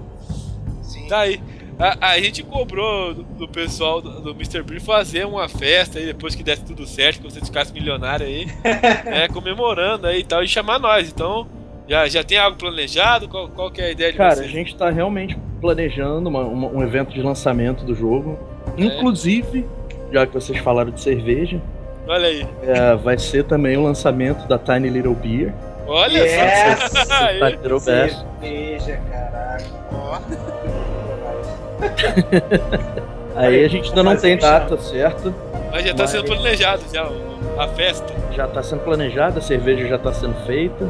Sim. 0.82 1.08
Tá 1.08 1.20
aí. 1.20 1.42
A, 1.80 2.10
a 2.10 2.18
gente 2.20 2.42
cobrou 2.42 3.14
do, 3.14 3.22
do 3.22 3.48
pessoal 3.48 4.02
do, 4.02 4.20
do 4.20 4.30
Mr. 4.32 4.62
Beer 4.62 4.80
fazer 4.82 5.26
uma 5.26 5.48
festa 5.48 5.98
aí 5.98 6.04
depois 6.06 6.34
que 6.34 6.42
desse 6.42 6.62
tudo 6.64 6.86
certo, 6.86 7.20
que 7.22 7.30
você 7.32 7.40
ficasse 7.40 7.72
milionário 7.72 8.26
aí, 8.26 8.46
né, 9.04 9.28
comemorando 9.32 10.06
aí 10.06 10.20
e 10.20 10.24
tal, 10.24 10.42
e 10.44 10.48
chamar 10.48 10.78
nós. 10.78 11.08
Então, 11.08 11.46
já, 11.88 12.06
já 12.06 12.22
tem 12.22 12.36
algo 12.38 12.58
planejado? 12.58 13.28
Qual, 13.28 13.48
qual 13.48 13.70
que 13.70 13.80
é 13.80 13.86
a 13.86 13.90
ideia 13.90 14.12
de 14.12 14.18
Cara, 14.18 14.32
a 14.32 14.36
vocês? 14.36 14.50
gente 14.50 14.76
tá 14.76 14.90
realmente 14.90 15.36
planejando 15.60 16.28
uma- 16.28 16.42
uma- 16.42 16.68
um 16.68 16.82
evento 16.82 17.12
de 17.14 17.22
lançamento 17.22 17.84
do 17.84 17.94
jogo. 17.94 18.38
Inclusive, 18.76 19.66
já 20.12 20.26
que 20.26 20.34
vocês 20.34 20.58
falaram 20.58 20.90
de 20.90 21.00
cerveja, 21.00 21.60
Olha 22.06 22.28
aí. 22.28 22.46
é, 22.62 22.94
vai 22.96 23.18
ser 23.18 23.44
também 23.44 23.76
o 23.78 23.82
lançamento 23.82 24.46
da 24.46 24.58
Tiny 24.58 24.90
Little 24.90 25.14
Beer. 25.14 25.54
Olha 25.86 26.18
Yes! 26.18 26.90
só. 26.92 27.30
Little 27.48 27.80
Beer. 27.80 28.10
Cerveja, 28.40 29.00
caraca. 29.10 29.64
Aí 33.36 33.64
a 33.64 33.68
gente 33.68 33.88
ainda 33.88 34.02
não 34.02 34.16
tem 34.16 34.36
data 34.36 34.76
certa, 34.78 35.32
Mas 35.72 35.84
já 35.84 35.94
tá 35.94 36.02
Mas- 36.02 36.10
sendo 36.10 36.24
planejado 36.24 36.82
já 36.92 37.08
a 37.58 37.68
festa. 37.68 38.12
já 38.32 38.46
tá 38.46 38.62
sendo 38.62 38.80
planejada, 38.80 39.38
a 39.38 39.42
cerveja 39.42 39.86
já 39.88 39.98
tá 39.98 40.12
sendo 40.12 40.34
feita. 40.46 40.88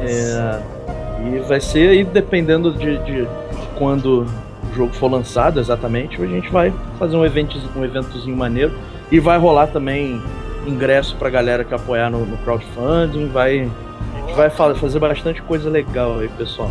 É, 0.00 0.60
e 1.26 1.38
vai 1.40 1.60
ser 1.60 1.88
aí 1.90 2.04
dependendo 2.04 2.72
de, 2.72 2.98
de 2.98 3.28
quando 3.78 4.26
o 4.70 4.74
jogo 4.76 4.92
for 4.92 5.10
lançado 5.10 5.60
exatamente, 5.60 6.20
a 6.20 6.26
gente 6.26 6.50
vai 6.50 6.72
fazer 6.98 7.16
um, 7.16 7.24
evento, 7.24 7.56
um 7.76 7.84
eventozinho 7.84 8.36
maneiro. 8.36 8.72
E 9.10 9.20
vai 9.20 9.38
rolar 9.38 9.68
também 9.68 10.20
ingresso 10.66 11.14
pra 11.16 11.30
galera 11.30 11.62
que 11.64 11.72
apoiar 11.74 12.10
no, 12.10 12.24
no 12.26 12.36
crowdfunding, 12.38 13.28
vai, 13.28 13.60
a 14.14 14.20
gente 14.20 14.34
vai 14.34 14.50
fa- 14.50 14.74
fazer 14.74 14.98
bastante 14.98 15.40
coisa 15.42 15.70
legal 15.70 16.18
aí, 16.18 16.28
pessoal. 16.28 16.70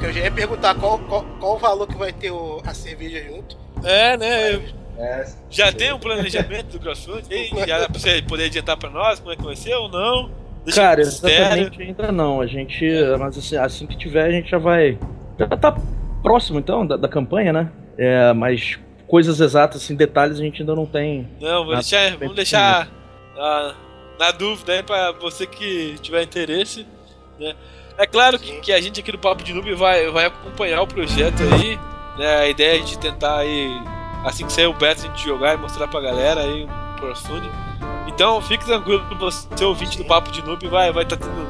Que 0.00 0.06
eu 0.06 0.12
já 0.12 0.20
ia 0.20 0.30
perguntar 0.30 0.74
qual, 0.74 0.98
qual, 1.00 1.24
qual 1.38 1.56
o 1.56 1.58
valor 1.58 1.86
que 1.86 1.96
vai 1.96 2.12
ter 2.12 2.30
o- 2.30 2.60
a 2.66 2.72
cerveja 2.72 3.22
junto. 3.22 3.56
É, 3.84 4.16
né? 4.16 4.52
É, 4.98 5.26
Já 5.50 5.72
tem 5.72 5.92
um 5.92 5.98
planejamento 5.98 6.78
do 6.78 6.90
aí? 6.90 7.50
Já 7.66 7.78
dá 7.78 7.88
pra 7.88 7.98
você 7.98 8.20
poder 8.22 8.44
adiantar 8.44 8.76
pra 8.76 8.90
nós 8.90 9.18
como 9.20 9.32
é 9.32 9.36
que 9.36 9.42
vai 9.42 9.56
ser 9.56 9.74
ou 9.74 9.88
não? 9.88 10.30
Deixa 10.64 10.80
Cara, 10.80 11.00
exatamente 11.00 11.82
ainda 11.82 12.12
não. 12.12 12.40
A 12.40 12.46
gente. 12.46 12.86
Mas 13.18 13.38
assim, 13.38 13.56
assim 13.56 13.86
que 13.86 13.96
tiver, 13.96 14.24
a 14.24 14.30
gente 14.30 14.50
já 14.50 14.58
vai. 14.58 14.98
Já 15.38 15.46
tá 15.46 15.74
próximo 16.22 16.58
então 16.58 16.86
da, 16.86 16.96
da 16.96 17.08
campanha, 17.08 17.52
né? 17.52 17.70
É, 17.96 18.32
mas 18.34 18.78
coisas 19.06 19.40
exatas, 19.40 19.82
assim, 19.82 19.96
detalhes 19.96 20.38
a 20.38 20.42
gente 20.42 20.60
ainda 20.60 20.74
não 20.74 20.86
tem. 20.86 21.28
Não, 21.40 21.64
vou 21.64 21.74
deixar, 21.74 22.16
vamos 22.16 22.36
deixar 22.36 22.88
uh, 22.88 23.74
na 24.18 24.30
dúvida 24.32 24.72
aí 24.72 24.82
pra 24.82 25.12
você 25.12 25.46
que 25.46 25.96
tiver 26.02 26.22
interesse. 26.22 26.86
Né? 27.38 27.54
É 28.00 28.06
claro 28.06 28.38
que, 28.38 28.60
que, 28.60 28.72
a 28.72 28.80
gente 28.80 28.98
aqui 28.98 29.12
no 29.12 29.18
Papo 29.18 29.44
de 29.44 29.52
Noob 29.52 29.74
vai, 29.74 30.10
vai 30.10 30.24
acompanhar 30.24 30.80
o 30.80 30.86
projeto 30.86 31.42
aí. 31.42 31.78
Né? 32.16 32.36
A 32.38 32.48
ideia 32.48 32.80
é 32.80 32.82
de 32.82 32.98
tentar 32.98 33.36
aí, 33.36 33.78
assim 34.24 34.46
que 34.46 34.52
sair 34.54 34.66
o 34.66 34.72
beta, 34.72 35.02
a 35.02 35.06
gente 35.06 35.22
jogar 35.22 35.52
e 35.52 35.58
mostrar 35.58 35.86
pra 35.86 36.00
galera 36.00 36.40
aí 36.40 36.64
um 36.64 36.96
crowdfunding. 36.96 37.50
Então 38.08 38.40
fique 38.40 38.64
tranquilo 38.64 39.06
que 39.06 39.14
você, 39.16 39.46
ouvinte 39.62 39.98
do 39.98 40.06
Papo 40.06 40.30
de 40.32 40.42
Noob, 40.42 40.66
vai 40.68 40.88
estar 40.88 40.94
vai 40.94 41.04
tá 41.04 41.16
tendo 41.16 41.46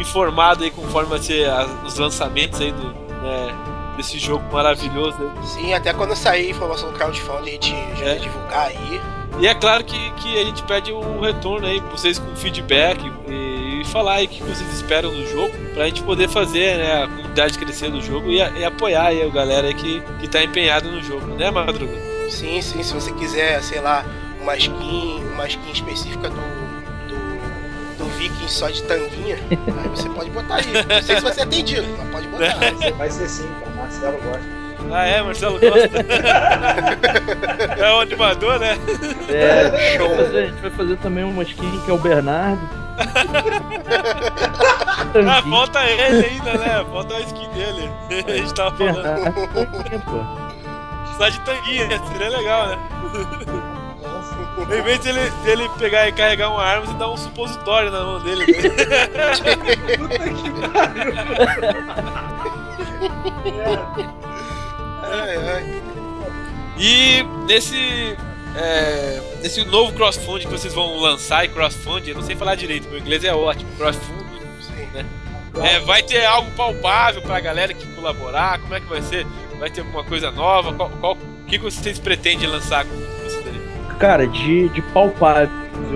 informado 0.00 0.64
aí 0.64 0.70
conforme 0.70 1.10
vai 1.10 1.18
ser 1.18 1.50
as, 1.50 1.70
os 1.84 1.98
lançamentos 1.98 2.58
aí 2.58 2.72
do, 2.72 2.86
né, 2.86 3.54
desse 3.96 4.18
jogo 4.18 4.44
maravilhoso. 4.52 5.18
Né? 5.18 5.42
Sim, 5.44 5.74
até 5.74 5.92
quando 5.92 6.14
sair 6.14 6.50
informação 6.50 6.90
do 6.90 6.98
crowdfunding 6.98 7.50
a 7.50 7.52
gente 7.52 7.70
já 7.98 8.04
é. 8.04 8.08
vai 8.10 8.18
divulgar 8.20 8.66
aí. 8.66 9.00
E 9.40 9.46
é 9.46 9.54
claro 9.54 9.82
que, 9.82 10.10
que 10.12 10.38
a 10.38 10.44
gente 10.44 10.62
pede 10.64 10.92
um 10.92 11.20
retorno 11.20 11.66
aí, 11.66 11.80
vocês 11.90 12.18
com 12.18 12.36
feedback 12.36 13.00
e, 13.26 13.80
e 13.80 13.84
falar 13.86 14.14
aí 14.14 14.26
o 14.26 14.28
que 14.28 14.42
vocês 14.42 14.72
esperam 14.74 15.10
do 15.10 15.26
jogo, 15.26 15.52
pra 15.74 15.86
gente 15.86 16.02
poder 16.02 16.28
fazer 16.28 16.76
né, 16.76 17.02
a 17.02 17.08
comunidade 17.08 17.58
crescer 17.58 17.90
do 17.90 18.00
jogo 18.00 18.30
e, 18.30 18.36
e 18.36 18.64
apoiar 18.64 19.06
aí 19.06 19.22
a 19.22 19.28
galera 19.28 19.72
que, 19.72 20.02
que 20.20 20.28
tá 20.28 20.42
empenhada 20.42 20.88
no 20.88 21.02
jogo, 21.02 21.26
né, 21.28 21.50
Madruga? 21.50 21.92
Sim, 22.28 22.60
sim, 22.60 22.82
se 22.82 22.92
você 22.92 23.12
quiser, 23.12 23.62
sei 23.62 23.80
lá, 23.80 24.04
uma 24.40 24.56
skin, 24.56 25.22
uma 25.32 25.46
skin 25.46 25.72
específica 25.72 26.28
do, 26.28 26.36
do, 27.08 27.98
do 27.98 28.04
Viking 28.16 28.48
só 28.48 28.68
de 28.68 28.82
tanguinha, 28.82 29.36
aí 29.50 29.88
você 29.88 30.08
pode 30.10 30.30
botar 30.30 30.56
aí. 30.56 30.72
Não 30.72 31.02
sei 31.02 31.16
se 31.16 31.22
vai 31.22 31.32
ser 31.32 31.42
atendido, 31.42 31.86
mas 31.98 32.08
pode 32.10 32.28
botar. 32.28 32.58
Vai 32.96 33.10
ser 33.10 33.28
sim, 33.28 33.48
cara. 33.60 33.71
Marcelo 33.92 34.18
gosta. 34.22 34.62
Ah, 34.90 35.04
é? 35.04 35.22
Marcelo 35.22 35.60
gosta. 35.60 35.78
é 37.78 37.92
o 37.92 38.00
animador, 38.00 38.58
né? 38.58 38.76
É, 39.28 39.96
show. 39.96 40.10
A 40.12 40.24
gente 40.46 40.60
vai 40.60 40.70
fazer 40.70 40.96
também 40.98 41.24
uma 41.24 41.42
skin 41.42 41.80
que 41.84 41.90
é 41.90 41.94
o 41.94 41.98
Bernardo. 41.98 42.62
ah, 45.28 45.42
falta 45.42 45.84
ele 45.84 46.26
ainda, 46.26 46.54
né? 46.54 46.84
Falta 46.90 47.16
a 47.16 47.20
skin 47.20 47.48
dele. 47.50 47.90
A 48.26 48.36
gente 48.36 48.54
tava 48.54 48.74
falando. 48.76 49.02
Só 51.16 51.28
de 51.28 51.38
tanguinha, 51.40 51.88
seria 52.10 52.30
legal, 52.30 52.68
né? 52.68 52.78
Em 54.62 54.82
vez 54.82 55.00
de 55.00 55.08
ele, 55.10 55.30
dele 55.44 55.68
pegar 55.78 56.08
e 56.08 56.12
carregar 56.12 56.50
uma 56.50 56.62
arma, 56.62 56.86
você 56.86 56.94
dá 56.94 57.10
um 57.10 57.16
supositório 57.16 57.90
na 57.90 58.04
mão 58.04 58.20
dele. 58.20 58.46
Né? 58.46 58.54
Puta 59.98 60.30
que 60.30 60.50
pariu. 60.70 61.12
Ai, 65.02 65.36
ai. 65.36 65.82
E 66.78 67.22
nesse. 67.46 68.16
É, 68.54 69.20
nesse 69.42 69.64
novo 69.64 69.92
crowdfunding 69.92 70.46
que 70.46 70.52
vocês 70.52 70.74
vão 70.74 70.98
lançar, 70.98 71.44
e 71.44 71.48
crowdfunding, 71.48 72.10
eu 72.10 72.16
não 72.16 72.22
sei 72.22 72.36
falar 72.36 72.54
direito, 72.54 72.88
meu 72.88 72.98
inglês 72.98 73.24
é 73.24 73.34
ótimo, 73.34 73.70
crowdfunding, 73.76 74.40
né? 74.92 75.06
É, 75.62 75.80
vai 75.80 76.02
ter 76.02 76.24
algo 76.24 76.50
palpável 76.52 77.22
pra 77.22 77.40
galera 77.40 77.72
que 77.72 77.86
colaborar? 77.94 78.58
Como 78.60 78.74
é 78.74 78.80
que 78.80 78.86
vai 78.86 79.02
ser? 79.02 79.26
Vai 79.58 79.70
ter 79.70 79.80
alguma 79.80 80.04
coisa 80.04 80.30
nova? 80.30 80.72
Qual, 80.74 80.90
qual, 80.90 81.14
o 81.14 81.46
que 81.46 81.58
vocês 81.58 81.98
pretendem 81.98 82.46
lançar 82.46 82.84
com 82.84 82.94
isso 83.26 83.42
daí? 83.42 83.96
Cara, 83.98 84.26
de, 84.26 84.68
de 84.70 84.82
palpável 84.82 85.50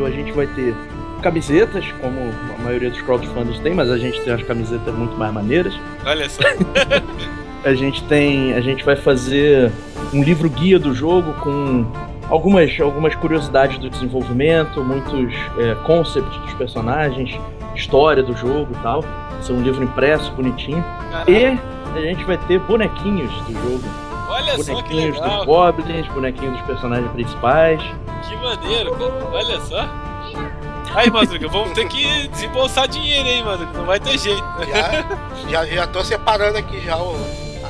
a 0.06 0.10
gente 0.10 0.32
vai 0.32 0.46
ter 0.46 0.74
camisetas, 1.20 1.84
como 2.00 2.18
a 2.58 2.62
maioria 2.62 2.90
dos 2.90 3.00
crowdfunders 3.02 3.58
tem, 3.60 3.74
mas 3.74 3.90
a 3.90 3.98
gente 3.98 4.20
tem 4.22 4.32
as 4.32 4.42
camisetas 4.42 4.94
muito 4.94 5.16
mais 5.16 5.32
maneiras. 5.32 5.74
Olha 6.04 6.28
só. 6.28 6.42
a 7.64 7.74
gente 7.74 8.02
tem. 8.04 8.54
A 8.54 8.60
gente 8.60 8.84
vai 8.84 8.96
fazer 8.96 9.72
um 10.12 10.22
livro 10.22 10.48
guia 10.48 10.78
do 10.78 10.94
jogo 10.94 11.32
com 11.34 11.86
algumas, 12.28 12.78
algumas 12.80 13.14
curiosidades 13.14 13.78
do 13.78 13.90
desenvolvimento, 13.90 14.82
muitos 14.82 15.34
é, 15.58 15.74
concepts 15.86 16.36
dos 16.38 16.54
personagens, 16.54 17.38
história 17.74 18.22
do 18.22 18.36
jogo 18.36 18.68
e 18.72 18.82
tal. 18.82 19.04
É 19.48 19.52
um 19.52 19.62
livro 19.62 19.84
impresso, 19.84 20.32
bonitinho. 20.32 20.84
Caraca. 21.12 21.30
E 21.30 21.44
a 21.94 22.00
gente 22.00 22.24
vai 22.24 22.36
ter 22.36 22.58
bonequinhos 22.60 23.30
do 23.42 23.52
jogo. 23.52 24.06
Olha 24.28 24.56
bonequinhos 24.56 25.16
só 25.18 25.36
dos 25.36 25.46
goblins, 25.46 26.06
bonequinhos 26.08 26.56
dos 26.56 26.66
personagens 26.66 27.10
principais. 27.12 27.80
Que 28.28 28.36
maneiro, 28.36 28.92
cara. 28.92 29.24
Olha 29.32 29.60
só. 29.60 30.05
Aí, 30.96 31.10
Madruga, 31.10 31.46
vamos 31.46 31.74
ter 31.74 31.86
que 31.88 32.26
desembolsar 32.28 32.88
dinheiro, 32.88 33.28
hein, 33.28 33.44
Madruga? 33.44 33.78
Não 33.78 33.84
vai 33.84 34.00
ter 34.00 34.18
jeito. 34.18 34.42
Já, 34.66 35.46
já, 35.50 35.66
já 35.66 35.86
tô 35.86 36.02
separando 36.02 36.56
aqui 36.56 36.80
já 36.80 36.96
o, 36.96 37.14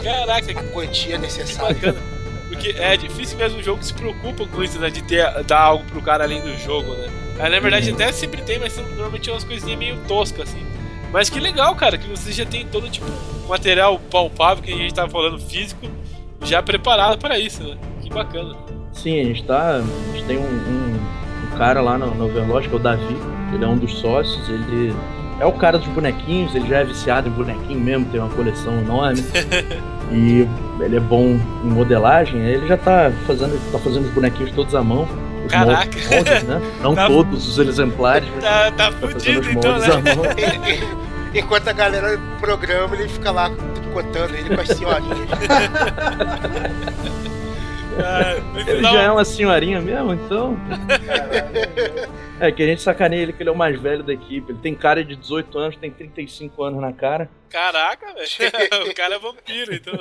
Caraca, 0.01 0.53
a 0.53 0.63
quantia 0.73 1.19
necessária. 1.19 1.75
Bacana. 1.75 1.99
Porque 2.49 2.69
é 2.79 2.97
difícil 2.97 3.37
mesmo 3.37 3.59
um 3.59 3.63
jogo 3.65 3.81
que 3.81 3.87
se 3.87 3.95
preocupa 3.95 4.47
com 4.47 4.63
isso, 4.63 4.79
né? 4.79 4.91
De 4.91 5.03
ter, 5.03 5.29
dar 5.43 5.59
algo 5.59 5.83
pro 5.87 6.01
cara 6.01 6.23
além 6.23 6.41
do 6.41 6.57
jogo, 6.57 6.95
né? 6.95 7.09
Aí, 7.41 7.51
na 7.51 7.59
verdade, 7.59 7.89
uhum. 7.91 7.97
até 7.97 8.13
sempre 8.13 8.43
tem, 8.43 8.61
mas 8.61 8.77
normalmente 8.77 9.29
é 9.29 9.33
umas 9.33 9.43
coisinhas 9.43 9.77
meio 9.77 9.99
toscas, 10.07 10.49
assim. 10.49 10.65
Mas 11.13 11.29
que 11.29 11.41
legal, 11.41 11.75
cara, 11.75 11.99
que 11.99 12.09
você 12.09 12.31
já 12.31 12.47
tem 12.47 12.65
todo 12.65 12.89
tipo 12.89 13.07
material 13.49 13.99
palpável 14.09 14.63
que 14.63 14.73
a 14.73 14.77
gente 14.77 14.95
tava 14.95 15.11
falando 15.11 15.41
físico 15.41 15.89
já 16.43 16.63
preparado 16.63 17.19
para 17.19 17.41
isso, 17.41 17.65
né? 17.65 17.77
Que 18.01 18.09
bacana. 18.09 18.55
Sim, 18.93 19.21
a 19.21 19.25
gente 19.25 19.43
tá. 19.43 19.79
A 19.79 20.17
gente 20.17 20.27
tem 20.27 20.39
um, 20.39 20.43
um 20.43 21.26
cara 21.57 21.81
lá 21.81 21.99
no, 21.99 22.15
no 22.15 22.27
Overlord, 22.27 22.69
que 22.69 22.75
é 22.75 22.77
o 22.77 22.81
Davi, 22.81 23.17
ele 23.53 23.65
é 23.65 23.69
um 23.69 23.77
dos 23.77 23.99
sócios, 23.99 24.49
ele 24.49 24.95
é 25.39 25.47
o 25.47 25.53
cara 25.53 25.79
dos 25.79 25.89
bonequinhos, 25.89 26.55
ele 26.55 26.69
já 26.69 26.79
é 26.79 26.85
viciado 26.85 27.29
em 27.29 27.33
bonequinho 27.33 27.81
mesmo, 27.81 28.07
tem 28.07 28.21
uma 28.21 28.31
coleção 28.31 28.79
enorme. 28.79 29.25
e 30.13 30.49
ele 30.81 30.97
é 30.97 31.01
bom 31.01 31.39
em 31.65 31.69
modelagem, 31.69 32.41
ele 32.41 32.67
já 32.67 32.77
tá 32.77 33.13
fazendo, 33.27 33.73
tá 33.73 33.79
fazendo 33.79 34.05
os 34.05 34.11
bonequinhos 34.11 34.53
todos 34.53 34.75
à 34.75 34.83
mão. 34.83 35.07
Caraca! 35.49 35.99
Moldes, 36.11 36.43
né? 36.43 36.61
Não 36.83 36.95
tá, 36.97 37.07
todos 37.07 37.49
os 37.49 37.59
exemplares, 37.59 38.29
mas 38.35 38.45
tá, 38.45 38.71
tá, 38.73 38.93
tá 38.93 39.09
fazendo 39.09 39.41
os 39.41 39.49
então, 39.49 39.73
moldes 39.73 39.89
então, 39.89 40.03
né? 40.03 40.13
à 40.13 40.17
mão. 40.17 40.25
Enquanto 41.35 41.69
a 41.69 41.73
galera 41.73 42.19
programa, 42.41 42.97
ele 42.97 43.09
fica 43.09 43.31
lá 43.31 43.51
tricotando 43.75 44.35
ele 44.35 44.55
com 44.55 44.61
as 44.61 44.69
senhorinhas. 44.69 45.29
Ele 48.67 48.83
já 48.83 49.03
é 49.03 49.11
uma 49.11 49.25
senhorinha 49.25 49.81
mesmo, 49.81 50.15
então. 50.15 50.57
é 52.41 52.53
que 52.53 52.63
a 52.63 52.67
gente 52.67 52.83
sacaneia 52.83 53.23
ele 53.23 53.33
que 53.33 53.43
ele 53.43 53.51
é 53.51 53.53
o 53.53 53.57
mais 53.57 53.81
velho 53.81 54.03
da 54.03 54.13
equipe. 54.13 54.53
Ele 54.53 54.59
tem 54.59 54.75
cara 54.75 55.05
de 55.05 55.17
18 55.17 55.59
anos, 55.59 55.77
tem 55.77 55.91
35 55.91 56.63
anos 56.63 56.81
na 56.81 56.93
cara. 56.93 57.31
Caraca, 57.49 58.15
velho. 58.15 58.91
o 58.91 58.95
cara 58.95 59.15
é 59.15 59.19
vampiro, 59.19 59.75
então. 59.75 59.95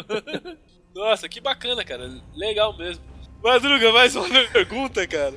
Nossa, 0.94 1.28
que 1.28 1.42
bacana, 1.42 1.84
cara. 1.84 2.10
Legal 2.36 2.76
mesmo. 2.78 3.04
Madruga, 3.44 3.92
mais 3.92 4.16
uma 4.16 4.28
pergunta, 4.48 5.06
cara. 5.06 5.36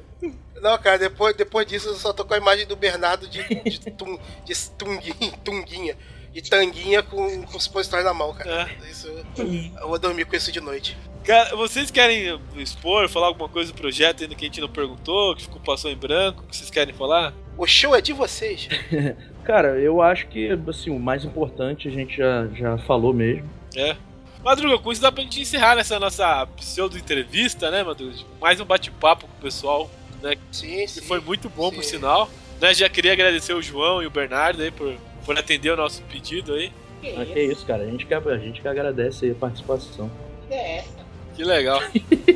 Não, 0.63 0.79
cara, 0.79 0.99
depois, 0.99 1.37
depois 1.37 1.67
disso 1.67 1.89
eu 1.89 1.95
só 1.95 2.13
tô 2.13 2.25
com 2.25 2.35
a 2.35 2.39
imagem 2.39 2.67
do 2.67 2.75
Bernardo 2.75 3.29
de, 3.29 3.43
de, 3.43 3.79
tum, 3.93 4.19
de 4.45 4.71
tunguinha, 4.71 5.33
tunguinha, 5.45 5.97
de 6.33 6.43
tanguinha 6.43 7.03
com, 7.03 7.43
com 7.43 7.61
supositório 7.61 8.05
na 8.05 8.15
mão, 8.15 8.33
cara. 8.35 8.63
É. 8.63 8.91
Isso, 8.91 9.09
eu 9.39 9.89
vou 9.89 9.99
dormir 9.99 10.25
com 10.25 10.35
isso 10.35 10.51
de 10.51 10.61
noite. 10.61 10.97
Cara, 11.29 11.55
vocês 11.55 11.91
querem 11.91 12.41
expor, 12.57 13.07
falar 13.07 13.27
alguma 13.27 13.51
coisa 13.51 13.71
do 13.71 13.77
projeto 13.77 14.23
ainda 14.23 14.35
que 14.35 14.47
a 14.47 14.49
gente 14.49 14.63
não 14.63 14.69
perguntou, 14.69 15.37
que 15.37 15.43
ficou 15.43 15.61
passou 15.61 15.91
em 15.91 15.95
branco, 15.95 16.43
que 16.49 16.57
vocês 16.57 16.71
querem 16.71 16.95
falar? 16.95 17.35
O 17.59 17.67
show 17.67 17.95
é 17.95 18.01
de 18.01 18.15
vocês. 18.15 18.67
cara, 19.45 19.79
eu 19.79 20.01
acho 20.01 20.27
que 20.29 20.49
assim, 20.67 20.89
o 20.89 20.99
mais 20.99 21.27
importante 21.27 21.87
a 21.87 21.91
gente 21.91 22.17
já, 22.17 22.47
já 22.55 22.79
falou 22.79 23.13
mesmo. 23.13 23.47
É. 23.77 23.95
Madruga, 24.43 24.79
com 24.79 24.91
isso 24.91 25.03
dá 25.03 25.13
pra 25.13 25.23
gente 25.23 25.39
encerrar 25.39 25.77
nessa 25.77 26.01
nossa 26.01 26.47
pseudo-entrevista, 26.57 27.71
né, 27.71 27.85
Madruga? 27.85 28.17
Mais 28.41 28.59
um 28.59 28.65
bate-papo 28.65 29.27
com 29.27 29.37
o 29.37 29.43
pessoal, 29.43 29.91
né? 30.23 30.35
Sim, 30.51 30.87
sim. 30.87 31.03
Que 31.03 31.07
foi 31.07 31.21
muito 31.21 31.51
bom, 31.51 31.69
sim. 31.69 31.77
por 31.77 31.85
sinal. 31.85 32.31
Né, 32.59 32.73
já 32.73 32.89
queria 32.89 33.13
agradecer 33.13 33.53
o 33.53 33.61
João 33.61 34.03
e 34.03 34.07
o 34.07 34.11
Bernardo 34.11 34.63
aí 34.63 34.71
por, 34.71 34.95
por 35.27 35.39
atender 35.39 35.75
o 35.75 35.77
nosso 35.77 36.01
pedido 36.05 36.55
aí. 36.55 36.73
Que, 37.03 37.15
ah, 37.19 37.27
que 37.27 37.39
isso, 37.39 37.67
cara. 37.67 37.83
A 37.83 37.87
gente, 37.87 38.07
que, 38.07 38.15
a 38.15 38.39
gente 38.39 38.63
que 38.63 38.67
agradece 38.67 39.27
aí 39.27 39.33
a 39.33 39.35
participação. 39.35 40.11
Que 40.49 40.55
é 40.55 40.79
essa? 40.79 41.08
Que 41.39 41.45
legal. 41.45 41.81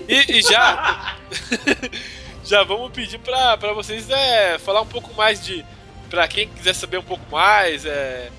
e, 0.09 0.39
e 0.39 0.43
já. 0.43 1.17
já 2.45 2.63
vamos 2.63 2.93
pedir 2.93 3.19
pra, 3.19 3.57
pra 3.57 3.73
vocês 3.73 4.09
é, 4.09 4.61
falar 4.61 4.81
um 4.81 4.87
pouco 4.87 5.13
mais 5.15 5.45
de. 5.45 5.67
Pra 6.09 6.29
quem 6.29 6.47
quiser 6.47 6.73
saber 6.73 6.99
um 6.99 7.03
pouco 7.03 7.25
mais, 7.33 7.85
é, 7.85 8.31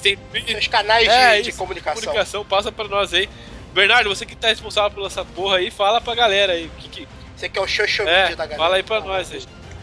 tem 0.00 0.16
os 0.56 0.68
canais 0.68 1.08
é, 1.08 1.38
de, 1.38 1.50
de 1.50 1.52
comunicação. 1.52 2.00
comunicação. 2.00 2.44
Passa 2.44 2.70
pra 2.70 2.86
nós 2.86 3.12
aí. 3.12 3.28
Bernardo, 3.72 4.08
você 4.08 4.24
que 4.24 4.36
tá 4.36 4.48
responsável 4.48 4.92
por 4.92 5.04
essa 5.04 5.24
porra 5.24 5.56
aí, 5.56 5.68
fala 5.68 6.00
pra 6.00 6.14
galera 6.14 6.52
aí. 6.52 6.70
Que, 6.78 6.88
que... 6.88 7.08
Você 7.34 7.48
que 7.48 7.58
é 7.58 7.62
o 7.62 7.66
social 7.66 8.06
é, 8.06 8.28
da 8.36 8.46
galera. 8.46 8.56
Fala 8.56 8.76
aí 8.76 8.84
pra 8.84 9.00
nós 9.00 9.32
aí. 9.32 9.42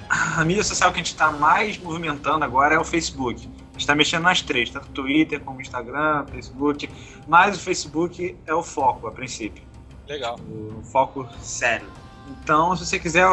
A 0.09 0.45
mídia 0.45 0.63
social 0.63 0.91
que 0.93 1.01
a 1.01 1.03
gente 1.03 1.15
tá 1.15 1.29
mais 1.29 1.77
movimentando 1.77 2.45
agora 2.45 2.75
é 2.75 2.79
o 2.79 2.85
Facebook. 2.85 3.49
A 3.75 3.77
gente 3.77 3.87
tá 3.87 3.95
mexendo 3.95 4.23
nas 4.23 4.41
três, 4.41 4.69
tanto 4.69 4.87
Twitter 4.91 5.41
como 5.41 5.59
Instagram, 5.59 6.25
Facebook. 6.31 6.89
Mas 7.27 7.57
o 7.57 7.59
Facebook 7.59 8.37
é 8.45 8.53
o 8.53 8.63
foco, 8.63 9.07
a 9.07 9.11
princípio. 9.11 9.70
Legal. 10.11 10.37
O 10.49 10.83
foco 10.83 11.25
sério. 11.39 11.87
Então, 12.29 12.75
se 12.75 12.85
você 12.85 12.99
quiser 12.99 13.25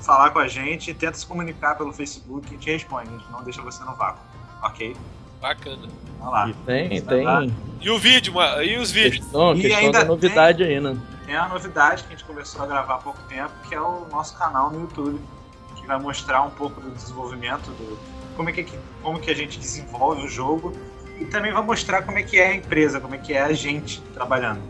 falar 0.00 0.30
com 0.30 0.38
a 0.38 0.48
gente, 0.48 0.94
tenta 0.94 1.18
se 1.18 1.26
comunicar 1.26 1.76
pelo 1.76 1.92
Facebook 1.92 2.46
e 2.46 2.48
a 2.48 2.52
gente 2.52 2.70
responde. 2.70 3.08
A 3.08 3.18
gente 3.18 3.30
não 3.30 3.42
deixa 3.42 3.60
você 3.60 3.84
no 3.84 3.94
vácuo, 3.94 4.22
ok? 4.62 4.96
Bacana. 5.42 5.88
Lá. 6.18 6.48
E 6.48 6.54
tem, 7.00 7.22
lá. 7.22 7.40
tem 7.40 7.54
E 7.82 7.90
o 7.90 7.98
vídeo, 7.98 8.32
e 8.64 8.78
os 8.78 8.90
vídeos? 8.90 9.24
questão, 9.24 9.54
E 9.54 9.60
questão 9.60 9.78
ainda 9.78 9.98
da 9.98 10.04
novidade 10.06 10.62
aí, 10.62 10.80
né? 10.80 10.96
Tem 11.26 11.36
uma 11.36 11.48
novidade 11.48 12.04
que 12.04 12.14
a 12.14 12.16
gente 12.16 12.24
começou 12.24 12.62
a 12.62 12.66
gravar 12.66 12.94
há 12.94 12.98
pouco 12.98 13.20
tempo, 13.24 13.52
que 13.68 13.74
é 13.74 13.80
o 13.80 14.06
nosso 14.10 14.38
canal 14.38 14.70
no 14.70 14.80
YouTube, 14.80 15.20
que 15.74 15.86
vai 15.86 15.98
mostrar 15.98 16.42
um 16.42 16.50
pouco 16.50 16.80
do 16.80 16.90
desenvolvimento, 16.92 17.66
do 17.72 17.98
como 18.36 18.48
é 18.48 18.52
que, 18.52 18.66
como 19.02 19.20
que 19.20 19.30
a 19.30 19.34
gente 19.34 19.58
desenvolve 19.58 20.24
o 20.24 20.28
jogo, 20.28 20.72
e 21.20 21.26
também 21.26 21.52
vai 21.52 21.62
mostrar 21.62 22.02
como 22.02 22.18
é 22.18 22.22
que 22.22 22.38
é 22.38 22.48
a 22.48 22.54
empresa, 22.54 23.00
como 23.00 23.14
é 23.14 23.18
que 23.18 23.34
é 23.34 23.42
a 23.42 23.52
gente 23.52 24.00
trabalhando, 24.14 24.62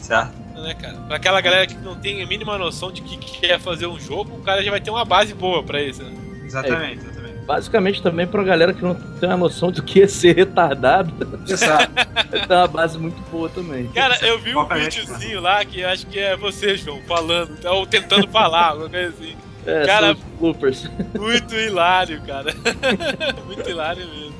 certo? 0.00 0.32
Né, 0.54 0.74
cara? 0.74 0.94
Pra 1.06 1.16
aquela 1.16 1.40
galera 1.40 1.66
que 1.66 1.74
não 1.76 1.94
tem 1.96 2.22
a 2.22 2.26
mínima 2.26 2.58
noção 2.58 2.92
de 2.92 3.00
que 3.00 3.16
quer 3.16 3.58
fazer 3.58 3.86
um 3.86 3.98
jogo, 3.98 4.36
o 4.36 4.42
cara 4.42 4.62
já 4.62 4.70
vai 4.70 4.80
ter 4.80 4.90
uma 4.90 5.04
base 5.04 5.32
boa 5.32 5.62
pra 5.62 5.80
isso, 5.82 6.02
né? 6.02 6.12
Exatamente, 6.44 7.04
exatamente. 7.04 7.30
Basicamente 7.46 8.02
também 8.02 8.26
pra 8.26 8.42
galera 8.44 8.72
que 8.72 8.82
não 8.82 8.94
tem 8.94 9.28
uma 9.28 9.38
noção 9.38 9.72
do 9.72 9.82
que 9.82 10.02
é 10.02 10.06
ser 10.06 10.36
retardado, 10.36 11.12
Exato. 11.48 11.90
tem 12.46 12.56
uma 12.56 12.68
base 12.68 12.98
muito 12.98 13.20
boa 13.30 13.48
também. 13.48 13.88
Cara, 13.88 14.18
eu 14.24 14.38
vi 14.38 14.54
um 14.54 14.70
é 14.70 14.78
videozinho 14.78 15.40
lá 15.40 15.64
que 15.64 15.82
acho 15.82 16.06
que 16.06 16.18
é 16.18 16.36
você, 16.36 16.76
João, 16.76 17.00
falando, 17.08 17.58
ou 17.66 17.86
tentando 17.86 18.28
falar, 18.28 18.68
alguma 18.70 18.90
coisa 18.90 19.08
assim. 19.08 19.36
É, 19.66 19.84
Cara- 19.86 20.16
bloopers. 20.38 20.90
Muito 21.18 21.54
hilário, 21.54 22.20
cara. 22.22 22.54
Muito 23.46 23.68
hilário 23.68 24.06
mesmo. 24.08 24.34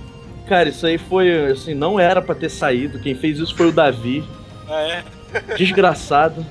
Cara, 0.48 0.68
isso 0.68 0.86
aí 0.86 0.98
foi, 0.98 1.52
assim, 1.52 1.74
não 1.74 1.98
era 2.00 2.20
pra 2.22 2.34
ter 2.34 2.48
saído. 2.48 2.98
Quem 3.00 3.14
fez 3.14 3.38
isso 3.38 3.54
foi 3.54 3.68
o 3.68 3.72
Davi. 3.72 4.24
Ah, 4.68 4.80
é? 4.82 5.04
Desgraçado. 5.56 6.44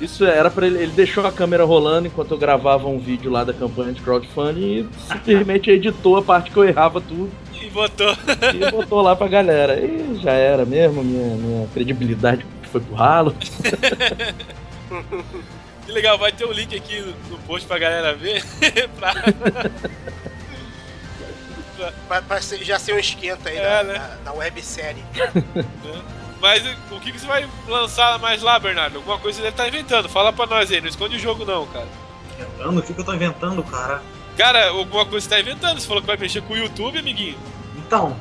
Isso 0.00 0.24
era 0.24 0.50
pra 0.50 0.66
ele. 0.66 0.78
Ele 0.82 0.92
deixou 0.92 1.26
a 1.26 1.32
câmera 1.32 1.64
rolando 1.64 2.06
enquanto 2.06 2.30
eu 2.32 2.38
gravava 2.38 2.86
um 2.88 2.98
vídeo 2.98 3.30
lá 3.30 3.44
da 3.44 3.52
campanha 3.52 3.92
de 3.92 4.00
crowdfunding 4.00 4.60
e 4.60 4.88
simplesmente 5.12 5.70
editou 5.70 6.16
a 6.16 6.22
parte 6.22 6.50
que 6.50 6.56
eu 6.56 6.64
errava 6.64 7.00
tudo 7.00 7.30
E 7.60 7.68
botou. 7.70 8.16
e 8.54 8.70
botou 8.70 9.00
lá 9.02 9.14
pra 9.16 9.28
galera. 9.28 9.78
E 9.78 10.18
já 10.22 10.32
era 10.32 10.64
mesmo, 10.64 11.02
minha, 11.02 11.34
minha 11.36 11.68
credibilidade 11.68 12.44
foi 12.70 12.80
pro 12.80 12.94
ralo. 12.94 13.34
Que 15.84 15.92
legal, 15.92 16.18
vai 16.18 16.30
ter 16.32 16.44
o 16.44 16.52
link 16.52 16.76
aqui 16.76 17.00
no, 17.00 17.14
no 17.30 17.38
post 17.46 17.66
pra 17.66 17.78
galera 17.78 18.14
ver. 18.14 18.44
pra... 18.98 19.14
Pra, 22.08 22.22
pra 22.22 22.40
já 22.40 22.78
ser 22.78 22.92
um 22.94 22.98
esquenta 22.98 23.48
aí 23.48 23.56
É, 23.56 23.62
da, 23.62 23.84
né? 23.84 23.92
da, 23.94 24.32
da 24.32 24.38
websérie. 24.38 25.02
Mas 26.40 26.62
o 26.90 27.00
que, 27.00 27.12
que 27.12 27.18
você 27.20 27.26
vai 27.26 27.48
lançar 27.66 28.18
mais 28.18 28.42
lá, 28.42 28.58
Bernardo? 28.58 28.96
Alguma 28.96 29.18
coisa 29.18 29.36
você 29.36 29.42
deve 29.42 29.54
estar 29.54 29.68
inventando. 29.68 30.08
Fala 30.08 30.32
pra 30.32 30.46
nós 30.46 30.70
aí, 30.70 30.80
não 30.80 30.88
esconde 30.88 31.16
o 31.16 31.18
jogo 31.18 31.44
não, 31.44 31.66
cara. 31.66 31.88
Inventando? 32.38 32.78
O 32.78 32.82
que, 32.82 32.94
que 32.94 33.00
eu 33.00 33.04
tô 33.04 33.12
inventando, 33.14 33.62
cara? 33.64 34.02
Cara, 34.36 34.68
alguma 34.68 35.04
coisa 35.04 35.24
você 35.28 35.34
tá 35.34 35.40
inventando. 35.40 35.80
Você 35.80 35.86
falou 35.88 36.00
que 36.00 36.06
vai 36.06 36.16
mexer 36.16 36.40
com 36.42 36.54
o 36.54 36.56
YouTube, 36.56 36.98
amiguinho. 36.98 37.36
Então, 37.76 38.16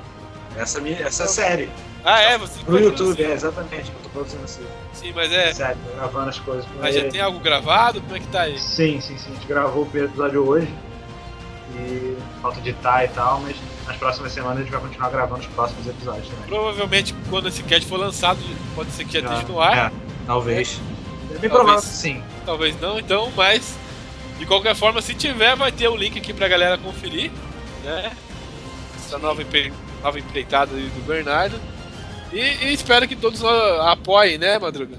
essa, 0.56 0.82
minha, 0.82 1.00
essa 1.00 1.24
é 1.24 1.28
série. 1.28 1.70
Ah, 2.04 2.22
é? 2.22 2.38
Você 2.38 2.60
vai 2.66 2.82
YouTube, 2.84 2.96
produzir. 3.16 3.24
é 3.24 3.34
exatamente, 3.34 3.92
que 3.92 3.98
eu 3.98 4.02
tô 4.04 4.10
produzindo 4.10 4.44
essa 4.46 4.62
Sim, 4.94 5.12
mas 5.14 5.32
é. 5.32 5.54
série, 5.54 5.76
tô 5.76 5.94
gravando 5.96 6.30
as 6.30 6.40
coisas 6.40 6.66
Mas 6.80 6.96
já 6.96 7.02
ele. 7.02 7.12
tem 7.12 7.22
algo 7.22 7.40
gravado? 7.40 8.02
Como 8.02 8.16
é 8.16 8.20
que 8.20 8.28
tá 8.28 8.42
aí? 8.44 8.58
Sim, 8.58 9.00
sim, 9.02 9.18
sim. 9.18 9.32
A 9.32 9.34
gente 9.36 9.46
gravou 9.48 9.84
o 9.84 9.98
episódio 9.98 10.48
hoje. 10.48 10.74
E 11.76 12.18
falta 12.42 12.60
editar 12.60 13.04
e 13.04 13.08
tal, 13.10 13.42
mas 13.42 13.56
nas 13.86 13.98
próximas 13.98 14.32
semanas 14.32 14.60
a 14.60 14.62
gente 14.62 14.72
vai 14.72 14.82
continuar 14.82 15.10
gravando 15.10 15.42
os 15.42 15.48
próximos 15.48 15.86
episódios 15.88 16.28
também. 16.30 16.46
Provavelmente 16.48 17.14
quando 17.30 17.48
esse 17.50 17.62
cast 17.64 17.88
for 17.88 18.00
lançado, 18.00 18.40
pode 18.76 18.92
ser 18.92 19.06
que 19.06 19.14
já 19.14 19.22
Já- 19.22 19.34
esteja 19.34 19.48
no 19.52 19.60
ar. 19.62 19.92
É, 19.92 19.92
talvez. 20.26 20.80
É 21.30 21.40
bem 21.40 21.50
Talvez. 21.50 21.52
provável 21.52 21.82
que 21.82 21.88
sim. 21.88 22.24
Talvez 22.46 22.80
não, 22.80 22.98
então, 23.00 23.32
mas 23.36 23.76
de 24.40 24.46
qualquer 24.46 24.76
forma, 24.76 25.02
se 25.02 25.14
tiver, 25.14 25.56
vai 25.56 25.72
ter 25.72 25.88
o 25.90 25.96
link 25.96 26.18
aqui 26.18 26.34
pra 26.34 26.48
galera 26.48 26.78
conferir, 26.78 27.32
né? 27.84 28.12
Essa 28.96 29.18
nova, 29.18 29.42
empre- 29.42 29.74
nova 30.02 30.18
empreitada 30.20 30.74
aí 30.76 30.88
do 30.90 31.06
Bernardo. 31.06 31.60
E, 32.32 32.40
e 32.40 32.74
espero 32.74 33.08
que 33.08 33.16
todos 33.16 33.44
ah, 33.44 33.92
apoiem, 33.92 34.38
né, 34.38 34.58
Madruga? 34.60 34.98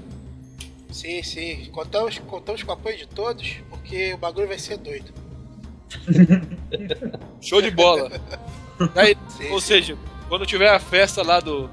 Sim, 0.91 1.21
sim. 1.23 1.69
Contamos, 1.71 2.17
contamos 2.19 2.63
com 2.63 2.71
o 2.71 2.73
apoio 2.73 2.97
de 2.97 3.07
todos, 3.07 3.55
porque 3.69 4.13
o 4.13 4.17
bagulho 4.17 4.47
vai 4.47 4.57
ser 4.59 4.77
doido. 4.77 5.11
Show 7.41 7.61
de 7.61 7.71
bola. 7.71 8.11
Aí, 8.95 9.17
Sim, 9.27 9.51
ou 9.51 9.59
sim. 9.59 9.67
seja, 9.67 9.97
quando 10.27 10.45
tiver 10.45 10.69
a 10.69 10.79
festa 10.79 11.21
lá 11.23 11.39
do. 11.39 11.69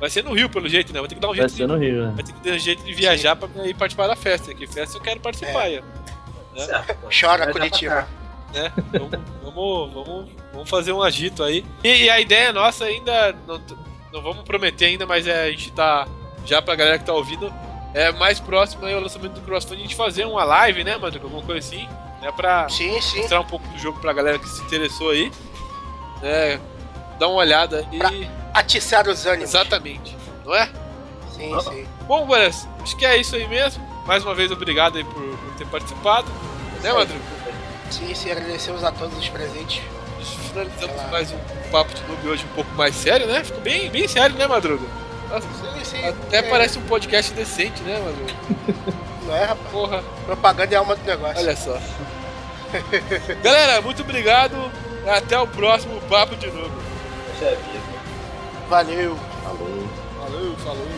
Vai 0.00 0.08
ser 0.08 0.22
no 0.22 0.32
Rio, 0.32 0.48
pelo 0.48 0.68
jeito, 0.68 0.92
né? 0.92 1.00
Vai 1.00 1.08
ter 1.08 1.16
que 1.16 1.20
dar 1.20 1.26
um 1.28 1.30
Vai 1.30 1.38
jeito, 1.40 1.50
ser 1.52 1.66
de, 1.66 1.72
no 1.72 1.76
Rio, 1.76 2.06
né? 2.06 2.12
vai 2.14 2.24
ter 2.24 2.32
que 2.32 2.40
ter 2.40 2.52
um 2.54 2.58
jeito 2.58 2.84
de 2.84 2.94
viajar 2.94 3.34
pra 3.34 3.48
ir 3.66 3.74
participar 3.74 4.06
da 4.06 4.14
festa. 4.14 4.54
Que 4.54 4.66
festa 4.66 4.96
eu 4.96 5.02
quero 5.02 5.18
participar, 5.20 5.68
É. 5.70 5.82
Certo. 6.56 6.96
Chora, 7.20 7.44
Vai 7.44 7.52
Curitiba. 7.52 8.06
né? 8.54 8.72
Vamos, 8.92 9.10
vamos, 9.42 9.92
vamos, 9.92 10.30
vamos 10.52 10.70
fazer 10.70 10.92
um 10.92 11.02
agito 11.02 11.42
aí. 11.42 11.64
E, 11.82 12.04
e 12.04 12.10
a 12.10 12.20
ideia 12.20 12.52
nossa 12.52 12.84
ainda, 12.84 13.34
não, 13.46 13.60
não 14.12 14.22
vamos 14.22 14.44
prometer 14.44 14.86
ainda, 14.86 15.04
mas 15.06 15.26
é, 15.26 15.44
a 15.44 15.50
gente 15.50 15.72
tá, 15.72 16.06
já 16.46 16.62
pra 16.62 16.74
galera 16.76 16.98
que 16.98 17.04
tá 17.04 17.12
ouvindo, 17.12 17.52
é 17.92 18.10
mais 18.12 18.38
próximo 18.40 18.86
aí 18.86 18.94
ao 18.94 19.00
lançamento 19.00 19.32
do 19.34 19.40
CrossFit, 19.40 19.74
a 19.74 19.82
gente 19.82 19.94
fazer 19.96 20.24
uma 20.26 20.44
live, 20.44 20.82
né, 20.84 20.96
mano? 20.96 21.16
Alguma 21.22 21.42
coisa 21.42 21.58
assim, 21.58 21.88
né? 22.20 22.30
Pra 22.32 22.68
Sim, 22.68 23.00
sim. 23.00 23.18
mostrar 23.20 23.40
um 23.40 23.44
pouco 23.44 23.66
do 23.68 23.78
jogo 23.78 24.00
pra 24.00 24.12
galera 24.12 24.38
que 24.38 24.48
se 24.48 24.60
interessou 24.62 25.10
aí. 25.10 25.30
Né? 26.22 26.60
Dar 27.18 27.28
uma 27.28 27.38
olhada 27.38 27.86
e. 27.92 27.98
Pra- 27.98 28.12
Atiçar 28.54 29.06
os 29.08 29.24
ânimos. 29.26 29.50
Exatamente, 29.50 30.16
não 30.44 30.54
é? 30.54 30.68
Sim, 31.34 31.60
sim. 31.60 31.86
Bom, 32.08 32.26
Boras, 32.26 32.66
acho 32.82 32.96
que 32.96 33.06
é 33.06 33.16
isso 33.16 33.36
aí 33.36 33.46
mesmo. 33.46 33.86
Mais 34.06 34.24
uma 34.24 34.34
vez, 34.34 34.50
obrigado 34.50 34.96
aí 34.98 35.04
por, 35.04 35.14
por 35.22 35.54
ter 35.56 35.66
participado. 35.66 36.26
Né, 36.82 36.92
Madruga? 36.92 37.20
Sim, 37.90 38.12
sim. 38.14 38.30
Agradecemos 38.32 38.82
a 38.82 38.90
todos 38.90 39.16
os 39.16 39.28
presentes. 39.28 39.80
Finalizamos 40.50 41.10
mais 41.10 41.30
um 41.30 41.38
papo 41.70 41.94
de 41.94 42.02
noob 42.04 42.28
hoje 42.28 42.44
um 42.50 42.54
pouco 42.54 42.70
mais 42.74 42.96
sério, 42.96 43.26
né? 43.26 43.44
Ficou 43.44 43.60
bem, 43.60 43.88
bem 43.90 44.08
sério, 44.08 44.34
né, 44.36 44.46
Madruga? 44.46 44.84
Nossa, 45.30 45.46
Sim, 45.46 45.84
sim. 45.84 46.04
até 46.06 46.38
É, 46.38 46.42
parece 46.42 46.78
um 46.78 46.82
podcast 46.82 47.32
decente, 47.34 47.80
né, 47.82 47.98
Madruga? 48.00 48.98
Não 49.28 49.36
é, 49.36 49.44
rapaz? 49.44 49.70
Porra, 49.70 50.02
Propaganda 50.24 50.74
é 50.74 50.78
alma 50.78 50.96
do 50.96 51.04
negócio. 51.04 51.38
olha 51.38 51.54
só. 51.54 51.78
Galera, 53.44 53.82
muito 53.82 54.00
obrigado. 54.00 54.54
Até 55.06 55.38
o 55.38 55.46
próximo 55.46 56.00
papo 56.08 56.34
de 56.36 56.50
noob. 56.50 56.72
Valeu. 58.70 59.16
Falou. 59.44 59.88
Valeu, 60.18 60.56
falou. 60.56 60.88